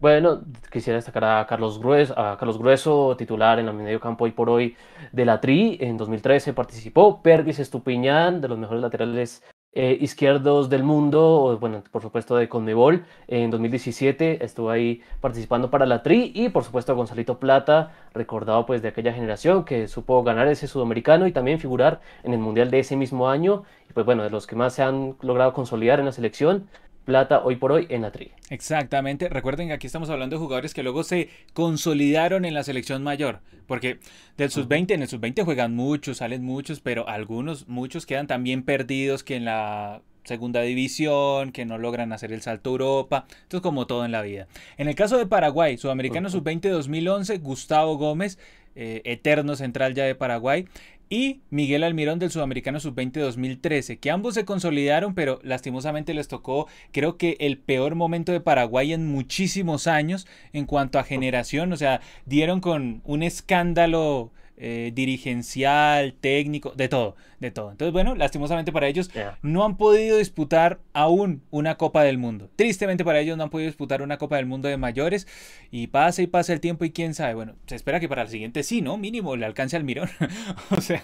Bueno, 0.00 0.42
quisiera 0.72 0.96
destacar 0.96 1.24
a 1.24 1.46
Carlos 1.46 1.78
Grueso, 1.78 2.18
a 2.18 2.38
Carlos 2.38 2.58
Grueso, 2.58 3.14
titular 3.18 3.58
en 3.58 3.68
el 3.68 3.74
medio 3.74 4.00
campo 4.00 4.24
hoy 4.24 4.30
por 4.30 4.48
hoy 4.48 4.74
de 5.12 5.26
la 5.26 5.40
TRI. 5.42 5.76
En 5.80 5.98
2013 5.98 6.54
participó. 6.54 7.22
Pervis 7.22 7.58
Estupiñán, 7.58 8.40
de 8.40 8.48
los 8.48 8.58
mejores 8.58 8.80
laterales 8.80 9.42
eh, 9.72 9.96
izquierdos 10.00 10.68
del 10.68 10.82
mundo, 10.82 11.56
bueno, 11.60 11.84
por 11.92 12.02
supuesto 12.02 12.34
de 12.36 12.48
Conmebol, 12.48 13.04
en 13.28 13.50
2017 13.52 14.44
estuvo 14.44 14.68
ahí 14.68 15.00
participando 15.20 15.70
para 15.70 15.86
la 15.86 16.02
TRI 16.02 16.32
y 16.34 16.48
por 16.48 16.64
supuesto 16.64 16.96
Gonzalito 16.96 17.38
Plata, 17.38 17.92
recordado 18.12 18.66
pues 18.66 18.82
de 18.82 18.88
aquella 18.88 19.12
generación 19.12 19.64
que 19.64 19.86
supo 19.86 20.24
ganar 20.24 20.48
ese 20.48 20.66
sudamericano 20.66 21.28
y 21.28 21.32
también 21.32 21.60
figurar 21.60 22.00
en 22.24 22.32
el 22.32 22.40
Mundial 22.40 22.70
de 22.70 22.80
ese 22.80 22.96
mismo 22.96 23.28
año. 23.28 23.62
Y 23.88 23.92
pues 23.92 24.04
bueno, 24.04 24.24
de 24.24 24.30
los 24.30 24.46
que 24.48 24.56
más 24.56 24.74
se 24.74 24.82
han 24.82 25.16
logrado 25.22 25.52
consolidar 25.52 26.00
en 26.00 26.06
la 26.06 26.12
selección, 26.12 26.68
plata 27.10 27.40
hoy 27.42 27.56
por 27.56 27.72
hoy 27.72 27.88
en 27.88 28.02
la 28.02 28.12
tri. 28.12 28.30
Exactamente. 28.50 29.28
Recuerden 29.28 29.66
que 29.66 29.74
aquí 29.74 29.88
estamos 29.88 30.10
hablando 30.10 30.36
de 30.36 30.40
jugadores 30.40 30.74
que 30.74 30.84
luego 30.84 31.02
se 31.02 31.28
consolidaron 31.54 32.44
en 32.44 32.54
la 32.54 32.62
selección 32.62 33.02
mayor. 33.02 33.40
Porque 33.66 33.98
del 34.36 34.50
sub-20, 34.50 34.92
en 34.92 35.02
el 35.02 35.08
sub-20 35.08 35.44
juegan 35.44 35.74
muchos, 35.74 36.18
salen 36.18 36.44
muchos, 36.44 36.78
pero 36.78 37.08
algunos, 37.08 37.66
muchos 37.66 38.06
quedan 38.06 38.28
también 38.28 38.62
perdidos 38.62 39.24
que 39.24 39.34
en 39.34 39.44
la 39.44 40.02
segunda 40.22 40.60
división, 40.60 41.50
que 41.50 41.66
no 41.66 41.78
logran 41.78 42.12
hacer 42.12 42.32
el 42.32 42.42
salto 42.42 42.70
a 42.70 42.72
Europa. 42.74 43.26
Esto 43.42 43.56
es 43.56 43.62
como 43.62 43.88
todo 43.88 44.04
en 44.04 44.12
la 44.12 44.22
vida. 44.22 44.46
En 44.76 44.86
el 44.86 44.94
caso 44.94 45.18
de 45.18 45.26
Paraguay, 45.26 45.78
Sudamericano 45.78 46.30
Sub-20 46.30 46.70
2011, 46.70 47.38
Gustavo 47.38 47.96
Gómez, 47.96 48.38
eh, 48.76 49.02
eterno 49.04 49.56
central 49.56 49.94
ya 49.94 50.04
de 50.04 50.14
Paraguay, 50.14 50.68
y 51.10 51.40
Miguel 51.50 51.82
Almirón 51.82 52.20
del 52.20 52.30
Sudamericano 52.30 52.78
Sub-20 52.78 53.20
2013, 53.20 53.98
que 53.98 54.12
ambos 54.12 54.34
se 54.34 54.44
consolidaron, 54.44 55.14
pero 55.14 55.40
lastimosamente 55.42 56.14
les 56.14 56.28
tocó, 56.28 56.68
creo 56.92 57.18
que 57.18 57.36
el 57.40 57.58
peor 57.58 57.96
momento 57.96 58.30
de 58.30 58.40
Paraguay 58.40 58.92
en 58.92 59.08
muchísimos 59.08 59.88
años 59.88 60.28
en 60.52 60.66
cuanto 60.66 61.00
a 61.00 61.04
generación, 61.04 61.72
o 61.72 61.76
sea, 61.76 62.00
dieron 62.26 62.60
con 62.60 63.02
un 63.04 63.24
escándalo 63.24 64.30
eh, 64.62 64.92
dirigencial, 64.94 66.12
técnico, 66.12 66.72
de 66.76 66.88
todo, 66.88 67.16
de 67.38 67.50
todo. 67.50 67.70
Entonces, 67.70 67.94
bueno, 67.94 68.14
lastimosamente 68.14 68.72
para 68.72 68.88
ellos 68.88 69.10
no 69.40 69.64
han 69.64 69.78
podido 69.78 70.18
disputar 70.18 70.80
aún 70.92 71.42
una 71.50 71.76
Copa 71.76 72.02
del 72.02 72.18
Mundo. 72.18 72.50
Tristemente 72.56 73.02
para 73.02 73.20
ellos 73.20 73.38
no 73.38 73.44
han 73.44 73.50
podido 73.50 73.68
disputar 73.68 74.02
una 74.02 74.18
Copa 74.18 74.36
del 74.36 74.44
Mundo 74.44 74.68
de 74.68 74.76
mayores 74.76 75.26
y 75.70 75.86
pasa 75.86 76.20
y 76.20 76.26
pasa 76.26 76.52
el 76.52 76.60
tiempo 76.60 76.84
y 76.84 76.90
quién 76.90 77.14
sabe. 77.14 77.32
Bueno, 77.32 77.54
se 77.66 77.74
espera 77.74 78.00
que 78.00 78.08
para 78.08 78.20
el 78.20 78.28
siguiente 78.28 78.62
sí, 78.62 78.82
¿no? 78.82 78.98
Mínimo 78.98 79.34
le 79.34 79.46
alcance 79.46 79.76
al 79.76 79.84
mirón. 79.84 80.10
o 80.76 80.80
sea, 80.82 81.02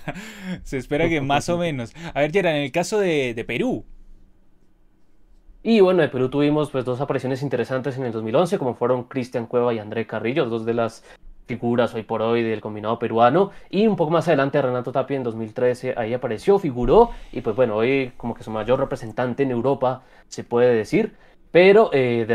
se 0.63 0.77
espera 0.77 1.09
que 1.09 1.21
más 1.23 1.49
o 1.49 1.57
menos. 1.57 1.95
A 2.13 2.21
ver, 2.21 2.33
Gerard, 2.33 2.57
en 2.57 2.63
el 2.63 2.73
caso 2.73 2.99
de, 2.99 3.33
de 3.33 3.45
Perú, 3.45 3.87
y 5.69 5.81
bueno, 5.81 6.01
de 6.03 6.09
Perú 6.09 6.29
tuvimos 6.29 6.71
pues 6.71 6.85
dos 6.85 7.01
apariciones 7.01 7.43
interesantes 7.43 7.99
en 7.99 8.05
el 8.05 8.13
2011, 8.13 8.57
como 8.57 8.75
fueron 8.77 9.03
Cristian 9.05 9.47
Cueva 9.47 9.75
y 9.75 9.81
André 9.81 10.07
Carrillo, 10.07 10.45
dos 10.45 10.65
de 10.65 10.75
las 10.75 11.03
figuras 11.47 11.95
hoy 11.95 12.03
por 12.03 12.23
hoy 12.23 12.43
del 12.43 12.61
combinado 12.61 12.99
peruano. 12.99 13.51
Y 13.71 13.87
un 13.87 13.97
poco 13.97 14.11
más 14.11 14.29
adelante 14.29 14.61
Renato 14.61 14.93
Tapia 14.93 15.17
en 15.17 15.23
2013 15.23 15.95
ahí 15.97 16.13
apareció, 16.13 16.59
figuró 16.59 17.11
y 17.33 17.41
pues 17.41 17.57
bueno, 17.57 17.77
hoy 17.77 18.13
como 18.17 18.35
que 18.35 18.43
su 18.43 18.51
mayor 18.51 18.81
representante 18.81 19.43
en 19.43 19.51
Europa 19.51 20.03
se 20.29 20.45
puede 20.45 20.75
decir. 20.75 21.15
Pero 21.51 21.91
eh, 21.93 22.27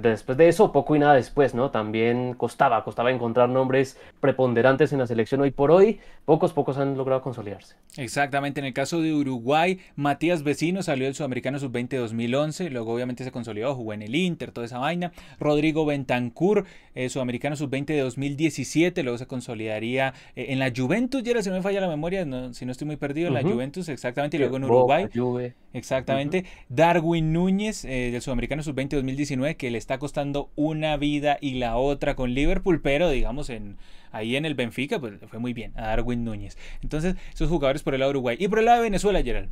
después 0.00 0.38
de 0.38 0.48
eso, 0.48 0.72
poco 0.72 0.96
y 0.96 0.98
nada 0.98 1.14
después, 1.14 1.54
¿no? 1.54 1.70
También 1.70 2.34
costaba, 2.34 2.82
costaba 2.84 3.10
encontrar 3.10 3.48
nombres 3.48 3.98
preponderantes 4.20 4.92
en 4.92 5.00
la 5.00 5.06
selección 5.06 5.40
hoy 5.40 5.50
por 5.50 5.70
hoy. 5.70 6.00
Pocos, 6.24 6.52
pocos 6.52 6.78
han 6.78 6.96
logrado 6.96 7.22
consolidarse. 7.22 7.76
Exactamente, 7.96 8.60
en 8.60 8.66
el 8.66 8.72
caso 8.72 9.00
de 9.02 9.12
Uruguay, 9.12 9.80
Matías 9.96 10.44
Vecino 10.44 10.82
salió 10.82 11.06
del 11.06 11.14
Sudamericano 11.14 11.58
Sub-20 11.58 11.98
2011, 11.98 12.70
luego 12.70 12.94
obviamente 12.94 13.24
se 13.24 13.32
consolidó, 13.32 13.74
jugó 13.74 13.92
en 13.92 14.02
el 14.02 14.14
Inter, 14.14 14.52
toda 14.52 14.66
esa 14.66 14.78
vaina. 14.78 15.12
Rodrigo 15.38 15.84
Bentancur, 15.84 16.64
eh, 16.94 17.08
Sudamericano 17.08 17.56
Sub-20 17.56 17.86
de 17.86 18.00
2017, 18.00 19.02
luego 19.02 19.18
se 19.18 19.26
consolidaría 19.26 20.14
eh, 20.36 20.46
en 20.50 20.58
la 20.58 20.72
Juventus, 20.74 21.22
ya 21.22 21.42
si 21.42 21.48
no 21.48 21.56
me 21.56 21.62
falla 21.62 21.80
la 21.80 21.88
memoria, 21.88 22.26
si 22.52 22.64
no 22.64 22.72
estoy 22.72 22.86
muy 22.86 22.96
perdido, 22.96 23.28
en 23.28 23.34
la 23.34 23.42
Juventus, 23.42 23.88
exactamente, 23.88 24.36
y 24.36 24.40
luego 24.40 24.56
en 24.56 24.64
Uruguay. 24.64 25.08
Exactamente. 25.72 26.44
Darwin 26.68 27.32
Núñez, 27.32 27.82
del 27.82 28.20
Sudamericano 28.20 28.62
Sub-20 28.62 28.96
2019 28.96 29.56
que 29.56 29.70
le 29.70 29.78
está 29.78 29.98
costando 29.98 30.50
una 30.56 30.96
vida 30.96 31.38
y 31.40 31.54
la 31.54 31.76
otra 31.76 32.16
con 32.16 32.34
Liverpool, 32.34 32.80
pero 32.82 33.08
digamos 33.08 33.50
en 33.50 33.76
ahí 34.12 34.36
en 34.36 34.44
el 34.44 34.54
Benfica 34.54 34.98
pues 34.98 35.14
fue 35.28 35.38
muy 35.38 35.52
bien 35.52 35.72
a 35.76 35.82
Darwin 35.88 36.24
Núñez. 36.24 36.58
Entonces, 36.82 37.16
esos 37.32 37.48
jugadores 37.48 37.82
por 37.82 37.94
el 37.94 38.00
lado 38.00 38.12
de 38.12 38.18
Uruguay 38.18 38.36
y 38.38 38.48
por 38.48 38.58
el 38.58 38.64
lado 38.64 38.78
de 38.78 38.84
Venezuela, 38.84 39.22
Gerald. 39.22 39.50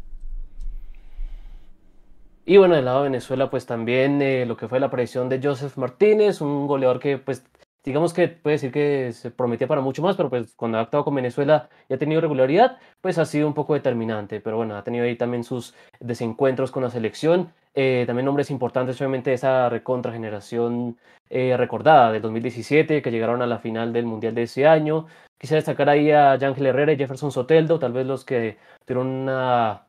Y 2.48 2.56
bueno, 2.56 2.76
del 2.76 2.86
lado 2.86 3.02
de 3.02 3.10
Venezuela, 3.10 3.50
pues 3.50 3.66
también 3.66 4.22
eh, 4.22 4.46
lo 4.46 4.56
que 4.56 4.68
fue 4.68 4.80
la 4.80 4.86
aparición 4.86 5.28
de 5.28 5.38
Joseph 5.42 5.76
Martínez, 5.76 6.40
un 6.40 6.66
goleador 6.66 6.98
que 6.98 7.18
pues 7.18 7.44
digamos 7.88 8.12
que 8.12 8.28
puede 8.28 8.56
decir 8.56 8.70
que 8.70 9.12
se 9.12 9.30
prometía 9.30 9.66
para 9.66 9.80
mucho 9.80 10.02
más, 10.02 10.14
pero 10.14 10.28
pues 10.28 10.54
cuando 10.54 10.76
ha 10.76 10.82
actuado 10.82 11.04
con 11.06 11.14
Venezuela 11.14 11.70
y 11.88 11.94
ha 11.94 11.98
tenido 11.98 12.20
regularidad, 12.20 12.76
pues 13.00 13.16
ha 13.16 13.24
sido 13.24 13.48
un 13.48 13.54
poco 13.54 13.72
determinante. 13.72 14.40
Pero 14.40 14.58
bueno, 14.58 14.76
ha 14.76 14.84
tenido 14.84 15.06
ahí 15.06 15.16
también 15.16 15.42
sus 15.42 15.74
desencuentros 15.98 16.70
con 16.70 16.82
la 16.82 16.90
selección. 16.90 17.50
Eh, 17.74 18.04
también 18.06 18.26
nombres 18.26 18.50
importantes, 18.50 19.00
obviamente, 19.00 19.32
esa 19.32 19.70
recontra 19.70 20.12
generación 20.12 20.98
eh, 21.30 21.56
recordada 21.56 22.12
del 22.12 22.20
2017, 22.20 23.00
que 23.00 23.10
llegaron 23.10 23.40
a 23.40 23.46
la 23.46 23.58
final 23.58 23.92
del 23.92 24.04
Mundial 24.04 24.34
de 24.34 24.42
ese 24.42 24.66
año. 24.66 25.06
Quisiera 25.38 25.58
destacar 25.58 25.88
ahí 25.88 26.10
a 26.10 26.32
Ángel 26.32 26.66
Herrera 26.66 26.92
y 26.92 26.98
Jefferson 26.98 27.32
Soteldo, 27.32 27.78
tal 27.78 27.92
vez 27.92 28.06
los 28.06 28.24
que 28.24 28.58
tuvieron 28.84 29.06
una 29.06 29.87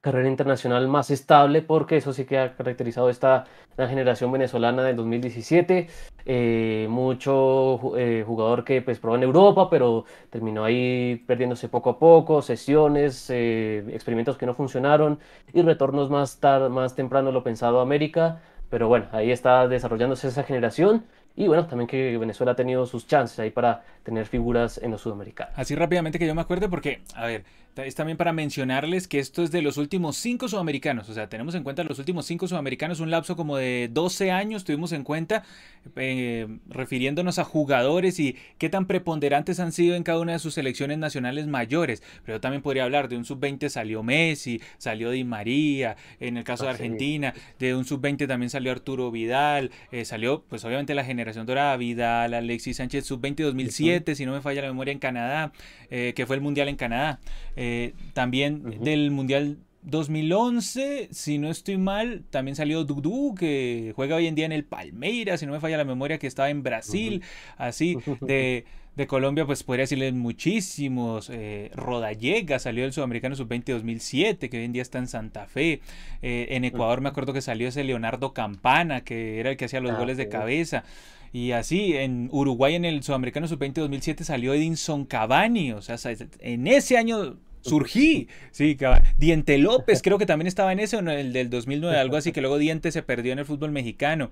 carrera 0.00 0.28
internacional 0.28 0.88
más 0.88 1.10
estable, 1.10 1.62
porque 1.62 1.98
eso 1.98 2.12
sí 2.12 2.24
que 2.24 2.38
ha 2.38 2.54
caracterizado 2.54 3.10
esta 3.10 3.44
la 3.76 3.88
generación 3.88 4.32
venezolana 4.32 4.82
del 4.82 4.96
2017. 4.96 5.88
Eh, 6.26 6.86
mucho 6.90 7.96
eh, 7.96 8.24
jugador 8.26 8.64
que 8.64 8.82
pues 8.82 8.98
probó 8.98 9.16
en 9.16 9.22
Europa, 9.22 9.68
pero 9.70 10.04
terminó 10.30 10.64
ahí 10.64 11.22
perdiéndose 11.26 11.68
poco 11.68 11.90
a 11.90 11.98
poco, 11.98 12.42
sesiones, 12.42 13.28
eh, 13.30 13.84
experimentos 13.92 14.36
que 14.36 14.46
no 14.46 14.54
funcionaron 14.54 15.18
y 15.52 15.62
retornos 15.62 16.10
más, 16.10 16.38
tarde, 16.40 16.68
más 16.68 16.94
temprano 16.94 17.32
lo 17.32 17.42
pensado 17.42 17.80
a 17.80 17.82
América. 17.82 18.40
Pero 18.68 18.86
bueno, 18.86 19.06
ahí 19.12 19.32
está 19.32 19.66
desarrollándose 19.66 20.28
esa 20.28 20.44
generación 20.44 21.04
y 21.36 21.48
bueno, 21.48 21.66
también 21.66 21.88
que 21.88 22.16
Venezuela 22.18 22.52
ha 22.52 22.56
tenido 22.56 22.86
sus 22.86 23.06
chances 23.06 23.38
ahí 23.38 23.50
para 23.50 23.82
tener 24.02 24.26
figuras 24.26 24.78
en 24.78 24.90
los 24.90 25.00
sudamericanos. 25.00 25.54
Así 25.56 25.74
rápidamente 25.74 26.18
que 26.18 26.26
yo 26.26 26.34
me 26.34 26.42
acuerde 26.42 26.68
porque, 26.68 27.02
a 27.14 27.26
ver, 27.26 27.44
es 27.76 27.94
también 27.94 28.16
para 28.16 28.32
mencionarles 28.32 29.08
que 29.08 29.18
esto 29.18 29.42
es 29.42 29.50
de 29.50 29.62
los 29.62 29.76
últimos 29.76 30.16
cinco 30.16 30.48
sudamericanos, 30.48 31.08
o 31.08 31.14
sea, 31.14 31.28
tenemos 31.28 31.54
en 31.54 31.62
cuenta 31.62 31.84
los 31.84 31.98
últimos 31.98 32.26
cinco 32.26 32.48
sudamericanos, 32.48 33.00
un 33.00 33.10
lapso 33.10 33.36
como 33.36 33.56
de 33.56 33.88
12 33.92 34.30
años 34.30 34.64
tuvimos 34.64 34.92
en 34.92 35.04
cuenta, 35.04 35.44
eh, 35.96 36.46
refiriéndonos 36.68 37.38
a 37.38 37.44
jugadores 37.44 38.18
y 38.20 38.36
qué 38.58 38.68
tan 38.68 38.86
preponderantes 38.86 39.60
han 39.60 39.72
sido 39.72 39.96
en 39.96 40.02
cada 40.02 40.18
una 40.18 40.32
de 40.32 40.38
sus 40.38 40.54
selecciones 40.54 40.98
nacionales 40.98 41.46
mayores. 41.46 42.02
Pero 42.24 42.36
yo 42.36 42.40
también 42.40 42.62
podría 42.62 42.84
hablar 42.84 43.08
de 43.08 43.16
un 43.16 43.24
sub-20 43.24 43.68
salió 43.68 44.02
Messi, 44.02 44.60
salió 44.78 45.10
Di 45.10 45.24
María, 45.24 45.96
en 46.18 46.36
el 46.36 46.44
caso 46.44 46.64
de 46.64 46.70
ah, 46.70 46.72
Argentina, 46.72 47.34
de 47.58 47.74
un 47.74 47.84
sub-20 47.84 48.26
también 48.28 48.50
salió 48.50 48.72
Arturo 48.72 49.10
Vidal, 49.10 49.70
eh, 49.90 50.04
salió 50.04 50.44
pues 50.48 50.64
obviamente 50.64 50.94
la 50.94 51.04
generación 51.04 51.46
dorada, 51.46 51.76
Vidal, 51.76 52.34
Alexis 52.34 52.76
Sánchez, 52.76 53.06
sub-20 53.06 53.44
2007, 53.44 54.14
si 54.14 54.26
no 54.26 54.32
me 54.32 54.40
falla 54.40 54.62
la 54.62 54.68
memoria, 54.68 54.92
en 54.92 54.98
Canadá, 54.98 55.52
eh, 55.90 56.12
que 56.16 56.26
fue 56.26 56.36
el 56.36 56.42
Mundial 56.42 56.68
en 56.68 56.76
Canadá. 56.76 57.20
Eh, 57.62 57.92
también 58.14 58.80
del 58.82 59.10
Mundial 59.10 59.58
2011, 59.82 61.08
si 61.10 61.36
no 61.36 61.50
estoy 61.50 61.76
mal, 61.76 62.24
también 62.30 62.56
salió 62.56 62.84
Dudu, 62.84 63.34
que 63.34 63.92
juega 63.96 64.16
hoy 64.16 64.26
en 64.26 64.34
día 64.34 64.46
en 64.46 64.52
el 64.52 64.64
Palmeiras, 64.64 65.40
si 65.40 65.46
no 65.46 65.52
me 65.52 65.60
falla 65.60 65.76
la 65.76 65.84
memoria, 65.84 66.18
que 66.18 66.26
estaba 66.26 66.48
en 66.48 66.62
Brasil, 66.62 67.22
así, 67.58 67.96
de, 68.22 68.64
de, 68.96 69.06
Colombia, 69.06 69.44
pues 69.44 69.62
podría 69.62 69.82
decirles 69.82 70.14
muchísimos. 70.14 71.30
Eh, 71.30 71.70
Rodallega 71.74 72.58
salió 72.58 72.84
del 72.84 72.94
Sudamericano 72.94 73.36
Sub-20 73.36 73.74
2007, 73.74 74.48
que 74.48 74.56
hoy 74.56 74.64
en 74.64 74.72
día 74.72 74.82
está 74.82 74.96
en 74.98 75.06
Santa 75.06 75.46
Fe. 75.46 75.82
Eh, 76.22 76.48
en 76.52 76.64
Ecuador 76.64 77.02
me 77.02 77.10
acuerdo 77.10 77.34
que 77.34 77.42
salió 77.42 77.68
ese 77.68 77.84
Leonardo 77.84 78.32
Campana, 78.32 79.02
que 79.02 79.38
era 79.38 79.50
el 79.50 79.58
que 79.58 79.66
hacía 79.66 79.80
los 79.80 79.92
ah, 79.92 79.98
goles 79.98 80.16
de 80.16 80.30
cabeza. 80.30 80.84
Y 81.32 81.52
así, 81.52 81.96
en 81.96 82.28
Uruguay, 82.32 82.74
en 82.74 82.86
el 82.86 83.02
Sudamericano 83.02 83.46
Sub-20 83.46 83.74
2007, 83.74 84.24
salió 84.24 84.52
Edinson 84.52 85.04
Cavani. 85.04 85.72
O 85.72 85.80
sea, 85.80 85.96
en 86.40 86.66
ese 86.66 86.98
año 86.98 87.36
surgí. 87.60 88.28
Sí, 88.50 88.76
Diente 89.18 89.58
López, 89.58 90.02
creo 90.02 90.18
que 90.18 90.26
también 90.26 90.46
estaba 90.46 90.72
en 90.72 90.80
ese, 90.80 90.96
en 90.96 91.08
el 91.08 91.32
del 91.32 91.50
2009, 91.50 91.98
algo 91.98 92.16
así, 92.16 92.32
que 92.32 92.40
luego 92.40 92.58
Diente 92.58 92.92
se 92.92 93.02
perdió 93.02 93.32
en 93.32 93.38
el 93.40 93.44
fútbol 93.44 93.70
mexicano. 93.70 94.30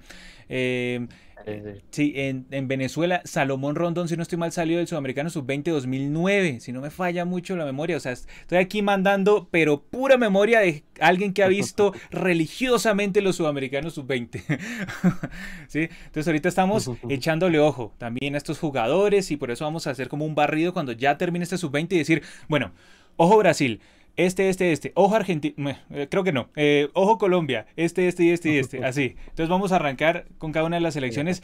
Eh, 1.47 1.81
sí, 1.91 2.12
en, 2.16 2.68
Venezuela, 2.68 3.22
Salomón 3.24 3.74
Rondón, 3.74 4.09
si 4.09 4.16
no 4.16 4.22
estoy 4.22 4.39
mal, 4.39 4.53
salió 4.53 4.79
del 4.79 4.87
Sudamericano 4.87 5.31
Sub-20 5.31 5.70
2009, 5.70 6.61
si 6.61 6.72
no 6.72 6.81
me 6.81 6.91
falla 6.91 7.24
mucho 7.24 7.57
la 7.57 7.64
memoria. 7.64 7.97
O 7.97 8.01
sea, 8.01 8.12
estoy 8.12 8.59
aquí 8.59 8.83
mandando, 8.83 9.49
pero 9.51 9.83
pura 9.83 10.16
memoria 10.16 10.61
de 10.61 10.85
alguien 11.01 11.33
que 11.33 11.43
ha 11.43 11.49
visto 11.49 11.93
religiosamente 12.11 13.20
los 13.20 13.37
Sudamericanos 13.37 13.95
Sub-20. 13.95 14.43
¿Sí? 15.68 15.89
Entonces 16.07 16.26
ahorita 16.26 16.49
estamos 16.49 16.91
echándole 17.09 17.59
ojo 17.59 17.95
también 17.99 18.35
a 18.35 18.39
estos 18.39 18.59
jugadores 18.59 19.31
y 19.31 19.37
por 19.37 19.51
eso 19.51 19.64
vamos 19.64 19.87
a 19.87 19.91
hacer 19.91 20.09
como 20.09 20.26
un 20.26 20.35
barrido 20.35 20.72
cuando 20.72 20.93
ya 20.93 21.16
termine 21.16 21.45
este 21.45 21.59
Sub-20 21.59 21.93
y 21.93 21.99
decir, 21.99 22.22
bueno, 22.49 22.72
Ojo 23.19 23.37
Brasil, 23.37 23.81
este, 24.16 24.49
este, 24.49 24.71
este. 24.71 24.93
Ojo 24.95 25.14
Argentina, 25.16 25.85
eh, 25.91 26.07
creo 26.09 26.23
que 26.23 26.33
no. 26.33 26.49
Eh, 26.55 26.89
ojo 26.95 27.19
Colombia, 27.19 27.66
este, 27.77 28.07
este 28.07 28.25
y 28.25 28.31
este 28.31 28.53
y 28.53 28.59
este. 28.59 28.85
Así. 28.85 29.16
Entonces 29.21 29.49
vamos 29.49 29.73
a 29.73 29.77
arrancar 29.77 30.27
con 30.39 30.53
cada 30.53 30.66
una 30.66 30.77
de 30.77 30.81
las 30.81 30.95
elecciones 30.95 31.43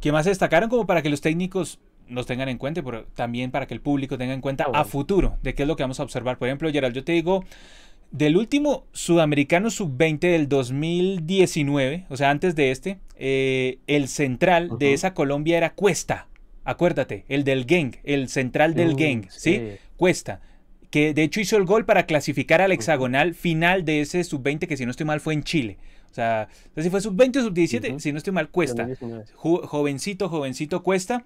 que 0.00 0.10
más 0.10 0.24
destacaron 0.24 0.68
como 0.68 0.84
para 0.84 1.00
que 1.00 1.10
los 1.10 1.20
técnicos 1.20 1.78
nos 2.08 2.26
tengan 2.26 2.48
en 2.48 2.58
cuenta, 2.58 2.82
pero 2.82 3.04
también 3.14 3.52
para 3.52 3.68
que 3.68 3.74
el 3.74 3.80
público 3.80 4.18
tenga 4.18 4.34
en 4.34 4.40
cuenta 4.40 4.66
ah, 4.72 4.80
a 4.80 4.84
futuro 4.84 5.36
de 5.42 5.54
qué 5.54 5.62
es 5.62 5.68
lo 5.68 5.76
que 5.76 5.84
vamos 5.84 6.00
a 6.00 6.02
observar. 6.02 6.38
Por 6.38 6.48
ejemplo, 6.48 6.70
Gerald, 6.72 6.94
yo 6.94 7.04
te 7.04 7.12
digo, 7.12 7.44
del 8.10 8.36
último 8.36 8.84
sudamericano 8.90 9.70
sub-20 9.70 10.18
del 10.18 10.48
2019, 10.48 12.06
o 12.08 12.16
sea, 12.16 12.30
antes 12.30 12.56
de 12.56 12.72
este, 12.72 12.98
eh, 13.16 13.78
el 13.86 14.08
central 14.08 14.70
de 14.76 14.92
esa 14.92 15.14
Colombia 15.14 15.56
era 15.56 15.74
Cuesta. 15.74 16.26
Acuérdate, 16.64 17.24
el 17.28 17.44
del 17.44 17.64
Gang, 17.64 17.94
el 18.02 18.28
central 18.28 18.74
del 18.74 18.96
Gang, 18.96 19.26
¿sí? 19.30 19.60
Cuesta 19.96 20.40
que 20.92 21.14
de 21.14 21.22
hecho 21.22 21.40
hizo 21.40 21.56
el 21.56 21.64
gol 21.64 21.86
para 21.86 22.04
clasificar 22.04 22.60
al 22.60 22.70
hexagonal 22.70 23.34
final 23.34 23.86
de 23.86 24.02
ese 24.02 24.22
sub-20 24.22 24.68
que 24.68 24.76
si 24.76 24.84
no 24.84 24.90
estoy 24.90 25.06
mal 25.06 25.20
fue 25.20 25.32
en 25.32 25.42
Chile. 25.42 25.78
O 26.10 26.14
sea, 26.14 26.48
si 26.76 26.90
fue 26.90 27.00
sub-20 27.00 27.38
o 27.38 27.42
sub-17, 27.44 27.98
si 27.98 28.12
no 28.12 28.18
estoy 28.18 28.34
mal, 28.34 28.50
cuesta. 28.50 28.86
jovencito, 29.36 30.28
jovencito 30.28 30.82
cuesta. 30.82 31.24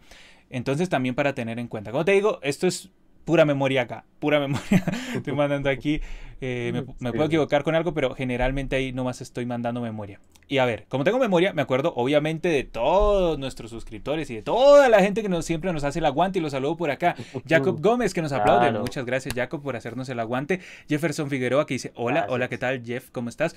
Entonces 0.51 0.89
también 0.89 1.17
para 1.17 1.35
tener 1.35 1.59
en 1.59 1.67
cuenta. 1.67 1.91
Como 1.91 2.05
te 2.05 2.12
digo, 2.12 2.39
esto 2.43 2.69
es 2.69 2.91
pura 3.27 3.45
memoria 3.45 3.83
acá, 3.83 4.05
pura 4.20 4.41
memoria. 4.47 4.83
estoy 5.14 5.35
mandando 5.35 5.68
aquí, 5.68 6.01
eh, 6.41 6.85
me, 7.01 7.12
puedo 7.12 7.27
equivocar 7.27 7.62
con 7.64 7.74
algo, 7.74 7.93
pero 7.93 8.14
generalmente 8.14 8.77
ahí 8.77 8.93
nomás 8.93 9.20
estoy 9.20 9.45
mandando 9.45 9.83
memoria. 9.83 10.18
Y 10.49 10.59
a 10.59 10.64
ver, 10.64 10.87
como 10.89 11.03
tengo 11.03 11.18
memoria, 11.18 11.53
me 11.53 11.61
acuerdo 11.61 11.93
obviamente 11.97 12.49
de 12.49 12.62
todos 12.62 13.37
nuestros 13.37 13.70
suscriptores 13.72 14.31
y 14.31 14.37
de 14.37 14.43
toda 14.43 14.89
la 14.89 15.03
gente 15.03 15.20
que 15.20 15.29
nos, 15.29 15.45
siempre 15.45 15.72
nos 15.72 15.83
hace 15.83 15.99
el 15.99 16.07
aguante 16.07 16.39
y 16.39 16.43
los 16.43 16.53
saludo 16.53 16.77
por 16.77 16.91
acá. 16.91 17.16
Jacob 17.49 17.81
Gómez 17.83 18.14
que 18.14 18.22
nos 18.22 18.31
aplaude. 18.31 18.70
Muchas 18.79 19.05
gracias 19.05 19.35
Jacob 19.35 19.61
por 19.61 19.74
hacernos 19.74 20.09
el 20.09 20.20
aguante. 20.20 20.61
Jefferson 20.89 21.29
Figueroa 21.29 21.66
que 21.66 21.74
dice, 21.74 21.93
hola, 21.97 22.27
hola, 22.29 22.49
¿qué 22.49 22.59
tal 22.59 22.85
Jeff? 22.85 23.11
¿Cómo 23.11 23.29
estás? 23.29 23.57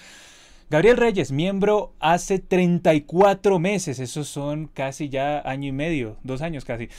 Gabriel 0.72 0.98
Reyes, 0.98 1.32
miembro 1.32 1.94
hace 2.00 2.38
34 2.38 3.58
meses, 3.58 4.00
esos 4.00 4.28
son 4.28 4.68
casi 4.68 5.10
ya 5.10 5.42
año 5.42 5.68
y 5.68 5.72
medio, 5.72 6.18
dos 6.24 6.44
años 6.44 6.66
casi. 6.66 6.90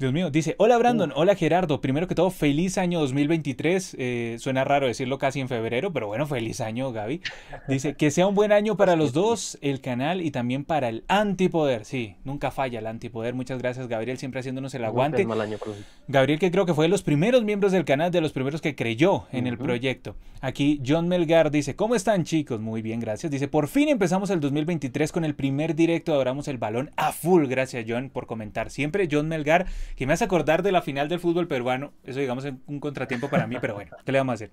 Dios 0.00 0.14
mío, 0.14 0.30
dice, 0.30 0.54
hola 0.56 0.78
Brandon, 0.78 1.12
hola 1.14 1.34
Gerardo, 1.34 1.82
primero 1.82 2.08
que 2.08 2.14
todo, 2.14 2.30
feliz 2.30 2.78
año 2.78 3.00
2023, 3.00 3.96
eh, 3.98 4.36
suena 4.38 4.64
raro 4.64 4.86
decirlo 4.86 5.18
casi 5.18 5.40
en 5.40 5.48
febrero, 5.48 5.92
pero 5.92 6.06
bueno, 6.06 6.26
feliz 6.26 6.62
año 6.62 6.90
Gaby. 6.90 7.20
Dice, 7.68 7.92
que 7.92 8.10
sea 8.10 8.26
un 8.26 8.34
buen 8.34 8.50
año 8.50 8.78
para 8.78 8.96
los 8.96 9.12
dos, 9.12 9.58
el 9.60 9.82
canal 9.82 10.22
y 10.22 10.30
también 10.30 10.64
para 10.64 10.88
el 10.88 11.04
antipoder, 11.08 11.84
sí, 11.84 12.16
nunca 12.24 12.50
falla 12.50 12.78
el 12.78 12.86
antipoder, 12.86 13.34
muchas 13.34 13.58
gracias 13.58 13.88
Gabriel, 13.88 14.16
siempre 14.16 14.40
haciéndonos 14.40 14.74
el 14.74 14.86
aguante. 14.86 15.26
Gabriel 16.08 16.38
que 16.38 16.50
creo 16.50 16.64
que 16.64 16.72
fue 16.72 16.86
de 16.86 16.88
los 16.88 17.02
primeros 17.02 17.44
miembros 17.44 17.70
del 17.70 17.84
canal, 17.84 18.10
de 18.10 18.22
los 18.22 18.32
primeros 18.32 18.62
que 18.62 18.74
creyó 18.74 19.26
en 19.32 19.46
el 19.46 19.58
proyecto. 19.58 20.16
Aquí 20.40 20.80
John 20.86 21.08
Melgar 21.08 21.50
dice, 21.50 21.76
¿cómo 21.76 21.94
están 21.94 22.24
chicos? 22.24 22.58
Muy 22.58 22.80
bien, 22.80 23.00
gracias. 23.00 23.30
Dice, 23.30 23.48
por 23.48 23.68
fin 23.68 23.90
empezamos 23.90 24.30
el 24.30 24.40
2023 24.40 25.12
con 25.12 25.26
el 25.26 25.34
primer 25.34 25.74
directo, 25.74 26.14
adoramos 26.14 26.48
el 26.48 26.56
balón 26.56 26.90
a 26.96 27.12
full, 27.12 27.44
gracias 27.44 27.84
John 27.86 28.08
por 28.08 28.26
comentar 28.26 28.70
siempre. 28.70 29.06
John 29.12 29.28
Melgar 29.28 29.66
que 29.96 30.06
me 30.06 30.12
hace 30.12 30.24
acordar 30.24 30.62
de 30.62 30.72
la 30.72 30.82
final 30.82 31.08
del 31.08 31.20
fútbol 31.20 31.48
peruano. 31.48 31.92
Eso, 32.04 32.20
digamos, 32.20 32.44
es 32.44 32.54
un 32.66 32.80
contratiempo 32.80 33.28
para 33.28 33.46
mí, 33.46 33.56
pero 33.60 33.74
bueno, 33.74 33.96
¿qué 34.04 34.12
le 34.12 34.18
vamos 34.18 34.32
a 34.32 34.34
hacer? 34.34 34.50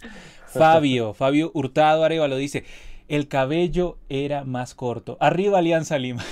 Fabio, 0.46 1.14
Fabio 1.14 1.50
Hurtado 1.54 2.08
lo 2.08 2.36
dice, 2.36 2.64
el 3.08 3.28
cabello 3.28 3.98
era 4.08 4.44
más 4.44 4.74
corto. 4.74 5.16
Arriba 5.20 5.58
Alianza 5.58 5.98
Lima. 5.98 6.24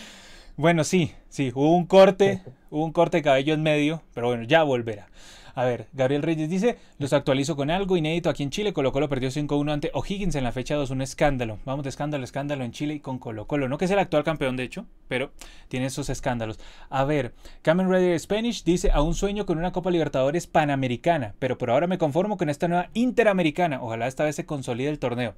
bueno, 0.56 0.84
sí, 0.84 1.12
sí, 1.28 1.52
hubo 1.54 1.74
un 1.74 1.86
corte, 1.86 2.42
hubo 2.70 2.84
un 2.84 2.92
corte 2.92 3.18
de 3.18 3.22
cabello 3.22 3.54
en 3.54 3.62
medio, 3.62 4.02
pero 4.14 4.28
bueno, 4.28 4.44
ya 4.44 4.62
volverá. 4.62 5.08
A 5.56 5.64
ver, 5.64 5.86
Gabriel 5.94 6.22
Reyes 6.22 6.50
dice, 6.50 6.76
los 6.98 7.14
actualizo 7.14 7.56
con 7.56 7.70
algo 7.70 7.96
inédito 7.96 8.28
aquí 8.28 8.42
en 8.42 8.50
Chile. 8.50 8.74
Colo 8.74 8.92
Colo 8.92 9.08
perdió 9.08 9.30
5-1 9.30 9.72
ante 9.72 9.90
O'Higgins 9.94 10.34
en 10.34 10.44
la 10.44 10.52
fecha 10.52 10.74
2, 10.74 10.90
un 10.90 11.00
escándalo. 11.00 11.58
Vamos 11.64 11.82
de 11.82 11.88
escándalo, 11.88 12.24
escándalo 12.24 12.62
en 12.62 12.72
Chile 12.72 12.92
y 12.92 13.00
con 13.00 13.18
Colo 13.18 13.46
Colo. 13.46 13.66
No 13.66 13.78
que 13.78 13.86
es 13.86 13.90
el 13.90 13.98
actual 13.98 14.22
campeón, 14.22 14.58
de 14.58 14.64
hecho, 14.64 14.84
pero 15.08 15.30
tiene 15.68 15.86
esos 15.86 16.10
escándalos. 16.10 16.60
A 16.90 17.06
ver, 17.06 17.32
Cameron 17.62 17.90
Ready 17.90 18.18
Spanish 18.18 18.64
dice, 18.64 18.90
a 18.90 19.00
un 19.00 19.14
sueño 19.14 19.46
con 19.46 19.56
una 19.56 19.72
Copa 19.72 19.90
Libertadores 19.90 20.46
panamericana, 20.46 21.34
pero 21.38 21.56
por 21.56 21.70
ahora 21.70 21.86
me 21.86 21.96
conformo 21.96 22.36
con 22.36 22.50
esta 22.50 22.68
nueva 22.68 22.90
interamericana. 22.92 23.82
Ojalá 23.82 24.08
esta 24.08 24.24
vez 24.24 24.36
se 24.36 24.44
consolide 24.44 24.90
el 24.90 24.98
torneo. 24.98 25.36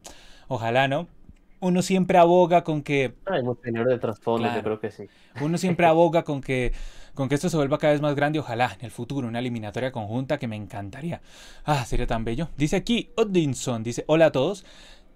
Ojalá, 0.49 0.89
¿no? 0.89 1.07
uno 1.61 1.83
siempre 1.83 2.19
aboga 2.19 2.62
con 2.64 2.83
que... 2.83 3.14
Hay 3.27 3.43
un 3.43 3.59
señor 3.62 3.89
de 3.89 3.99
trasfondo, 3.99 4.53
yo 4.55 4.62
creo 4.62 4.81
que 4.81 4.91
sí. 4.91 5.09
Uno 5.41 5.59
siempre 5.59 5.87
aboga 5.87 6.23
con 6.23 6.41
que 6.41 6.73
con 7.19 7.29
que 7.29 7.35
esto 7.35 7.51
se 7.51 7.57
vuelva 7.57 7.79
cada 7.79 7.95
vez 7.95 8.01
más 8.01 8.14
grande, 8.14 8.39
ojalá 8.39 8.77
en 8.79 8.85
el 8.85 8.93
futuro, 8.93 9.27
una 9.27 9.41
eliminatoria 9.41 9.91
conjunta 9.91 10.39
que 10.39 10.47
me 10.47 10.55
encantaría. 10.55 11.21
Ah, 11.64 11.85
sería 11.85 12.07
tan 12.07 12.25
bello. 12.25 12.49
Dice 12.57 12.77
aquí 12.77 13.11
Odinson, 13.16 13.83
dice, 13.83 14.05
hola 14.07 14.27
a 14.27 14.31
todos. 14.31 14.64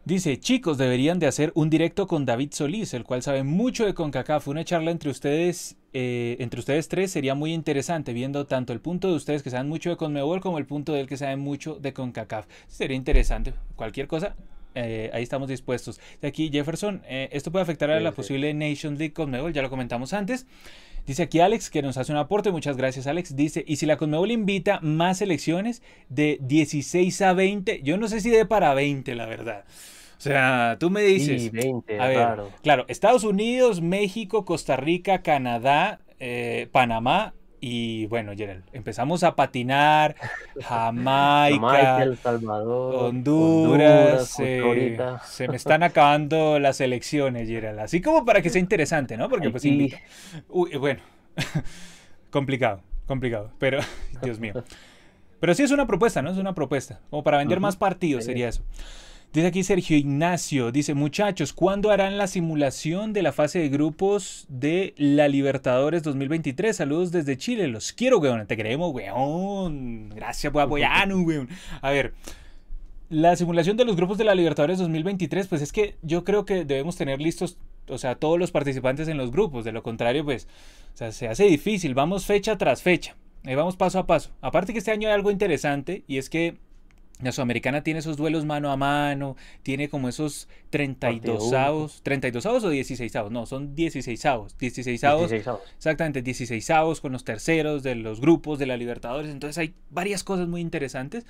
Dice, 0.04 0.40
chicos, 0.40 0.78
deberían 0.78 1.20
de 1.20 1.28
hacer 1.28 1.52
un 1.54 1.70
directo 1.70 2.08
con 2.08 2.26
David 2.26 2.48
Solís, 2.54 2.92
el 2.94 3.04
cual 3.04 3.22
sabe 3.22 3.44
mucho 3.44 3.86
de 3.86 3.94
CONCACAF. 3.94 4.48
Una 4.48 4.64
charla 4.64 4.90
entre 4.90 5.10
ustedes, 5.10 5.76
eh, 5.92 6.38
entre 6.40 6.58
ustedes 6.58 6.88
tres 6.88 7.12
sería 7.12 7.36
muy 7.36 7.54
interesante, 7.54 8.12
viendo 8.12 8.46
tanto 8.46 8.72
el 8.72 8.80
punto 8.80 9.06
de 9.06 9.14
ustedes 9.14 9.44
que 9.44 9.50
saben 9.50 9.68
mucho 9.68 9.90
de 9.90 9.96
CONMEBOL 9.96 10.40
como 10.40 10.58
el 10.58 10.66
punto 10.66 10.94
de 10.94 11.02
él 11.02 11.06
que 11.06 11.16
sabe 11.16 11.36
mucho 11.36 11.76
de 11.76 11.92
CONCACAF. 11.92 12.46
Sería 12.66 12.96
interesante. 12.96 13.54
Cualquier 13.76 14.08
cosa, 14.08 14.34
eh, 14.74 15.08
ahí 15.14 15.22
estamos 15.22 15.48
dispuestos. 15.48 16.00
De 16.20 16.26
aquí, 16.26 16.50
Jefferson, 16.52 17.02
eh, 17.06 17.28
esto 17.30 17.52
puede 17.52 17.62
afectar 17.62 17.92
a 17.92 18.00
la 18.00 18.10
posible 18.10 18.52
Nation 18.54 18.98
League 18.98 19.12
CONMEBOL, 19.12 19.52
ya 19.52 19.62
lo 19.62 19.70
comentamos 19.70 20.12
antes. 20.14 20.46
Dice 21.06 21.24
aquí 21.24 21.40
Alex 21.40 21.70
que 21.70 21.82
nos 21.82 21.96
hace 21.96 22.12
un 22.12 22.18
aporte, 22.18 22.50
muchas 22.50 22.76
gracias 22.76 23.06
Alex. 23.06 23.34
Dice, 23.34 23.64
y 23.66 23.76
si 23.76 23.86
la 23.86 23.96
Conmebol 23.96 24.30
invita 24.30 24.78
más 24.82 25.20
elecciones 25.20 25.82
de 26.08 26.38
16 26.42 27.22
a 27.22 27.32
20, 27.32 27.82
yo 27.82 27.96
no 27.98 28.08
sé 28.08 28.20
si 28.20 28.30
de 28.30 28.46
para 28.46 28.74
20, 28.74 29.14
la 29.14 29.26
verdad. 29.26 29.64
O 30.16 30.20
sea, 30.22 30.76
tú 30.78 30.88
me 30.88 31.02
dices... 31.02 31.50
20, 31.50 31.98
a 31.98 32.06
ver, 32.06 32.16
claro. 32.16 32.50
claro. 32.62 32.84
Estados 32.86 33.24
Unidos, 33.24 33.80
México, 33.80 34.44
Costa 34.44 34.76
Rica, 34.76 35.22
Canadá, 35.22 35.98
eh, 36.20 36.68
Panamá 36.70 37.34
y 37.64 38.06
bueno, 38.06 38.32
Gerald, 38.36 38.64
empezamos 38.72 39.22
a 39.22 39.36
patinar, 39.36 40.16
Jamaica, 40.64 42.02
El 42.02 42.18
Salvador, 42.18 43.04
Honduras, 43.04 44.28
se 44.30 45.46
me 45.46 45.54
están 45.54 45.84
acabando 45.84 46.58
las 46.58 46.80
elecciones, 46.80 47.48
Gerald. 47.48 47.78
Así 47.78 48.00
como 48.00 48.24
para 48.24 48.42
que 48.42 48.50
sea 48.50 48.60
interesante, 48.60 49.16
¿no? 49.16 49.28
Porque 49.28 49.48
pues 49.50 49.64
invito. 49.64 49.96
Uy, 50.48 50.76
bueno, 50.76 51.02
complicado, 52.30 52.82
complicado, 53.06 53.52
pero 53.60 53.78
Dios 54.24 54.40
mío. 54.40 54.54
Pero 55.38 55.54
sí 55.54 55.62
es 55.62 55.70
una 55.70 55.86
propuesta, 55.86 56.20
¿no? 56.20 56.32
Es 56.32 56.38
una 56.38 56.54
propuesta. 56.54 56.98
Como 57.10 57.22
para 57.22 57.38
vender 57.38 57.60
más 57.60 57.76
partidos 57.76 58.24
sería 58.24 58.48
eso. 58.48 58.64
Dice 59.32 59.46
aquí 59.46 59.64
Sergio 59.64 59.96
Ignacio, 59.96 60.72
dice 60.72 60.92
muchachos, 60.92 61.54
¿cuándo 61.54 61.90
harán 61.90 62.18
la 62.18 62.26
simulación 62.26 63.14
de 63.14 63.22
la 63.22 63.32
fase 63.32 63.60
de 63.60 63.70
grupos 63.70 64.44
de 64.50 64.92
la 64.98 65.26
Libertadores 65.26 66.02
2023? 66.02 66.76
Saludos 66.76 67.12
desde 67.12 67.38
Chile, 67.38 67.66
los 67.68 67.94
quiero, 67.94 68.18
weón, 68.18 68.46
te 68.46 68.58
queremos, 68.58 68.92
weón. 68.92 70.10
Gracias 70.10 70.52
por 70.52 70.68
weón. 70.68 71.48
A 71.80 71.90
ver, 71.90 72.12
la 73.08 73.34
simulación 73.34 73.78
de 73.78 73.86
los 73.86 73.96
grupos 73.96 74.18
de 74.18 74.24
la 74.24 74.34
Libertadores 74.34 74.76
2023, 74.76 75.46
pues 75.46 75.62
es 75.62 75.72
que 75.72 75.96
yo 76.02 76.24
creo 76.24 76.44
que 76.44 76.66
debemos 76.66 76.96
tener 76.96 77.18
listos, 77.18 77.56
o 77.88 77.96
sea, 77.96 78.16
todos 78.16 78.38
los 78.38 78.50
participantes 78.50 79.08
en 79.08 79.16
los 79.16 79.30
grupos, 79.30 79.64
de 79.64 79.72
lo 79.72 79.82
contrario, 79.82 80.26
pues, 80.26 80.46
o 80.92 80.96
sea, 80.98 81.10
se 81.10 81.28
hace 81.28 81.44
difícil, 81.44 81.94
vamos 81.94 82.26
fecha 82.26 82.58
tras 82.58 82.82
fecha. 82.82 83.16
Ahí 83.44 83.54
vamos 83.54 83.76
paso 83.76 83.98
a 83.98 84.06
paso. 84.06 84.30
Aparte 84.42 84.74
que 84.74 84.80
este 84.80 84.90
año 84.90 85.08
hay 85.08 85.14
algo 85.14 85.30
interesante 85.30 86.04
y 86.06 86.18
es 86.18 86.28
que 86.28 86.58
la 87.22 87.32
Sudamericana 87.32 87.82
tiene 87.82 88.00
esos 88.00 88.16
duelos 88.16 88.44
mano 88.44 88.70
a 88.70 88.76
mano, 88.76 89.36
tiene 89.62 89.88
como 89.88 90.08
esos 90.08 90.48
32 90.70 91.52
avos, 91.52 92.00
32 92.02 92.44
avos 92.46 92.64
o 92.64 92.70
16 92.70 93.14
avos, 93.16 93.32
no, 93.32 93.46
son 93.46 93.74
16 93.74 94.26
avos, 94.26 94.58
16 94.58 95.04
avos, 95.04 95.32
exactamente, 95.32 96.22
16 96.22 96.70
avos 96.70 97.00
con 97.00 97.12
los 97.12 97.24
terceros 97.24 97.82
de 97.82 97.94
los 97.94 98.20
grupos 98.20 98.58
de 98.58 98.66
la 98.66 98.76
Libertadores, 98.76 99.30
entonces 99.30 99.58
hay 99.58 99.74
varias 99.90 100.24
cosas 100.24 100.48
muy 100.48 100.60
interesantes, 100.60 101.24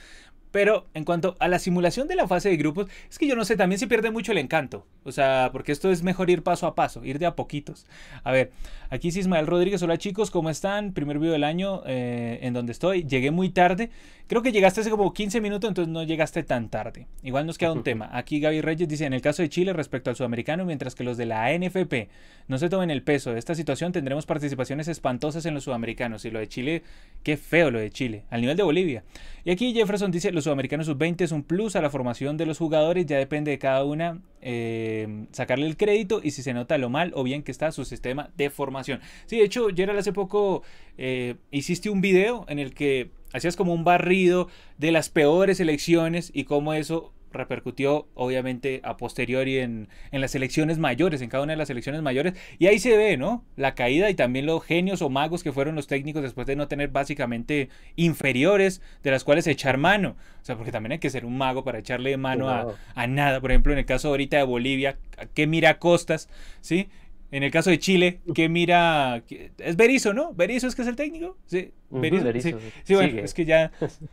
pero 0.52 0.86
en 0.94 1.04
cuanto 1.04 1.36
a 1.40 1.48
la 1.48 1.58
simulación 1.58 2.06
de 2.06 2.14
la 2.14 2.28
fase 2.28 2.50
de 2.50 2.56
grupos, 2.56 2.86
es 3.10 3.18
que 3.18 3.26
yo 3.26 3.34
no 3.34 3.44
sé, 3.44 3.56
también 3.56 3.78
se 3.78 3.88
pierde 3.88 4.10
mucho 4.10 4.32
el 4.32 4.38
encanto. 4.38 4.86
O 5.02 5.10
sea, 5.10 5.48
porque 5.50 5.72
esto 5.72 5.90
es 5.90 6.02
mejor 6.02 6.30
ir 6.30 6.42
paso 6.42 6.66
a 6.66 6.74
paso, 6.74 7.04
ir 7.04 7.18
de 7.18 7.26
a 7.26 7.34
poquitos. 7.34 7.86
A 8.22 8.30
ver, 8.30 8.52
aquí 8.90 9.08
es 9.08 9.16
Ismael 9.16 9.46
Rodríguez. 9.46 9.82
Hola 9.82 9.98
chicos, 9.98 10.30
¿cómo 10.30 10.50
están? 10.50 10.92
Primer 10.92 11.18
video 11.18 11.32
del 11.32 11.44
año 11.44 11.82
eh, 11.86 12.38
en 12.42 12.52
donde 12.52 12.72
estoy. 12.72 13.04
Llegué 13.04 13.30
muy 13.30 13.48
tarde. 13.48 13.90
Creo 14.28 14.42
que 14.42 14.52
llegaste 14.52 14.80
hace 14.80 14.90
como 14.90 15.12
15 15.12 15.40
minutos, 15.40 15.68
entonces 15.68 15.92
no 15.92 16.04
llegaste 16.04 16.42
tan 16.42 16.68
tarde. 16.68 17.06
Igual 17.22 17.46
nos 17.46 17.58
queda 17.58 17.72
un 17.72 17.82
tema. 17.82 18.08
Aquí 18.12 18.40
Gaby 18.40 18.60
Reyes 18.60 18.88
dice, 18.88 19.04
en 19.04 19.12
el 19.12 19.20
caso 19.20 19.42
de 19.42 19.48
Chile 19.48 19.72
respecto 19.72 20.10
al 20.10 20.16
sudamericano, 20.16 20.64
mientras 20.64 20.94
que 20.94 21.04
los 21.04 21.16
de 21.16 21.26
la 21.26 21.44
ANFP 21.46 22.08
no 22.48 22.58
se 22.58 22.68
tomen 22.68 22.90
el 22.90 23.02
peso 23.02 23.32
de 23.32 23.38
esta 23.38 23.54
situación, 23.54 23.92
tendremos 23.92 24.24
participaciones 24.24 24.88
espantosas 24.88 25.44
en 25.44 25.54
los 25.54 25.64
sudamericanos. 25.64 26.24
Y 26.24 26.30
lo 26.30 26.38
de 26.38 26.48
Chile, 26.48 26.82
qué 27.22 27.36
feo 27.36 27.70
lo 27.70 27.78
de 27.78 27.90
Chile, 27.90 28.24
al 28.30 28.40
nivel 28.40 28.56
de 28.56 28.62
Bolivia. 28.62 29.04
Y 29.44 29.50
aquí 29.50 29.74
Jefferson 29.74 30.10
dice, 30.10 30.32
los 30.32 30.41
sudamericanos 30.44 30.86
sub-20 30.86 31.22
es 31.22 31.32
un 31.32 31.42
plus 31.42 31.76
a 31.76 31.80
la 31.80 31.90
formación 31.90 32.36
de 32.36 32.46
los 32.46 32.58
jugadores, 32.58 33.06
ya 33.06 33.18
depende 33.18 33.50
de 33.50 33.58
cada 33.58 33.84
una 33.84 34.20
eh, 34.40 35.26
sacarle 35.32 35.66
el 35.66 35.76
crédito 35.76 36.20
y 36.22 36.32
si 36.32 36.42
se 36.42 36.52
nota 36.54 36.78
lo 36.78 36.90
mal 36.90 37.12
o 37.14 37.22
bien 37.22 37.42
que 37.42 37.52
está 37.52 37.72
su 37.72 37.84
sistema 37.84 38.30
de 38.36 38.50
formación. 38.50 39.00
Sí, 39.26 39.38
de 39.38 39.44
hecho, 39.44 39.68
Gerald 39.74 39.98
hace 39.98 40.12
poco 40.12 40.62
eh, 40.98 41.36
hiciste 41.50 41.90
un 41.90 42.00
video 42.00 42.44
en 42.48 42.58
el 42.58 42.74
que 42.74 43.10
hacías 43.32 43.56
como 43.56 43.74
un 43.74 43.84
barrido 43.84 44.48
de 44.78 44.92
las 44.92 45.08
peores 45.08 45.60
elecciones 45.60 46.30
y 46.34 46.44
cómo 46.44 46.74
eso 46.74 47.12
repercutió 47.32 48.08
obviamente 48.14 48.80
a 48.84 48.96
posteriori 48.96 49.58
en, 49.58 49.88
en, 50.10 50.20
las 50.20 50.34
elecciones 50.34 50.78
mayores, 50.78 51.22
en 51.22 51.28
cada 51.28 51.42
una 51.42 51.52
de 51.52 51.56
las 51.56 51.70
elecciones 51.70 52.02
mayores. 52.02 52.34
Y 52.58 52.66
ahí 52.66 52.78
se 52.78 52.96
ve, 52.96 53.16
¿no? 53.16 53.44
La 53.56 53.74
caída 53.74 54.10
y 54.10 54.14
también 54.14 54.46
los 54.46 54.64
genios 54.64 55.02
o 55.02 55.10
magos 55.10 55.42
que 55.42 55.52
fueron 55.52 55.74
los 55.74 55.86
técnicos 55.86 56.22
después 56.22 56.46
de 56.46 56.56
no 56.56 56.68
tener 56.68 56.88
básicamente 56.88 57.68
inferiores 57.96 58.82
de 59.02 59.10
las 59.10 59.24
cuales 59.24 59.46
echar 59.46 59.78
mano. 59.78 60.16
O 60.42 60.44
sea, 60.44 60.56
porque 60.56 60.72
también 60.72 60.92
hay 60.92 60.98
que 60.98 61.10
ser 61.10 61.24
un 61.24 61.38
mago 61.38 61.64
para 61.64 61.78
echarle 61.78 62.16
mano 62.16 62.48
a, 62.48 62.74
a, 62.94 63.06
nada. 63.06 63.40
Por 63.40 63.50
ejemplo, 63.50 63.72
en 63.72 63.78
el 63.78 63.86
caso 63.86 64.08
ahorita 64.08 64.36
de 64.36 64.42
Bolivia, 64.42 64.96
¿qué 65.34 65.46
mira 65.46 65.78
Costas? 65.78 66.28
¿Sí? 66.60 66.88
En 67.32 67.42
el 67.42 67.50
caso 67.50 67.70
de 67.70 67.78
Chile, 67.78 68.20
¿qué 68.34 68.50
mira? 68.50 69.22
Es 69.58 69.74
Berizzo, 69.74 70.12
¿no? 70.12 70.34
Berizzo 70.34 70.66
es 70.66 70.74
que 70.74 70.82
es 70.82 70.88
el 70.88 70.96
técnico. 70.96 71.38
Sí, 71.46 71.72
Berizzo. 71.90 72.30
sí. 72.30 72.54
sí. 72.84 72.94
bueno, 72.94 73.20
es 73.20 73.32
que 73.32 73.46
ya, 73.46 73.72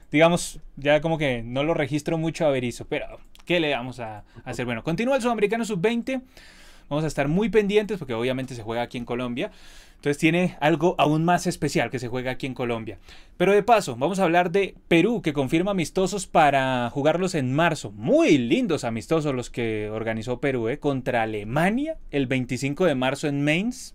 digamos, 0.10 0.62
ya 0.78 1.02
como 1.02 1.18
que 1.18 1.44
no 1.44 1.66
lo 1.66 1.74
registro 1.74 2.18
mucho 2.18 2.48
a 2.48 2.50
Berizzo, 2.50 2.88
pero 2.88 3.20
¿qué 3.44 3.60
le 3.60 3.72
vamos 3.72 4.00
a 4.00 4.24
hacer? 4.46 4.66
Bueno, 4.66 4.84
continúa 4.84 5.18
el 5.18 5.22
Sudamericano 5.22 5.66
Sub-20. 5.66 6.22
Vamos 6.90 7.04
a 7.04 7.08
estar 7.08 7.28
muy 7.28 7.50
pendientes 7.50 7.98
porque 7.98 8.14
obviamente 8.14 8.56
se 8.56 8.64
juega 8.64 8.82
aquí 8.82 8.98
en 8.98 9.06
Colombia. 9.06 9.52
Entonces 9.96 10.18
tiene 10.18 10.56
algo 10.62 10.96
aún 10.98 11.26
más 11.26 11.46
especial 11.46 11.90
que 11.90 12.00
se 12.00 12.08
juega 12.08 12.32
aquí 12.32 12.46
en 12.46 12.54
Colombia. 12.54 13.00
Pero 13.36 13.52
de 13.52 13.64
paso, 13.64 13.98
vamos 13.98 14.20
a 14.20 14.24
hablar 14.24 14.50
de 14.50 14.76
Perú, 14.88 15.22
que 15.22 15.34
confirma 15.34 15.72
amistosos 15.72 16.26
para 16.26 16.90
jugarlos 16.90 17.36
en 17.36 17.54
marzo. 17.54 17.92
Muy 17.92 18.38
lindos 18.38 18.86
amistosos 18.86 19.36
los 19.36 19.50
que 19.50 19.90
organizó 19.90 20.40
Perú, 20.40 20.70
¿eh? 20.70 20.80
Contra 20.80 21.24
Alemania 21.24 21.98
el 22.12 22.28
25 22.28 22.86
de 22.86 22.96
marzo 22.96 23.28
en 23.28 23.44
Mainz, 23.44 23.94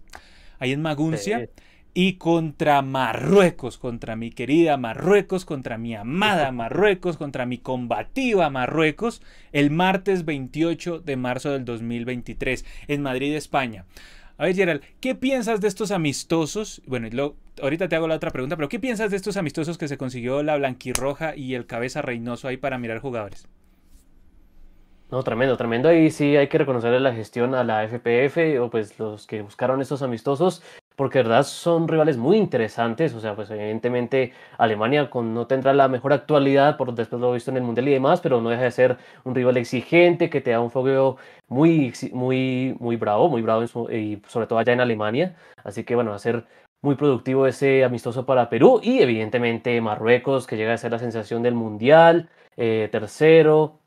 ahí 0.59 0.72
en 0.72 0.82
Maguncia. 0.82 1.49
Y 1.97 2.14
contra 2.14 2.82
Marruecos, 2.82 3.78
contra 3.78 4.16
mi 4.16 4.32
querida 4.32 4.76
Marruecos, 4.76 5.45
contra 5.45 5.78
mi 5.78 5.95
amada 5.95 6.51
Marruecos, 6.53 7.16
contra 7.16 7.47
mi 7.47 7.59
combativa 7.59 8.51
Marruecos, 8.51 9.22
el 9.53 9.70
martes 9.70 10.24
28 10.24 10.99
de 10.99 11.16
marzo 11.16 11.53
del 11.53 11.64
2023 11.64 12.64
en 12.88 13.03
Madrid, 13.03 13.36
España. 13.36 13.84
A 14.36 14.47
ver, 14.47 14.57
Gerald, 14.57 14.82
¿qué 14.99 15.14
piensas 15.14 15.61
de 15.61 15.68
estos 15.68 15.92
amistosos? 15.92 16.82
Bueno, 16.86 17.36
ahorita 17.62 17.88
te 17.88 17.95
hago 17.95 18.09
la 18.09 18.16
otra 18.16 18.32
pregunta, 18.32 18.57
pero 18.57 18.68
¿qué 18.68 18.80
piensas 18.80 19.12
de 19.12 19.16
estos 19.16 19.36
amistosos 19.36 19.78
que 19.78 19.86
se 19.86 19.97
consiguió 19.97 20.42
la 20.42 20.57
blanquirroja 20.57 21.36
y 21.36 21.55
el 21.55 21.66
cabeza 21.66 22.03
reinoso 22.03 22.49
ahí 22.49 22.57
para 22.57 22.76
mirar 22.76 22.99
jugadores? 22.99 23.47
No, 25.12 25.22
tremendo, 25.22 25.57
tremendo. 25.57 25.88
Ahí 25.88 26.11
sí 26.11 26.36
hay 26.36 26.49
que 26.49 26.59
reconocerle 26.59 26.99
la 26.99 27.14
gestión 27.14 27.55
a 27.55 27.62
la 27.62 27.86
FPF 27.86 28.61
o 28.61 28.68
pues 28.68 28.99
los 28.99 29.28
que 29.28 29.42
buscaron 29.42 29.80
estos 29.80 30.03
amistosos 30.03 30.64
porque 30.97 31.18
de 31.18 31.24
verdad 31.24 31.42
son 31.45 31.88
rivales 31.88 32.16
muy 32.16 32.36
interesantes, 32.36 33.14
o 33.14 33.20
sea, 33.20 33.34
pues 33.34 33.51
evidentemente 33.51 34.32
Alemania 34.59 35.11
con, 35.11 35.34
no 35.34 35.47
tendrá 35.47 35.72
la 35.72 35.88
mejor 35.88 36.12
actualidad 36.12 36.76
por 36.76 36.95
después 36.95 37.20
lo 37.20 37.32
visto 37.32 37.51
en 37.51 37.57
el 37.57 37.62
Mundial 37.62 37.88
y 37.88 37.92
demás, 37.92 38.20
pero 38.20 38.40
no 38.40 38.51
deja 38.51 38.62
de 38.62 38.70
ser 38.70 38.99
un 39.24 39.34
rival 39.34 39.57
exigente 39.57 40.30
que 40.30 40.40
te 40.40 40.51
da 40.53 40.61
un 40.61 40.70
fogueo 40.70 41.16
muy, 41.49 41.92
muy, 42.12 42.76
muy 42.78 42.97
bravo, 42.97 43.28
muy 43.28 43.42
bravo 43.42 43.64
y 43.90 44.22
sobre 44.28 44.47
todo 44.47 44.59
allá 44.59 44.72
en 44.72 44.80
Alemania, 44.80 45.36
así 45.64 45.84
que 45.84 45.95
bueno, 45.95 46.11
va 46.11 46.16
a 46.16 46.20
ser 46.20 46.45
muy 46.82 46.97
productivo 46.97 47.47
ese 47.47 47.82
amistoso 47.82 48.26
para 48.26 48.51
Perú 48.51 48.80
y 48.82 49.01
evidentemente 49.01 49.80
Marruecos, 49.80 50.47
que 50.47 50.57
llega 50.57 50.74
a 50.74 50.78
ser 50.78 50.92
la 50.92 50.99
sensación 50.99 51.42
del 51.42 51.55
Mundial, 51.55 52.28
eh, 52.57 52.88
tercero, 52.92 53.80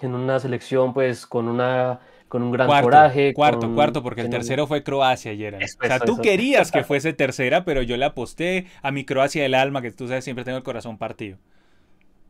en 0.00 0.14
una 0.14 0.38
selección 0.38 0.94
pues 0.94 1.26
con 1.26 1.48
una 1.48 2.00
con 2.28 2.42
un 2.42 2.52
gran 2.52 2.68
coraje. 2.82 3.34
Cuarto, 3.34 3.72
cuarto, 3.74 4.02
porque 4.02 4.22
el 4.22 4.30
tercero 4.30 4.66
fue 4.66 4.82
Croacia 4.82 5.30
ayer. 5.30 5.54
o 5.56 5.86
sea, 5.86 6.00
tú 6.00 6.20
querías 6.20 6.70
que 6.70 6.84
fuese 6.84 7.12
tercera, 7.12 7.64
pero 7.64 7.82
yo 7.82 7.96
le 7.96 8.04
aposté 8.04 8.66
a 8.82 8.90
mi 8.90 9.04
Croacia 9.04 9.42
del 9.42 9.54
alma, 9.54 9.82
que 9.82 9.90
tú 9.90 10.08
sabes, 10.08 10.24
siempre 10.24 10.44
tengo 10.44 10.58
el 10.58 10.64
corazón 10.64 10.98
partido. 10.98 11.38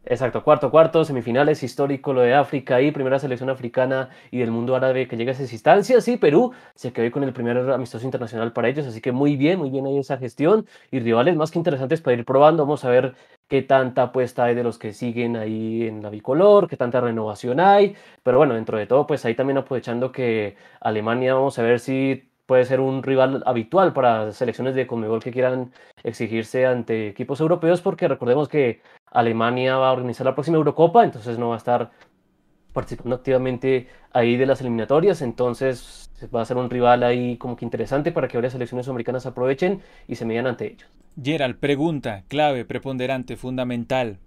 Exacto, 0.09 0.45
cuarto, 0.45 0.71
cuarto, 0.71 1.05
semifinales, 1.05 1.65
histórico 1.65 2.13
lo 2.13 2.21
de 2.21 2.33
África 2.33 2.81
y 2.81 2.93
primera 2.93 3.19
selección 3.19 3.51
africana 3.51 4.09
y 4.31 4.39
del 4.39 4.53
mundo 4.53 4.77
árabe 4.77 5.09
que 5.09 5.17
llega 5.17 5.33
a 5.33 5.35
esas 5.35 5.53
instancias. 5.53 6.07
Y 6.07 6.17
Perú 6.17 6.53
se 6.77 6.93
quedó 6.93 7.11
con 7.11 7.25
el 7.25 7.33
primer 7.33 7.59
amistoso 7.71 8.05
internacional 8.05 8.53
para 8.53 8.69
ellos, 8.69 8.87
así 8.87 9.01
que 9.01 9.11
muy 9.11 9.37
bien, 9.37 9.59
muy 9.59 9.69
bien 9.69 9.85
ahí 9.85 9.99
esa 9.99 10.17
gestión. 10.17 10.67
Y 10.93 11.01
rivales 11.01 11.35
más 11.35 11.51
que 11.51 11.59
interesantes 11.59 12.01
para 12.03 12.17
ir 12.17 12.25
probando. 12.25 12.63
Vamos 12.63 12.85
a 12.85 12.91
ver 12.91 13.17
qué 13.49 13.63
tanta 13.63 14.03
apuesta 14.05 14.45
hay 14.45 14.55
de 14.55 14.63
los 14.63 14.79
que 14.79 14.93
siguen 14.93 15.37
ahí 15.37 15.83
en 15.89 16.01
la 16.05 16.11
bicolor, 16.11 16.69
qué 16.69 16.77
tanta 16.77 17.01
renovación 17.01 17.59
hay. 17.59 17.97
Pero 18.23 18.39
bueno, 18.39 18.55
dentro 18.55 18.79
de 18.79 18.87
todo, 18.87 19.09
pues 19.09 19.25
ahí 19.25 19.35
también 19.35 19.59
aprovechando 19.59 20.13
que 20.13 20.57
Alemania, 20.81 21.35
vamos 21.35 21.59
a 21.59 21.63
ver 21.63 21.81
si 21.81 22.31
puede 22.47 22.65
ser 22.65 22.81
un 22.81 23.03
rival 23.03 23.43
habitual 23.45 23.93
para 23.93 24.33
selecciones 24.33 24.75
de 24.75 24.87
Conmebol 24.87 25.23
que 25.23 25.33
quieran 25.33 25.73
exigirse 26.03 26.67
ante 26.67 27.09
equipos 27.09 27.41
europeos, 27.41 27.81
porque 27.81 28.09
recordemos 28.09 28.49
que 28.49 28.81
Alemania 29.11 29.77
va 29.77 29.91
a 29.91 29.93
organizar 29.93 30.25
la 30.25 30.35
próxima 30.35 30.57
Eurocopa, 30.57 31.05
entonces 31.05 31.39
no 31.39 31.49
va 31.49 31.55
a 31.55 31.59
estar 31.59 31.91
participando 32.73 33.17
activamente 33.17 33.89
ahí 34.13 34.37
de 34.37 34.47
las 34.47 34.61
eliminatorias, 34.61 35.23
entonces 35.23 36.11
va 36.35 36.43
a 36.43 36.45
ser 36.45 36.57
un 36.57 36.71
rival 36.71 37.03
ahí 37.03 37.37
como 37.37 37.57
que 37.57 37.65
interesante 37.65 38.13
para 38.13 38.29
que 38.29 38.37
varias 38.37 38.53
selecciones 38.53 38.89
americanas 38.89 39.27
aprovechen 39.27 39.81
y 40.07 40.15
se 40.15 40.25
midan 40.25 40.47
ante 40.47 40.67
ellos. 40.67 40.89
Gerald, 41.21 41.57
pregunta 41.57 42.25
clave, 42.29 42.65
preponderante, 42.65 43.37
fundamental, 43.37 44.19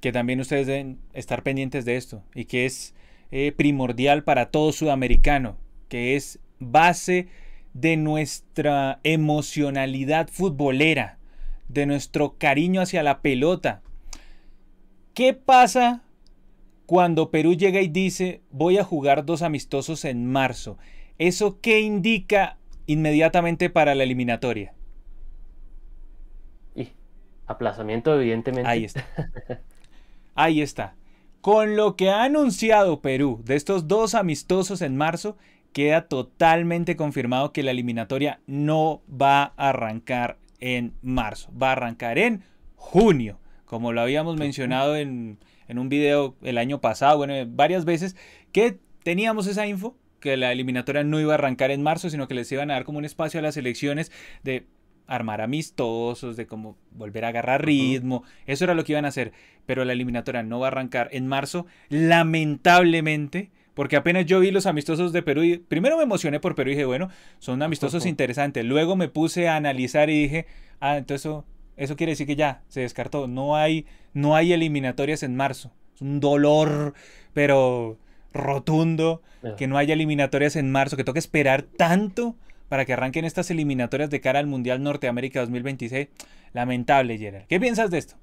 que 0.00 0.12
también 0.12 0.40
ustedes 0.40 0.66
deben 0.66 0.98
estar 1.12 1.42
pendientes 1.42 1.84
de 1.84 1.96
esto 1.96 2.22
y 2.34 2.46
que 2.46 2.64
es 2.64 2.94
eh, 3.30 3.52
primordial 3.52 4.24
para 4.24 4.46
todo 4.46 4.72
sudamericano, 4.72 5.58
que 5.88 6.16
es 6.16 6.40
base 6.60 7.28
de 7.74 7.96
nuestra 7.96 9.00
emocionalidad 9.02 10.28
futbolera, 10.28 11.18
de 11.68 11.86
nuestro 11.86 12.36
cariño 12.38 12.80
hacia 12.80 13.02
la 13.02 13.20
pelota. 13.20 13.82
¿Qué 15.14 15.34
pasa 15.34 16.02
cuando 16.86 17.30
Perú 17.30 17.54
llega 17.54 17.80
y 17.80 17.88
dice 17.88 18.42
voy 18.50 18.78
a 18.78 18.84
jugar 18.84 19.24
dos 19.24 19.42
amistosos 19.42 20.04
en 20.04 20.26
marzo? 20.26 20.78
¿Eso 21.18 21.60
qué 21.60 21.80
indica 21.80 22.56
inmediatamente 22.86 23.70
para 23.70 23.94
la 23.94 24.04
eliminatoria? 24.04 24.74
Y 26.74 26.88
aplazamiento, 27.46 28.18
evidentemente. 28.18 28.68
Ahí 28.68 28.84
está. 28.84 29.06
Ahí 30.34 30.62
está. 30.62 30.94
Con 31.40 31.76
lo 31.76 31.96
que 31.96 32.10
ha 32.10 32.24
anunciado 32.24 33.00
Perú 33.00 33.40
de 33.44 33.56
estos 33.56 33.88
dos 33.88 34.14
amistosos 34.14 34.82
en 34.82 34.96
marzo, 34.96 35.36
queda 35.72 36.08
totalmente 36.08 36.96
confirmado 36.96 37.52
que 37.52 37.62
la 37.62 37.70
eliminatoria 37.70 38.40
no 38.46 39.02
va 39.10 39.52
a 39.56 39.68
arrancar 39.70 40.38
en 40.58 40.94
marzo, 41.02 41.50
va 41.56 41.68
a 41.68 41.72
arrancar 41.72 42.18
en 42.18 42.42
junio, 42.76 43.38
como 43.64 43.92
lo 43.92 44.00
habíamos 44.00 44.36
mencionado 44.36 44.96
en, 44.96 45.38
un 45.68 45.88
video 45.88 46.34
el 46.42 46.58
año 46.58 46.80
pasado, 46.80 47.18
bueno, 47.18 47.34
varias 47.46 47.84
veces, 47.84 48.16
que 48.52 48.78
teníamos 49.04 49.46
esa 49.46 49.66
info, 49.66 49.96
que 50.18 50.36
la 50.36 50.52
eliminatoria 50.52 51.04
no 51.04 51.20
iba 51.20 51.32
a 51.32 51.36
arrancar 51.36 51.70
en 51.70 51.82
marzo, 51.82 52.10
sino 52.10 52.26
que 52.26 52.34
les 52.34 52.50
iban 52.50 52.70
a 52.70 52.74
dar 52.74 52.84
como 52.84 52.98
un 52.98 53.04
espacio 53.04 53.38
a 53.38 53.42
las 53.42 53.56
elecciones 53.56 54.10
de 54.42 54.66
armar 55.06 55.40
amistosos, 55.40 56.36
de 56.36 56.46
cómo 56.46 56.76
volver 56.90 57.24
a 57.24 57.28
agarrar 57.28 57.64
ritmo, 57.64 58.24
eso 58.46 58.64
era 58.64 58.74
lo 58.74 58.84
que 58.84 58.92
iban 58.92 59.04
a 59.04 59.08
hacer, 59.08 59.32
pero 59.66 59.84
la 59.84 59.92
eliminatoria 59.92 60.42
no 60.42 60.58
va 60.60 60.66
a 60.66 60.70
arrancar 60.70 61.08
en 61.12 61.26
marzo, 61.26 61.66
lamentablemente 61.88 63.50
porque 63.80 63.96
apenas 63.96 64.26
yo 64.26 64.40
vi 64.40 64.50
los 64.50 64.66
amistosos 64.66 65.10
de 65.10 65.22
Perú 65.22 65.42
y 65.42 65.56
primero 65.56 65.96
me 65.96 66.02
emocioné 66.02 66.38
por 66.38 66.54
Perú 66.54 66.68
y 66.68 66.74
dije, 66.74 66.84
bueno, 66.84 67.08
son 67.38 67.62
amistosos 67.62 68.04
interesantes. 68.04 68.62
Luego 68.62 68.94
me 68.94 69.08
puse 69.08 69.48
a 69.48 69.56
analizar 69.56 70.10
y 70.10 70.20
dije, 70.20 70.44
ah, 70.80 70.98
entonces 70.98 71.22
eso, 71.22 71.46
eso 71.78 71.96
quiere 71.96 72.12
decir 72.12 72.26
que 72.26 72.36
ya 72.36 72.60
se 72.68 72.80
descartó. 72.82 73.26
No 73.26 73.56
hay, 73.56 73.86
no 74.12 74.36
hay 74.36 74.52
eliminatorias 74.52 75.22
en 75.22 75.34
marzo. 75.34 75.72
Es 75.94 76.02
un 76.02 76.20
dolor, 76.20 76.92
pero 77.32 77.96
rotundo, 78.34 79.22
que 79.56 79.66
no 79.66 79.78
haya 79.78 79.94
eliminatorias 79.94 80.56
en 80.56 80.70
marzo, 80.70 80.98
que 80.98 81.04
toque 81.04 81.18
esperar 81.18 81.62
tanto 81.62 82.36
para 82.68 82.84
que 82.84 82.92
arranquen 82.92 83.24
estas 83.24 83.50
eliminatorias 83.50 84.10
de 84.10 84.20
cara 84.20 84.40
al 84.40 84.46
Mundial 84.46 84.82
Norteamérica 84.82 85.40
2026. 85.40 86.08
Lamentable, 86.52 87.16
Gerard. 87.16 87.46
¿Qué 87.46 87.58
piensas 87.58 87.90
de 87.90 87.96
esto? 87.96 88.16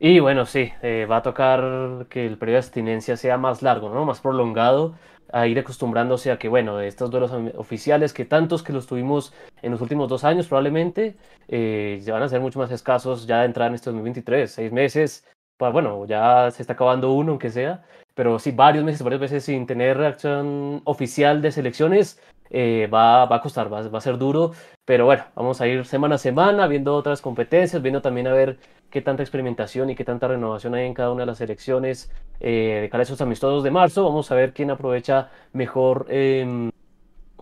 Y 0.00 0.20
bueno, 0.20 0.46
sí, 0.46 0.72
eh, 0.82 1.06
va 1.10 1.16
a 1.18 1.22
tocar 1.22 2.06
que 2.08 2.24
el 2.24 2.38
periodo 2.38 2.54
de 2.54 2.66
abstinencia 2.66 3.16
sea 3.16 3.36
más 3.36 3.62
largo, 3.62 3.90
¿no? 3.90 4.04
Más 4.04 4.20
prolongado, 4.20 4.94
a 5.32 5.48
ir 5.48 5.58
acostumbrándose 5.58 6.30
a 6.30 6.38
que, 6.38 6.48
bueno, 6.48 6.76
de 6.76 6.86
estos 6.86 7.10
duelos 7.10 7.32
oficiales, 7.56 8.12
que 8.12 8.24
tantos 8.24 8.62
que 8.62 8.72
los 8.72 8.86
tuvimos 8.86 9.34
en 9.60 9.72
los 9.72 9.80
últimos 9.80 10.08
dos 10.08 10.22
años 10.22 10.46
probablemente, 10.46 11.16
eh, 11.48 12.00
van 12.08 12.22
a 12.22 12.28
ser 12.28 12.40
mucho 12.40 12.60
más 12.60 12.70
escasos 12.70 13.26
ya 13.26 13.40
de 13.40 13.46
entrar 13.46 13.68
en 13.68 13.74
este 13.74 13.90
2023, 13.90 14.50
seis 14.50 14.72
meses, 14.72 15.26
pues, 15.56 15.72
bueno, 15.72 16.06
ya 16.06 16.48
se 16.52 16.62
está 16.62 16.74
acabando 16.74 17.12
uno, 17.12 17.32
aunque 17.32 17.50
sea, 17.50 17.82
pero 18.18 18.40
sí, 18.40 18.50
varios 18.50 18.84
meses, 18.84 19.00
varias 19.04 19.20
veces 19.20 19.44
sin 19.44 19.64
tener 19.64 19.96
reacción 19.96 20.82
oficial 20.82 21.40
de 21.40 21.52
selecciones, 21.52 22.20
eh, 22.50 22.88
va, 22.92 23.26
va, 23.26 23.36
a 23.36 23.40
costar, 23.40 23.72
va, 23.72 23.88
va, 23.88 23.98
a 23.98 24.00
ser 24.00 24.18
duro, 24.18 24.54
pero 24.84 25.04
bueno, 25.04 25.22
vamos 25.36 25.60
a 25.60 25.68
ir 25.68 25.86
semana 25.86 26.16
a 26.16 26.18
semana 26.18 26.66
viendo 26.66 26.96
otras 26.96 27.22
competencias, 27.22 27.80
viendo 27.80 28.02
también 28.02 28.26
a 28.26 28.32
ver 28.32 28.58
qué 28.90 29.02
tanta 29.02 29.22
experimentación 29.22 29.90
y 29.90 29.94
qué 29.94 30.02
tanta 30.02 30.26
renovación 30.26 30.74
hay 30.74 30.86
en 30.86 30.94
cada 30.94 31.12
una 31.12 31.22
de 31.22 31.26
las 31.26 31.40
elecciones 31.40 32.10
eh, 32.40 32.80
de 32.82 32.88
cara 32.90 33.02
a 33.02 33.04
esos 33.04 33.20
amistosos 33.20 33.62
de 33.62 33.70
marzo. 33.70 34.02
Vamos 34.02 34.32
a 34.32 34.34
ver 34.34 34.52
quién 34.52 34.72
aprovecha 34.72 35.30
mejor 35.52 36.06
em, 36.08 36.72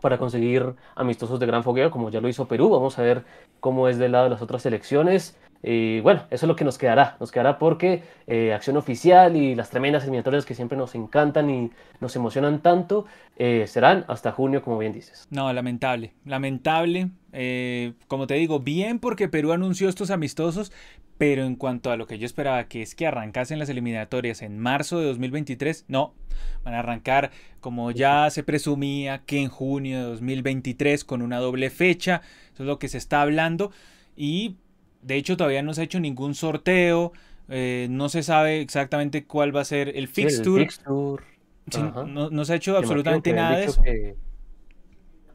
para 0.03 0.19
conseguir 0.19 0.75
amistosos 0.95 1.41
de 1.41 1.47
gran 1.47 1.65
fogueo, 1.65 1.91
como 1.91 2.11
ya 2.11 2.21
lo 2.21 2.29
hizo 2.29 2.49
Perú. 2.49 2.69
Vamos 2.69 2.99
a 2.99 3.03
ver 3.03 3.25
cómo 3.61 3.89
es 3.89 3.97
del 3.97 4.13
lado 4.13 4.25
de 4.25 4.31
las 4.31 4.43
otras 4.43 4.67
elecciones. 4.67 5.39
Y 5.69 5.99
bueno, 5.99 6.23
eso 6.31 6.47
es 6.47 6.49
lo 6.49 6.55
que 6.55 6.65
nos 6.65 6.79
quedará. 6.79 7.17
Nos 7.19 7.33
quedará 7.33 7.59
porque 7.59 8.05
eh, 8.29 8.53
acción 8.55 8.77
oficial 8.77 9.35
y 9.35 9.57
las 9.57 9.69
tremendas 9.69 10.05
eliminatorias 10.05 10.47
que 10.47 10.55
siempre 10.55 10.79
nos 10.79 10.95
encantan 10.95 11.51
y 11.51 11.73
nos 12.01 12.15
emocionan 12.15 12.63
tanto 12.63 13.07
eh, 13.37 13.65
serán 13.67 14.05
hasta 14.07 14.31
junio, 14.31 14.63
como 14.63 14.79
bien 14.79 14.93
dices. 14.93 15.27
No, 15.29 15.53
lamentable. 15.53 16.13
Lamentable. 16.25 17.11
Eh, 17.33 17.95
como 18.07 18.29
te 18.29 18.35
digo, 18.35 18.61
bien 18.61 19.01
porque 19.01 19.29
Perú 19.29 19.51
anunció 19.51 19.89
estos 19.89 20.13
amistosos, 20.13 20.71
pero 21.19 21.45
en 21.45 21.57
cuanto 21.57 21.91
a 21.91 21.97
lo 21.97 22.07
que 22.07 22.21
yo 22.21 22.27
esperaba, 22.27 22.69
que 22.69 22.83
es 22.83 22.95
que 22.95 23.09
arrancasen 23.09 23.59
las 23.59 23.69
eliminatorias 23.69 24.43
en 24.43 24.61
marzo 24.61 25.01
de 25.01 25.07
2023, 25.07 25.87
no. 25.89 26.15
Van 26.63 26.75
a 26.75 26.79
arrancar, 26.79 27.33
como 27.59 27.91
ya 27.91 28.31
se 28.31 28.45
presumía, 28.45 29.23
que 29.27 29.43
en 29.43 29.49
junio 29.49 29.99
de 29.99 30.05
2023 30.05 31.05
con 31.05 31.23
una 31.23 31.39
doble 31.39 31.71
fecha. 31.71 32.23
Eso 32.55 32.63
es 32.63 32.69
lo 32.69 32.79
que 32.79 32.89
se 32.89 32.99
está 32.99 33.21
hablando. 33.21 33.73
Y 34.17 34.59
de 35.07 35.17
hecho, 35.17 35.37
todavía 35.37 35.63
no 35.63 35.73
se 35.73 35.83
ha 35.83 35.85
hecho 35.85 36.01
ningún 36.01 36.35
sorteo. 36.35 37.13
Eh, 37.49 37.87
no 37.91 38.09
se 38.09 38.25
sabe 38.25 38.61
exactamente 38.61 39.25
cuál 39.25 39.55
va 39.55 39.61
a 39.61 39.65
ser 39.65 39.97
el 39.97 40.09
fixture. 40.09 40.69
no, 42.09 42.45
se 42.45 42.53
ha 42.53 42.57
hecho 42.57 42.77
absolutamente 42.77 43.33
nada 43.33 43.59
de 43.59 43.65
eso. 43.67 43.83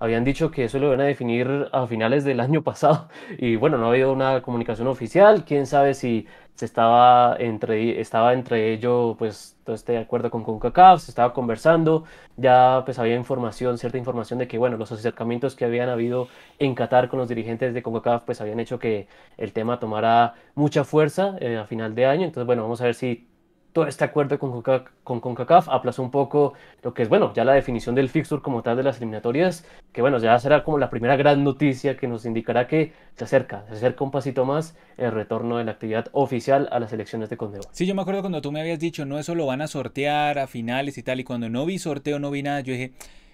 Habían 0.01 0.23
dicho 0.23 0.49
que 0.49 0.63
eso 0.63 0.79
lo 0.79 0.87
iban 0.87 1.01
a 1.01 1.03
definir 1.03 1.69
a 1.71 1.85
finales 1.85 2.23
del 2.23 2.39
año 2.39 2.63
pasado. 2.63 3.07
Y 3.37 3.55
bueno, 3.55 3.77
no 3.77 3.85
ha 3.85 3.89
habido 3.89 4.11
una 4.11 4.41
comunicación 4.41 4.87
oficial. 4.87 5.45
Quién 5.45 5.67
sabe 5.67 5.93
si 5.93 6.25
se 6.55 6.65
estaba 6.65 7.35
entre, 7.37 8.01
estaba 8.01 8.33
entre 8.33 8.73
ello, 8.73 9.15
pues, 9.19 9.55
todo 9.63 9.75
este 9.75 9.99
acuerdo 9.99 10.31
con 10.31 10.43
CONCACAF, 10.43 11.01
se 11.01 11.11
estaba 11.11 11.33
conversando, 11.33 12.05
ya 12.35 12.81
pues 12.83 12.97
había 12.97 13.15
información, 13.15 13.77
cierta 13.77 13.99
información 13.99 14.39
de 14.39 14.47
que, 14.47 14.57
bueno, 14.57 14.75
los 14.77 14.91
acercamientos 14.91 15.55
que 15.55 15.65
habían 15.65 15.89
habido 15.89 16.27
en 16.57 16.73
Qatar 16.73 17.07
con 17.07 17.19
los 17.19 17.29
dirigentes 17.29 17.73
de 17.75 17.83
CONCACAF, 17.83 18.23
pues 18.23 18.41
habían 18.41 18.59
hecho 18.59 18.79
que 18.79 19.07
el 19.37 19.53
tema 19.53 19.79
tomara 19.79 20.33
mucha 20.55 20.83
fuerza 20.83 21.35
eh, 21.39 21.57
a 21.57 21.65
final 21.65 21.93
de 21.93 22.07
año, 22.07 22.25
entonces, 22.25 22.47
bueno, 22.47 22.63
vamos 22.63 22.81
a 22.81 22.85
ver 22.85 22.95
si 22.95 23.27
todo 23.73 23.87
este 23.87 24.03
acuerdo 24.03 24.37
con, 24.37 24.61
con 24.61 25.19
CONCACAF 25.19 25.69
aplazó 25.69 26.03
un 26.03 26.11
poco 26.11 26.53
lo 26.83 26.93
que 26.93 27.03
es, 27.03 27.09
bueno, 27.09 27.33
ya 27.33 27.45
la 27.45 27.53
definición 27.53 27.95
del 27.95 28.09
fixture 28.09 28.41
como 28.41 28.61
tal 28.61 28.77
de 28.77 28.83
las 28.83 28.97
eliminatorias, 28.97 29.65
que 29.91 30.01
bueno, 30.01 30.17
ya 30.19 30.37
será 30.39 30.63
como 30.63 30.77
la 30.77 30.89
primera 30.89 31.15
gran 31.15 31.43
noticia 31.43 31.97
que 31.97 32.07
nos 32.07 32.25
indicará 32.25 32.67
que 32.67 32.93
se 33.15 33.23
acerca, 33.23 33.65
se 33.67 33.75
acerca 33.75 34.03
un 34.03 34.11
pasito 34.11 34.45
más 34.45 34.75
el 34.97 35.11
retorno 35.11 35.57
de 35.57 35.63
la 35.63 35.71
actividad 35.71 36.07
oficial 36.11 36.67
a 36.71 36.79
las 36.79 36.93
elecciones 36.93 37.29
de 37.29 37.37
Conmebol. 37.37 37.67
Sí, 37.71 37.85
yo 37.85 37.95
me 37.95 38.01
acuerdo 38.01 38.21
cuando 38.21 38.41
tú 38.41 38.51
me 38.51 38.61
habías 38.61 38.79
dicho, 38.79 39.05
no, 39.05 39.19
eso 39.19 39.35
lo 39.35 39.45
van 39.45 39.61
a 39.61 39.67
sortear 39.67 40.39
a 40.39 40.47
finales 40.47 40.97
y 40.97 41.03
tal, 41.03 41.19
y 41.19 41.23
cuando 41.23 41.49
no 41.49 41.65
vi 41.65 41.79
sorteo, 41.79 42.19
no 42.19 42.31
vi 42.31 42.43
nada, 42.43 42.61
yo 42.61 42.73
dije, 42.73 42.93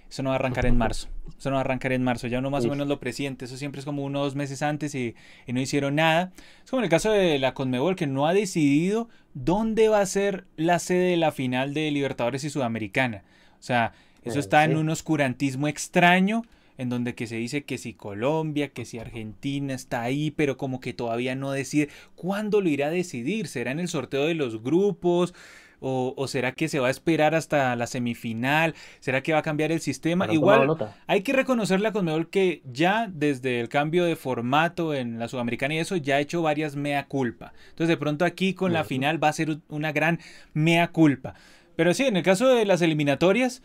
eso 0.09 0.23
no 0.23 0.29
va 0.29 0.35
a 0.35 0.39
arrancar 0.39 0.65
en 0.65 0.77
marzo. 0.77 1.09
Eso 1.37 1.49
no 1.49 1.55
va 1.55 1.61
a 1.61 1.65
arrancar 1.65 1.91
en 1.91 2.03
marzo. 2.03 2.27
Ya 2.27 2.39
uno 2.39 2.49
más 2.49 2.65
o 2.65 2.69
menos 2.69 2.87
lo 2.87 2.99
presiente. 2.99 3.45
Eso 3.45 3.57
siempre 3.57 3.79
es 3.79 3.85
como 3.85 4.03
unos 4.03 4.35
meses 4.35 4.61
antes 4.61 4.95
y, 4.95 5.15
no 5.47 5.59
hicieron 5.59 5.95
nada. 5.95 6.31
Es 6.63 6.69
como 6.69 6.81
en 6.81 6.85
el 6.85 6.89
caso 6.89 7.11
de 7.11 7.37
la 7.39 7.53
Conmebol 7.53 7.95
que 7.95 8.07
no 8.07 8.27
ha 8.27 8.33
decidido 8.33 9.09
dónde 9.33 9.89
va 9.89 9.99
a 9.99 10.05
ser 10.05 10.45
la 10.55 10.79
sede 10.79 11.11
de 11.11 11.17
la 11.17 11.31
final 11.31 11.73
de 11.73 11.91
Libertadores 11.91 12.43
y 12.43 12.49
Sudamericana. 12.49 13.23
O 13.59 13.63
sea, 13.63 13.93
eso 14.23 14.39
está 14.39 14.63
en 14.63 14.77
un 14.77 14.89
oscurantismo 14.89 15.67
extraño. 15.67 16.43
en 16.79 16.89
donde 16.89 17.15
que 17.15 17.25
se 17.25 17.37
dice 17.37 17.63
que 17.63 17.79
si 17.79 17.93
Colombia, 17.93 18.69
que 18.69 18.85
si 18.85 18.99
Argentina 18.99 19.73
está 19.73 20.03
ahí, 20.03 20.29
pero 20.29 20.57
como 20.57 20.79
que 20.79 20.93
todavía 20.93 21.33
no 21.33 21.51
decide 21.51 21.89
cuándo 22.15 22.61
lo 22.61 22.69
irá 22.69 22.87
a 22.87 22.91
decidir, 22.91 23.47
será 23.47 23.71
en 23.71 23.79
el 23.79 23.87
sorteo 23.87 24.25
de 24.27 24.35
los 24.35 24.61
grupos. 24.61 25.33
O, 25.79 26.27
será 26.27 26.53
que 26.53 26.69
se 26.69 26.79
va 26.79 26.87
a 26.87 26.91
esperar 26.91 27.35
hasta 27.35 27.75
la 27.75 27.85
semifinal? 27.85 28.73
¿Será 28.99 29.21
que 29.21 29.33
va 29.33 29.39
a 29.39 29.43
cambiar 29.43 29.71
el 29.71 29.79
sistema? 29.79 30.31
Igual 30.31 30.75
hay 31.05 31.21
que 31.21 31.33
reconocerle 31.33 31.89
a 31.89 31.91
Conmebol 31.91 32.29
que 32.29 32.61
ya 32.71 33.07
desde 33.11 33.59
el 33.59 33.69
cambio 33.69 34.05
de 34.05 34.15
formato 34.15 34.93
en 34.93 35.19
la 35.19 35.27
Sudamericana 35.27 35.75
y 35.75 35.79
eso 35.79 35.95
ya 35.95 36.15
ha 36.15 36.19
hecho 36.19 36.41
varias 36.41 36.75
mea 36.75 37.05
culpa. 37.05 37.53
Entonces 37.69 37.89
de 37.89 37.97
pronto 37.97 38.25
aquí 38.25 38.53
con 38.53 38.73
la 38.73 38.83
final 38.83 39.23
va 39.23 39.29
a 39.29 39.33
ser 39.33 39.59
una 39.69 39.91
gran 39.91 40.19
mea 40.53 40.87
culpa. 40.87 41.35
Pero 41.75 41.93
sí, 41.93 42.05
en 42.05 42.17
el 42.17 42.23
caso 42.23 42.47
de 42.47 42.65
las 42.65 42.81
eliminatorias, 42.81 43.61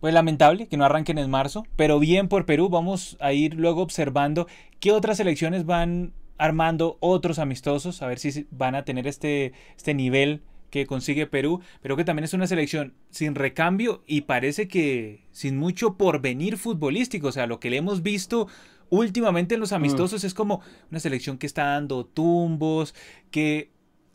pues 0.00 0.14
lamentable 0.14 0.66
que 0.66 0.76
no 0.78 0.84
arranquen 0.84 1.18
en 1.18 1.30
marzo, 1.30 1.66
pero 1.76 1.98
bien 1.98 2.28
por 2.28 2.46
Perú. 2.46 2.70
Vamos 2.70 3.16
a 3.20 3.32
ir 3.32 3.54
luego 3.54 3.82
observando 3.82 4.46
qué 4.80 4.92
otras 4.92 5.18
selecciones 5.18 5.66
van 5.66 6.12
armando 6.38 6.96
otros 7.00 7.38
amistosos, 7.38 8.02
a 8.02 8.06
ver 8.06 8.18
si 8.18 8.46
van 8.50 8.74
a 8.74 8.84
tener 8.84 9.06
este, 9.06 9.52
este 9.76 9.94
nivel 9.94 10.42
que 10.74 10.86
consigue 10.86 11.28
Perú, 11.28 11.60
pero 11.82 11.96
que 11.96 12.02
también 12.02 12.24
es 12.24 12.34
una 12.34 12.48
selección 12.48 12.94
sin 13.10 13.36
recambio 13.36 14.02
y 14.08 14.22
parece 14.22 14.66
que 14.66 15.24
sin 15.30 15.56
mucho 15.56 15.96
porvenir 15.96 16.58
futbolístico, 16.58 17.28
o 17.28 17.32
sea, 17.32 17.46
lo 17.46 17.60
que 17.60 17.70
le 17.70 17.76
hemos 17.76 18.02
visto 18.02 18.48
últimamente 18.90 19.54
en 19.54 19.60
los 19.60 19.70
mm. 19.70 19.76
amistosos 19.76 20.24
es 20.24 20.34
como 20.34 20.62
una 20.90 20.98
selección 20.98 21.38
que 21.38 21.46
está 21.46 21.66
dando 21.66 22.04
tumbos, 22.04 22.92
que... 23.30 23.70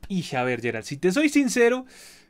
Y 0.10 0.36
a 0.36 0.44
ver, 0.44 0.60
Gerald, 0.60 0.84
si 0.84 0.98
te 0.98 1.14
soy 1.14 1.30
sincero, 1.30 1.86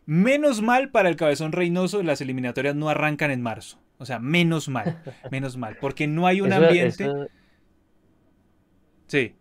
Menos 0.06 0.64
mal 0.64 0.90
para 0.90 1.08
el 1.08 1.16
cabezón 1.16 1.52
Reynoso, 1.52 2.02
las 2.02 2.20
eliminatorias 2.20 2.76
no 2.76 2.90
arrancan 2.90 3.30
en 3.30 3.44
marzo. 3.44 3.80
O 4.00 4.08
sea, 4.08 4.18
menos 4.18 4.68
mal, 4.68 5.04
menos 5.30 5.56
mal, 5.56 5.78
porque 5.80 6.08
no 6.08 6.26
hay 6.26 6.42
un 6.42 6.52
ambiente. 6.54 7.08
Sí. 9.06 9.36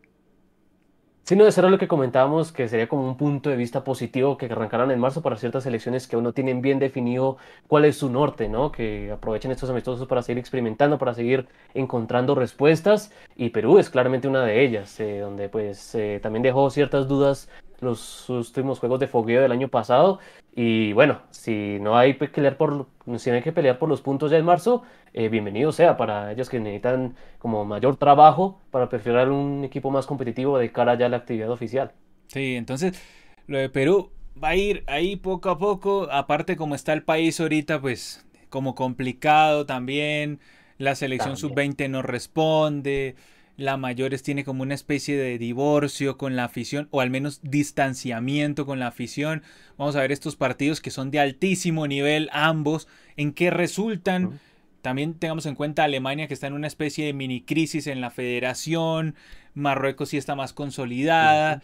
Sí, 1.28 1.36
no, 1.36 1.46
eso 1.46 1.60
era 1.60 1.68
lo 1.68 1.76
que 1.76 1.88
comentábamos, 1.88 2.52
que 2.52 2.68
sería 2.68 2.88
como 2.88 3.06
un 3.06 3.18
punto 3.18 3.50
de 3.50 3.56
vista 3.56 3.84
positivo 3.84 4.38
que 4.38 4.46
arrancaran 4.46 4.90
en 4.90 4.98
marzo 4.98 5.20
para 5.20 5.36
ciertas 5.36 5.66
elecciones 5.66 6.08
que 6.08 6.16
aún 6.16 6.24
no 6.24 6.32
tienen 6.32 6.62
bien 6.62 6.78
definido 6.78 7.36
cuál 7.66 7.84
es 7.84 7.98
su 7.98 8.08
norte, 8.08 8.48
¿no? 8.48 8.72
Que 8.72 9.12
aprovechen 9.12 9.50
estos 9.50 9.68
amistosos 9.68 10.08
para 10.08 10.22
seguir 10.22 10.38
experimentando, 10.38 10.96
para 10.96 11.12
seguir 11.12 11.46
encontrando 11.74 12.34
respuestas. 12.34 13.12
Y 13.36 13.50
Perú 13.50 13.78
es 13.78 13.90
claramente 13.90 14.26
una 14.26 14.42
de 14.42 14.64
ellas, 14.64 14.98
eh, 15.00 15.18
donde 15.18 15.50
pues 15.50 15.94
eh, 15.94 16.18
también 16.22 16.42
dejó 16.42 16.70
ciertas 16.70 17.08
dudas 17.08 17.50
los 17.80 18.28
últimos 18.28 18.78
juegos 18.78 19.00
de 19.00 19.06
fogueo 19.06 19.42
del 19.42 19.52
año 19.52 19.68
pasado. 19.68 20.18
Y 20.54 20.92
bueno, 20.92 21.20
si 21.30 21.78
no 21.80 21.96
hay 21.96 22.14
que 22.14 22.28
pelear 22.28 22.56
por, 22.56 22.86
si 23.16 23.30
no 23.30 23.36
hay 23.36 23.42
que 23.42 23.52
pelear 23.52 23.78
por 23.78 23.88
los 23.88 24.00
puntos 24.00 24.30
ya 24.30 24.38
en 24.38 24.44
marzo, 24.44 24.82
eh, 25.12 25.28
bienvenido 25.28 25.72
sea 25.72 25.96
para 25.96 26.32
ellos 26.32 26.48
que 26.48 26.58
necesitan 26.58 27.14
como 27.38 27.64
mayor 27.64 27.96
trabajo 27.96 28.60
para 28.70 28.88
perfilar 28.88 29.30
un 29.30 29.64
equipo 29.64 29.90
más 29.90 30.06
competitivo 30.06 30.58
de 30.58 30.72
cara 30.72 30.96
ya 30.96 31.06
a 31.06 31.08
la 31.08 31.18
actividad 31.18 31.50
oficial. 31.50 31.92
Sí, 32.26 32.56
entonces 32.56 33.00
lo 33.46 33.58
de 33.58 33.68
Perú 33.68 34.10
va 34.42 34.48
a 34.48 34.56
ir 34.56 34.84
ahí 34.86 35.16
poco 35.16 35.50
a 35.50 35.58
poco. 35.58 36.08
Aparte 36.10 36.56
como 36.56 36.74
está 36.74 36.92
el 36.92 37.02
país 37.02 37.40
ahorita, 37.40 37.80
pues 37.80 38.26
como 38.48 38.74
complicado 38.74 39.66
también. 39.66 40.40
La 40.78 40.94
selección 40.94 41.36
sub-20 41.36 41.90
no 41.90 42.02
responde 42.02 43.16
la 43.58 43.76
Mayores 43.76 44.22
tiene 44.22 44.44
como 44.44 44.62
una 44.62 44.74
especie 44.74 45.18
de 45.18 45.36
divorcio 45.36 46.16
con 46.16 46.36
la 46.36 46.44
afición 46.44 46.86
o 46.92 47.00
al 47.00 47.10
menos 47.10 47.40
distanciamiento 47.42 48.64
con 48.64 48.78
la 48.78 48.86
afición. 48.86 49.42
Vamos 49.76 49.96
a 49.96 50.00
ver 50.00 50.12
estos 50.12 50.36
partidos 50.36 50.80
que 50.80 50.92
son 50.92 51.10
de 51.10 51.18
altísimo 51.18 51.88
nivel 51.88 52.30
ambos, 52.32 52.86
en 53.16 53.32
qué 53.32 53.50
resultan. 53.50 54.38
También 54.80 55.14
tengamos 55.14 55.44
en 55.46 55.56
cuenta 55.56 55.82
Alemania 55.82 56.28
que 56.28 56.34
está 56.34 56.46
en 56.46 56.52
una 56.52 56.68
especie 56.68 57.04
de 57.04 57.12
mini 57.12 57.42
crisis 57.42 57.88
en 57.88 58.00
la 58.00 58.10
federación, 58.10 59.16
Marruecos 59.54 60.10
sí 60.10 60.16
está 60.16 60.36
más 60.36 60.52
consolidada. 60.52 61.60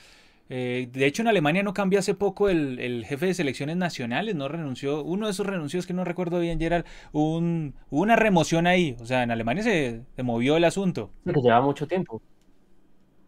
Eh, 0.51 0.89
de 0.93 1.07
hecho, 1.07 1.23
en 1.23 1.29
Alemania 1.29 1.63
no 1.63 1.73
cambió 1.73 1.99
hace 1.99 2.15
poco 2.15 2.49
el, 2.49 3.05
jefe 3.07 3.27
de 3.27 3.35
selecciones 3.35 3.77
nacionales, 3.77 4.35
no 4.35 4.49
renunció. 4.49 5.03
Uno 5.03 5.27
de 5.27 5.33
esos 5.33 5.47
renuncios 5.47 5.87
que 5.87 5.95
no 5.95 6.05
recuerdo 6.05 6.39
bien, 6.41 6.59
Gerald, 6.59 6.85
un, 7.13 7.75
una 7.91 8.17
remoción 8.17 8.67
ahí. 8.67 8.97
O 9.01 9.07
sea, 9.07 9.23
en 9.23 9.31
Alemania 9.31 9.63
se, 9.63 10.03
movió 10.23 10.57
el 10.57 10.65
asunto. 10.65 11.11
Que 11.25 11.41
lleva 11.41 11.61
mucho 11.61 11.87
tiempo. 11.87 12.21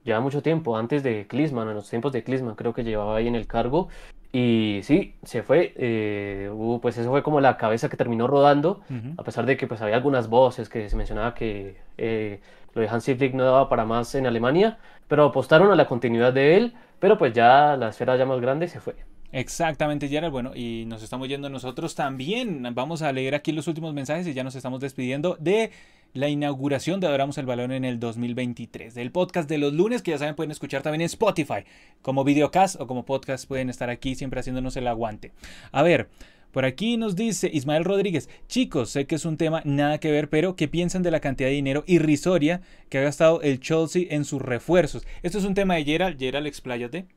Lleva 0.04 0.20
mucho 0.20 0.40
tiempo, 0.40 0.76
antes 0.76 1.02
de 1.02 1.26
Klinsmann, 1.26 1.68
en 1.68 1.74
los 1.74 1.90
tiempos 1.90 2.12
de 2.12 2.22
Klinsmann, 2.22 2.54
creo 2.54 2.72
que 2.72 2.84
llevaba 2.84 3.16
ahí 3.16 3.26
en 3.26 3.34
el 3.34 3.48
cargo. 3.48 3.88
Y 4.32 4.80
sí, 4.82 5.14
se 5.24 5.42
fue. 5.42 5.72
Eh, 5.76 6.50
pues 6.82 6.98
eso 6.98 7.10
fue 7.10 7.22
como 7.22 7.40
la 7.40 7.56
cabeza 7.56 7.88
que 7.88 7.96
terminó 7.96 8.26
rodando, 8.26 8.82
a 9.16 9.24
pesar 9.24 9.46
de 9.46 9.56
que 9.56 9.66
pues 9.66 9.80
había 9.80 9.96
algunas 9.96 10.28
voces 10.28 10.68
que 10.68 10.88
se 10.88 10.96
mencionaba 10.96 11.34
que 11.34 11.78
eh, 11.96 12.40
lo 12.76 12.82
de 12.82 12.88
Hansi 12.88 13.16
Flick 13.16 13.34
no 13.34 13.42
daba 13.42 13.68
para 13.68 13.84
más 13.84 14.14
en 14.14 14.26
Alemania, 14.26 14.78
pero 15.08 15.24
apostaron 15.24 15.72
a 15.72 15.74
la 15.74 15.88
continuidad 15.88 16.32
de 16.32 16.56
él 16.56 16.74
pero 16.98 17.18
pues 17.18 17.32
ya 17.32 17.76
la 17.76 17.90
esfera 17.90 18.16
ya 18.16 18.26
más 18.26 18.40
grande 18.40 18.68
se 18.68 18.80
fue. 18.80 18.94
Exactamente, 19.32 20.08
Gerald. 20.08 20.32
Bueno, 20.32 20.52
y 20.54 20.84
nos 20.86 21.02
estamos 21.02 21.28
yendo 21.28 21.50
nosotros 21.50 21.94
también. 21.94 22.66
Vamos 22.74 23.02
a 23.02 23.12
leer 23.12 23.34
aquí 23.34 23.52
los 23.52 23.68
últimos 23.68 23.92
mensajes 23.92 24.26
y 24.26 24.32
ya 24.32 24.44
nos 24.44 24.54
estamos 24.54 24.80
despidiendo 24.80 25.36
de 25.38 25.72
la 26.14 26.28
inauguración 26.28 27.00
de 27.00 27.08
Adoramos 27.08 27.36
el 27.36 27.44
Balón 27.44 27.72
en 27.72 27.84
el 27.84 28.00
2023. 28.00 28.94
Del 28.94 29.10
podcast 29.12 29.48
de 29.48 29.58
los 29.58 29.74
lunes, 29.74 30.00
que 30.00 30.12
ya 30.12 30.18
saben, 30.18 30.36
pueden 30.36 30.52
escuchar 30.52 30.82
también 30.82 31.02
en 31.02 31.06
Spotify. 31.06 31.64
Como 32.00 32.24
videocast 32.24 32.80
o 32.80 32.86
como 32.86 33.04
podcast 33.04 33.46
pueden 33.46 33.68
estar 33.68 33.90
aquí 33.90 34.14
siempre 34.14 34.40
haciéndonos 34.40 34.76
el 34.76 34.86
aguante. 34.86 35.32
A 35.72 35.82
ver, 35.82 36.08
por 36.56 36.64
aquí 36.64 36.96
nos 36.96 37.16
dice 37.16 37.50
Ismael 37.52 37.84
Rodríguez, 37.84 38.30
chicos, 38.46 38.88
sé 38.88 39.06
que 39.06 39.16
es 39.16 39.26
un 39.26 39.36
tema 39.36 39.60
nada 39.66 39.98
que 39.98 40.10
ver, 40.10 40.30
pero 40.30 40.56
¿qué 40.56 40.68
piensan 40.68 41.02
de 41.02 41.10
la 41.10 41.20
cantidad 41.20 41.50
de 41.50 41.54
dinero 41.54 41.84
irrisoria 41.86 42.62
que 42.88 42.96
ha 42.96 43.02
gastado 43.02 43.42
el 43.42 43.60
Chelsea 43.60 44.06
en 44.08 44.24
sus 44.24 44.40
refuerzos? 44.40 45.06
Esto 45.22 45.36
es 45.36 45.44
un 45.44 45.52
tema 45.52 45.74
de 45.74 45.84
Gerald, 45.84 46.18
Gerald, 46.18 46.46
expláyate. 46.46 47.08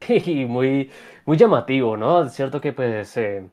muy, 0.48 0.90
muy 1.26 1.36
llamativo, 1.36 1.98
¿no? 1.98 2.24
Es 2.24 2.32
cierto 2.32 2.58
que 2.58 2.72
pues 2.72 3.14
eh, 3.18 3.50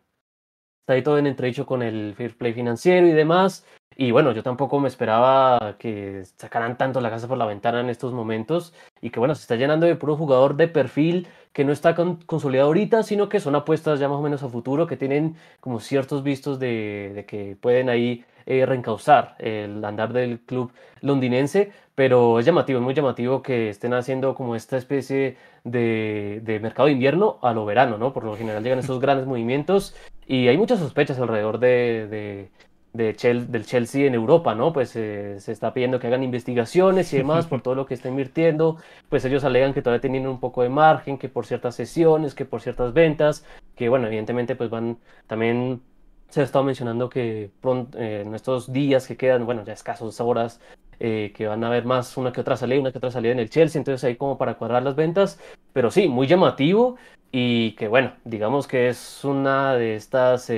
está 0.83 0.93
ahí 0.93 1.03
todo 1.03 1.17
en 1.17 1.27
entredicho 1.27 1.65
con 1.65 1.81
el 1.81 2.13
fair 2.15 2.37
play 2.37 2.53
financiero 2.53 3.05
y 3.05 3.11
demás. 3.11 3.65
Y 3.95 4.11
bueno, 4.11 4.31
yo 4.31 4.43
tampoco 4.43 4.79
me 4.79 4.87
esperaba 4.87 5.75
que 5.77 6.23
sacaran 6.37 6.77
tanto 6.77 7.01
la 7.01 7.09
casa 7.09 7.27
por 7.27 7.37
la 7.37 7.45
ventana 7.45 7.79
en 7.79 7.89
estos 7.89 8.13
momentos 8.13 8.73
y 9.01 9.09
que 9.09 9.19
bueno, 9.19 9.35
se 9.35 9.41
está 9.41 9.55
llenando 9.55 9.85
de 9.85 9.95
puro 9.95 10.15
jugador 10.15 10.55
de 10.55 10.67
perfil 10.67 11.27
que 11.53 11.63
no 11.63 11.71
está 11.71 11.95
consolidado 12.25 12.67
ahorita, 12.67 13.03
sino 13.03 13.29
que 13.29 13.39
son 13.39 13.55
apuestas 13.55 13.99
ya 13.99 14.09
más 14.09 14.17
o 14.17 14.21
menos 14.21 14.41
a 14.43 14.49
futuro, 14.49 14.87
que 14.87 14.97
tienen 14.97 15.35
como 15.59 15.79
ciertos 15.79 16.23
vistos 16.23 16.59
de, 16.59 17.25
que 17.27 17.55
pueden 17.61 17.89
ahí 17.89 18.25
eh, 18.47 18.65
reencauzar 18.65 19.35
el 19.37 19.85
andar 19.85 20.13
del 20.13 20.39
club 20.39 20.71
londinense, 21.01 21.71
pero 21.95 22.39
es 22.39 22.45
llamativo, 22.45 22.79
es 22.79 22.83
muy 22.83 22.95
llamativo 22.95 23.43
que 23.43 23.69
estén 23.69 23.93
haciendo 23.93 24.33
como 24.33 24.55
esta 24.55 24.77
especie 24.77 25.37
de, 25.63 26.59
mercado 26.61 26.87
de 26.87 26.93
invierno 26.93 27.37
a 27.43 27.53
lo 27.53 27.65
verano, 27.65 27.99
¿no? 27.99 28.13
Por 28.13 28.23
lo 28.23 28.35
general 28.35 28.63
llegan 28.63 28.79
estos 28.79 28.99
grandes 28.99 29.27
movimientos 29.27 29.95
y 30.27 30.47
hay 30.47 30.57
muchas 30.57 30.79
sospechas 30.79 31.19
alrededor 31.19 31.59
de 31.59 32.07
de 32.09 32.49
del 32.93 33.65
Chelsea 33.65 34.05
en 34.05 34.13
Europa, 34.13 34.53
¿no? 34.53 34.71
Pues 34.71 34.95
eh, 34.95 35.39
se 35.39 35.51
está 35.51 35.73
pidiendo 35.73 35.99
que 35.99 36.07
hagan 36.07 36.23
investigaciones 36.23 37.11
y 37.13 37.17
demás 37.17 37.47
por 37.49 37.61
todo 37.61 37.73
lo 37.75 37.85
que 37.87 37.95
está 37.95 38.07
invirtiendo. 38.07 38.77
Pues 39.09 39.25
ellos 39.25 39.43
alegan 39.43 39.73
que 39.73 39.81
todavía 39.81 40.01
tienen 40.01 40.27
un 40.27 40.39
poco 40.39 40.61
de 40.61 40.69
margen, 40.69 41.17
que 41.17 41.27
por 41.27 41.45
ciertas 41.47 41.75
sesiones, 41.75 42.35
que 42.35 42.45
por 42.45 42.61
ciertas 42.61 42.93
ventas, 42.93 43.45
que 43.75 43.89
bueno, 43.89 44.07
evidentemente 44.07 44.55
pues 44.55 44.69
van 44.69 44.97
también 45.27 45.81
se 46.29 46.41
ha 46.41 46.43
estado 46.43 46.63
mencionando 46.63 47.09
que 47.09 47.51
pronto, 47.61 47.97
eh, 47.97 48.21
en 48.21 48.33
estos 48.35 48.71
días 48.71 49.07
que 49.07 49.17
quedan, 49.17 49.45
bueno, 49.45 49.63
ya 49.65 49.73
escasos 49.73 50.19
horas, 50.21 50.59
eh, 50.99 51.33
que 51.35 51.47
van 51.47 51.63
a 51.63 51.67
haber 51.67 51.85
más 51.85 52.15
una 52.17 52.31
que 52.31 52.41
otra 52.41 52.57
salida, 52.57 52.79
una 52.79 52.91
que 52.91 52.97
otra 52.99 53.11
salida 53.11 53.31
en 53.33 53.39
el 53.39 53.49
Chelsea, 53.49 53.79
entonces 53.79 54.03
ahí 54.03 54.15
como 54.15 54.37
para 54.37 54.55
cuadrar 54.55 54.83
las 54.83 54.95
ventas, 54.95 55.39
pero 55.73 55.91
sí, 55.91 56.07
muy 56.07 56.27
llamativo 56.27 56.97
y 57.31 57.71
que 57.73 57.87
bueno, 57.87 58.13
digamos 58.23 58.67
que 58.67 58.87
es 58.89 59.23
una 59.23 59.73
de 59.75 59.95
estas 59.95 60.51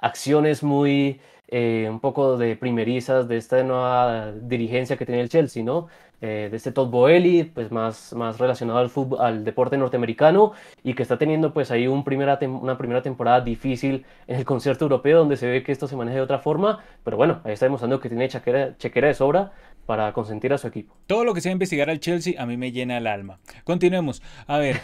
acciones 0.00 0.62
muy 0.62 1.20
eh, 1.48 1.88
un 1.90 2.00
poco 2.00 2.36
de 2.36 2.56
primerizas 2.56 3.26
de 3.28 3.36
esta 3.38 3.62
nueva 3.62 4.32
dirigencia 4.32 4.96
que 4.96 5.06
tiene 5.06 5.22
el 5.22 5.28
Chelsea, 5.28 5.64
¿no? 5.64 5.88
Eh, 6.20 6.48
de 6.50 6.56
este 6.56 6.72
Todd 6.72 6.88
Boehly, 6.90 7.44
pues 7.44 7.70
más, 7.70 8.12
más 8.12 8.38
relacionado 8.38 8.80
al 8.80 8.90
fútbol, 8.90 9.20
al 9.20 9.44
deporte 9.44 9.78
norteamericano 9.78 10.52
y 10.82 10.94
que 10.94 11.02
está 11.04 11.16
teniendo 11.16 11.52
pues 11.54 11.70
ahí 11.70 11.86
una 11.86 12.02
primera 12.04 13.02
temporada 13.02 13.40
difícil 13.40 14.04
en 14.26 14.36
el 14.36 14.44
concierto 14.44 14.84
europeo 14.84 15.18
donde 15.20 15.36
se 15.36 15.48
ve 15.48 15.62
que 15.62 15.70
esto 15.70 15.86
se 15.86 15.94
maneja 15.94 16.16
de 16.16 16.22
otra 16.22 16.40
forma, 16.40 16.80
pero 17.04 17.16
bueno, 17.16 17.40
ahí 17.44 17.52
está 17.52 17.66
demostrando 17.66 18.00
que 18.00 18.08
tiene 18.08 18.28
chequera, 18.28 18.76
chequera 18.78 19.06
de 19.08 19.14
sobra 19.14 19.52
para 19.88 20.12
consentir 20.12 20.52
a 20.52 20.58
su 20.58 20.66
equipo. 20.66 20.94
Todo 21.06 21.24
lo 21.24 21.32
que 21.32 21.40
sea 21.40 21.50
investigar 21.50 21.88
al 21.88 21.98
Chelsea 21.98 22.34
a 22.36 22.44
mí 22.44 22.58
me 22.58 22.72
llena 22.72 22.98
el 22.98 23.06
alma. 23.06 23.40
Continuemos. 23.64 24.22
A 24.46 24.58
ver. 24.58 24.82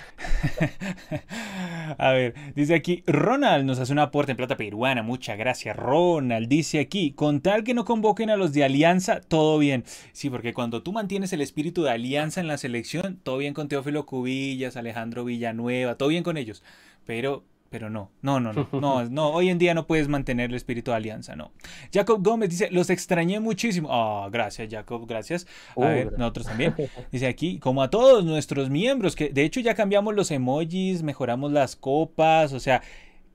a 1.99 2.13
ver, 2.13 2.35
dice 2.55 2.75
aquí, 2.75 3.05
Ronald 3.07 3.67
nos 3.67 3.79
hace 3.79 3.93
un 3.93 3.99
aporte 3.99 4.33
en 4.33 4.39
plata 4.39 4.57
peruana. 4.57 5.03
Muchas 5.03 5.37
gracias, 5.37 5.77
Ronald. 5.77 6.49
Dice 6.49 6.81
aquí, 6.81 7.13
con 7.13 7.43
tal 7.43 7.65
que 7.65 7.75
no 7.75 7.85
convoquen 7.85 8.31
a 8.31 8.39
los 8.39 8.55
de 8.55 8.65
Alianza, 8.65 9.21
todo 9.21 9.59
bien. 9.59 9.85
Sí, 10.13 10.31
porque 10.31 10.55
cuando 10.55 10.83
tú 10.83 10.95
mantienes 10.95 11.35
el 11.35 11.43
espíritu 11.43 11.83
de 11.83 11.91
Alianza 11.91 12.41
en 12.41 12.49
la 12.49 12.57
selección, 12.57 13.21
todo 13.23 13.37
bien 13.37 13.53
con 13.53 13.69
Teófilo 13.69 14.07
Cubillas, 14.07 14.79
Alejandro 14.79 15.27
Villanueva, 15.27 15.97
todo 15.97 16.09
bien 16.09 16.23
con 16.23 16.39
ellos. 16.39 16.63
Pero 17.05 17.45
pero 17.75 17.91
no, 17.91 18.13
no, 18.23 18.39
no, 18.39 18.53
no, 18.53 18.69
no, 18.71 19.05
no, 19.11 19.31
hoy 19.31 19.49
en 19.49 19.59
día 19.59 19.75
no 19.75 19.89
puedes 19.89 20.07
mantener 20.07 20.51
el 20.51 20.55
espíritu 20.55 20.93
de 20.93 20.97
alianza, 20.99 21.35
no. 21.35 21.51
Jacob 21.93 22.23
Gómez 22.23 22.51
dice, 22.51 22.69
los 22.71 22.89
extrañé 22.89 23.41
muchísimo. 23.41 23.89
Ah, 23.91 24.29
gracias, 24.31 24.69
Jacob, 24.71 25.05
gracias. 25.09 25.45
A 25.77 25.81
Uh, 25.81 25.83
ver, 25.83 25.95
gracias. 26.03 26.19
nosotros 26.21 26.47
también. 26.47 26.75
Dice 27.11 27.27
aquí, 27.27 27.59
como 27.59 27.83
a 27.83 27.91
todos 27.91 28.25
nuestros 28.25 28.71
miembros, 28.71 29.17
que 29.17 29.31
de 29.31 29.43
hecho 29.43 29.59
ya 29.59 29.75
cambiamos 29.75 30.15
los 30.15 30.31
emojis, 30.31 31.03
mejoramos 31.03 31.51
las 31.51 31.75
copas, 31.75 32.53
o 32.53 32.61
sea, 32.61 32.81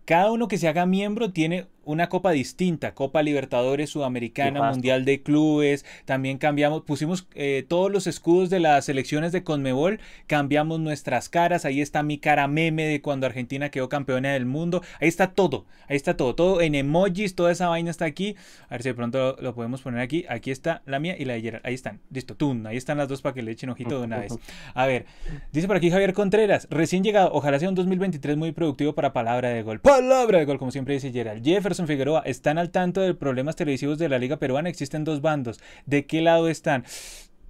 cada 0.06 0.32
uno 0.32 0.48
que 0.48 0.58
se 0.58 0.70
haga 0.70 0.86
miembro 0.86 1.34
tiene 1.34 1.68
una 1.86 2.10
copa 2.10 2.32
distinta, 2.32 2.94
Copa 2.94 3.24
Libertadores 3.24 3.90
Sudamericana. 3.90 4.72
Mundial 4.72 5.06
de 5.06 5.22
Clubes, 5.22 5.86
también 6.06 6.38
cambiamos, 6.38 6.84
pusimos 6.84 7.28
eh, 7.34 7.66
todos 7.68 7.92
los 7.92 8.08
escudos 8.08 8.50
de 8.50 8.60
las 8.60 8.86
selecciones 8.86 9.32
de 9.32 9.44
Conmebol, 9.44 10.00
cambiamos 10.28 10.80
nuestras 10.80 11.30
caras, 11.30 11.66
ahí 11.66 11.82
está 11.82 12.04
mi 12.04 12.18
cara 12.18 12.48
meme 12.48 12.86
de 12.86 13.02
cuando 13.02 13.26
Argentina 13.26 13.70
quedó 13.70 13.90
campeona 13.90 14.34
del 14.34 14.46
mundo, 14.46 14.82
ahí 15.00 15.08
está 15.08 15.32
todo, 15.32 15.66
ahí 15.88 15.96
está 15.96 16.18
todo, 16.18 16.36
todo 16.36 16.62
en 16.62 16.76
emojis, 16.76 17.36
toda 17.36 17.52
esa 17.52 17.68
vaina 17.68 17.92
está 17.92 18.06
aquí, 18.06 18.36
a 18.68 18.72
ver 18.72 18.84
si 18.84 18.90
de 18.90 18.96
pronto 18.96 19.18
lo, 19.18 19.42
lo 19.42 19.56
podemos 19.56 19.82
poner 19.82 20.02
aquí, 20.02 20.26
aquí 20.30 20.52
está 20.52 20.82
la 20.86 21.00
mía 21.00 21.16
y 21.18 21.26
la 21.26 21.34
de 21.34 21.42
Gerard, 21.42 21.62
ahí 21.66 21.74
están, 21.74 22.00
listo, 22.12 22.36
tun, 22.36 22.68
ahí 22.68 22.78
están 22.78 22.98
las 22.98 23.08
dos 23.08 23.22
para 23.22 23.34
que 23.34 23.42
le 23.42 23.52
echen 23.52 23.70
ojito 23.70 24.00
de 24.00 24.06
una 24.06 24.20
vez. 24.20 24.38
A 24.74 24.86
ver, 24.86 25.06
dice 25.52 25.68
por 25.68 25.78
aquí 25.78 25.90
Javier 25.90 26.14
Contreras, 26.14 26.68
recién 26.70 27.04
llegado, 27.04 27.32
ojalá 27.34 27.60
sea 27.60 27.70
un 27.70 27.76
2023 27.76 28.38
muy 28.38 28.52
productivo 28.52 28.94
para 28.94 29.14
palabra 29.14 29.50
de 29.50 29.64
gol. 29.64 29.80
Palabra 29.80 30.40
de 30.40 30.46
gol, 30.46 30.60
como 30.60 30.72
siempre 30.72 30.94
dice 30.94 31.12
Gerald. 31.12 31.44
Jefferson 31.44 31.79
Figueroa, 31.88 32.22
¿están 32.26 32.58
al 32.58 32.70
tanto 32.70 33.02
de 33.02 33.14
problemas 33.14 33.56
televisivos 33.56 33.98
de 33.98 34.10
la 34.10 34.20
Liga 34.20 34.38
Peruana? 34.38 34.70
Existen 34.70 35.04
dos 35.04 35.22
bandos. 35.22 35.60
¿De 35.86 36.06
qué 36.06 36.22
lado 36.22 36.48
están? 36.50 36.84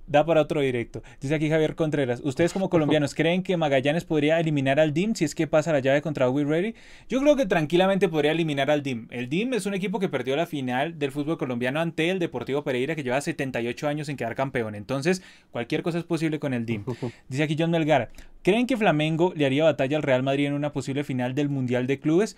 Da 0.09 0.25
para 0.25 0.41
otro 0.41 0.61
directo. 0.61 1.03
Dice 1.21 1.35
aquí 1.35 1.51
Javier 1.51 1.75
Contreras, 1.75 2.21
¿ustedes 2.23 2.51
como 2.51 2.71
colombianos 2.71 3.13
creen 3.13 3.43
que 3.43 3.57
Magallanes 3.57 4.05
podría 4.05 4.39
eliminar 4.39 4.79
al 4.79 4.91
DIM 4.91 5.13
si 5.13 5.23
es 5.23 5.35
que 5.35 5.45
pasa 5.45 5.71
la 5.71 5.81
llave 5.81 6.01
contra 6.01 6.27
We 6.31 6.43
Ready? 6.43 6.73
Yo 7.07 7.21
creo 7.21 7.35
que 7.35 7.45
tranquilamente 7.45 8.09
podría 8.09 8.31
eliminar 8.31 8.71
al 8.71 8.81
DIM. 8.81 9.07
El 9.11 9.29
DIM 9.29 9.53
es 9.53 9.67
un 9.67 9.75
equipo 9.75 9.99
que 9.99 10.09
perdió 10.09 10.35
la 10.35 10.47
final 10.47 10.97
del 10.97 11.11
fútbol 11.11 11.37
colombiano 11.37 11.79
ante 11.79 12.09
el 12.09 12.17
Deportivo 12.17 12.63
Pereira 12.63 12.95
que 12.95 13.03
lleva 13.03 13.21
78 13.21 13.87
años 13.87 14.07
sin 14.07 14.17
quedar 14.17 14.33
campeón. 14.33 14.73
Entonces, 14.73 15.21
cualquier 15.51 15.83
cosa 15.83 15.99
es 15.99 16.05
posible 16.05 16.39
con 16.39 16.55
el 16.55 16.65
DIM. 16.65 16.85
Dice 17.29 17.43
aquí 17.43 17.55
John 17.57 17.69
Melgar, 17.69 18.09
¿creen 18.41 18.65
que 18.65 18.77
Flamengo 18.77 19.31
le 19.35 19.45
haría 19.45 19.63
batalla 19.63 19.97
al 19.97 20.01
Real 20.01 20.23
Madrid 20.23 20.47
en 20.47 20.53
una 20.53 20.71
posible 20.71 21.03
final 21.03 21.35
del 21.35 21.49
Mundial 21.49 21.85
de 21.85 21.99
Clubes? 21.99 22.35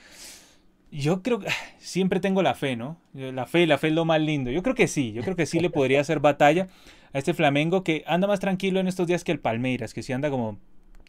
Yo 0.92 1.22
creo 1.24 1.40
que 1.40 1.48
siempre 1.80 2.20
tengo 2.20 2.42
la 2.42 2.54
fe, 2.54 2.76
¿no? 2.76 2.98
La 3.14 3.46
fe, 3.46 3.66
la 3.68 3.78
fe 3.78 3.88
es 3.88 3.94
lo 3.94 4.06
más 4.06 4.22
lindo. 4.22 4.52
Yo 4.52 4.64
creo 4.64 4.76
que 4.76 4.88
sí, 4.88 5.12
yo 5.14 5.22
creo 5.24 5.36
que 5.36 5.46
sí 5.46 5.60
le 5.60 5.70
podría 5.70 6.02
hacer 6.02 6.20
batalla 6.20 6.68
a 7.14 7.18
este 7.18 7.34
Flamengo 7.34 7.84
que 7.84 8.04
anda 8.08 8.28
más 8.28 8.40
tranquilo 8.40 8.80
en 8.80 8.88
estos 8.88 9.08
días 9.08 9.24
que 9.24 9.32
el 9.32 9.40
Palmeiras, 9.40 9.94
que 9.94 10.04
sí 10.04 10.14
anda 10.14 10.30
como, 10.30 10.58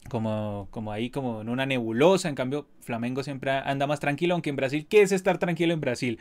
como, 0.08 0.68
como 0.70 0.92
ahí, 0.92 1.10
como 1.10 1.40
en 1.42 1.48
una 1.48 1.66
nebulosa. 1.66 2.28
En 2.28 2.34
cambio, 2.34 2.66
Flamengo 2.80 3.22
siempre 3.22 3.50
anda 3.52 3.86
más 3.86 4.00
tranquilo, 4.00 4.34
aunque 4.34 4.50
en 4.50 4.56
Brasil, 4.56 4.86
¿qué 4.88 5.02
es 5.02 5.12
estar 5.12 5.38
tranquilo 5.38 5.72
en 5.74 5.80
Brasil? 5.80 6.18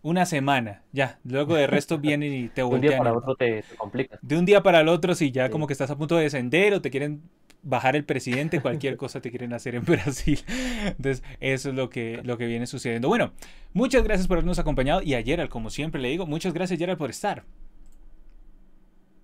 Una 0.00 0.26
semana, 0.26 0.82
ya. 0.92 1.18
Luego 1.24 1.54
de 1.56 1.66
resto 1.66 1.98
vienen 1.98 2.32
y 2.32 2.48
te 2.48 2.62
De 2.62 2.64
un 2.64 2.80
día 2.80 2.92
voltean. 2.92 2.98
para 2.98 3.10
el- 3.10 3.16
otro 3.16 3.34
te, 3.34 3.62
te 3.62 3.74
complica. 3.76 4.18
De 4.22 4.38
un 4.38 4.44
día 4.44 4.62
para 4.62 4.80
el 4.80 4.88
otro, 4.88 5.14
si 5.14 5.32
ya 5.32 5.46
Sí. 5.46 5.52
como 5.52 5.66
que 5.66 5.72
estás 5.72 5.90
a 5.90 5.96
punto 5.98 6.16
de 6.16 6.22
descender 6.24 6.72
o 6.74 6.80
te 6.80 6.90
quieren 6.90 7.22
bajar 7.62 7.96
el 7.96 8.04
presidente, 8.04 8.60
cualquier 8.62 8.96
cosa 8.96 9.20
te 9.20 9.30
quieren 9.30 9.52
hacer 9.52 9.74
en 9.74 9.84
Brasil. 9.84 10.40
Entonces, 10.86 11.22
eso 11.40 11.68
es 11.70 11.74
lo 11.74 11.90
que, 11.90 12.20
lo 12.24 12.38
que 12.38 12.46
viene 12.46 12.66
sucediendo. 12.66 13.08
Bueno, 13.08 13.32
muchas 13.72 14.02
gracias 14.02 14.26
por 14.28 14.38
habernos 14.38 14.58
acompañado 14.58 15.02
y 15.02 15.14
a 15.14 15.22
Gerald, 15.22 15.50
como 15.50 15.70
siempre 15.70 16.00
le 16.00 16.08
digo, 16.08 16.26
muchas 16.26 16.52
gracias 16.52 16.78
Gerald 16.78 16.98
por 16.98 17.10
estar. 17.10 17.44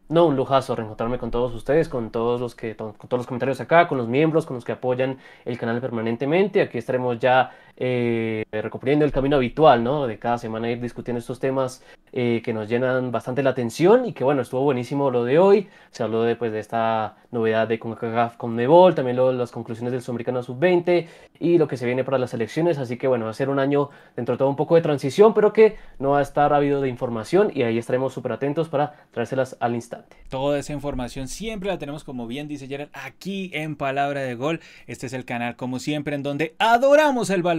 No, 0.06 0.26
un 0.26 0.36
lujazo 0.36 0.76
reencontrarme 0.76 1.18
con 1.18 1.30
todos 1.30 1.54
ustedes, 1.54 1.88
con 1.88 2.10
todos 2.10 2.38
los 2.38 2.54
que, 2.54 2.76
con 2.76 2.94
todos 2.94 3.20
los 3.20 3.26
comentarios 3.26 3.60
acá, 3.60 3.88
con 3.88 3.96
los 3.96 4.06
miembros, 4.06 4.44
con 4.44 4.54
los 4.54 4.64
que 4.64 4.72
apoyan 4.72 5.18
el 5.46 5.56
canal 5.56 5.80
permanentemente. 5.80 6.60
Aquí 6.60 6.76
estaremos 6.76 7.18
ya 7.18 7.52
eh, 7.76 8.44
el 8.52 9.12
camino 9.12 9.36
habitual, 9.36 9.82
¿no? 9.82 10.06
De 10.06 10.18
cada 10.18 10.38
semana 10.38 10.70
ir 10.70 10.80
discutiendo 10.80 11.18
estos 11.18 11.40
temas 11.40 11.82
eh, 12.12 12.40
que 12.44 12.52
nos 12.52 12.68
llenan 12.68 13.10
bastante 13.10 13.42
la 13.42 13.50
atención 13.50 14.06
y 14.06 14.12
que 14.12 14.22
bueno, 14.24 14.42
estuvo 14.42 14.62
buenísimo 14.62 15.10
lo 15.10 15.24
de 15.24 15.38
hoy. 15.38 15.68
Se 15.90 16.02
habló 16.02 16.22
de, 16.22 16.36
pues, 16.36 16.52
de 16.52 16.60
esta 16.60 17.16
novedad 17.32 17.66
de 17.66 17.78
CONCACAF 17.78 18.36
con 18.36 18.54
Mebol, 18.54 18.94
también 18.94 19.16
lo- 19.16 19.32
las 19.32 19.50
conclusiones 19.50 19.92
del 19.92 20.02
Sudamericano 20.02 20.42
Sub-20 20.42 21.08
y 21.40 21.58
lo 21.58 21.66
que 21.66 21.76
se 21.76 21.86
viene 21.86 22.04
para 22.04 22.18
las 22.18 22.32
elecciones. 22.34 22.78
Así 22.78 22.96
que 22.96 23.08
bueno, 23.08 23.24
va 23.24 23.32
a 23.32 23.34
ser 23.34 23.48
un 23.48 23.58
año 23.58 23.90
dentro 24.14 24.34
de 24.34 24.38
todo 24.38 24.48
un 24.48 24.56
poco 24.56 24.76
de 24.76 24.82
transición, 24.82 25.34
pero 25.34 25.52
que 25.52 25.76
no 25.98 26.10
va 26.10 26.20
a 26.20 26.22
estar 26.22 26.52
ávido 26.52 26.80
de 26.80 26.88
información 26.88 27.50
y 27.52 27.62
ahí 27.62 27.78
estaremos 27.78 28.12
súper 28.14 28.32
atentos 28.32 28.68
para 28.68 28.94
traérselas 29.10 29.56
al 29.58 29.74
instante. 29.74 30.16
Toda 30.28 30.58
esa 30.58 30.72
información 30.72 31.26
siempre 31.26 31.68
la 31.70 31.78
tenemos, 31.78 32.04
como 32.04 32.26
bien 32.28 32.46
dice 32.46 32.68
Gerald, 32.68 32.90
aquí 32.92 33.50
en 33.52 33.74
Palabra 33.74 34.20
de 34.20 34.36
Gol. 34.36 34.60
Este 34.86 35.06
es 35.06 35.12
el 35.12 35.24
canal, 35.24 35.56
como 35.56 35.80
siempre, 35.80 36.14
en 36.14 36.22
donde 36.22 36.54
adoramos 36.60 37.30
el 37.30 37.42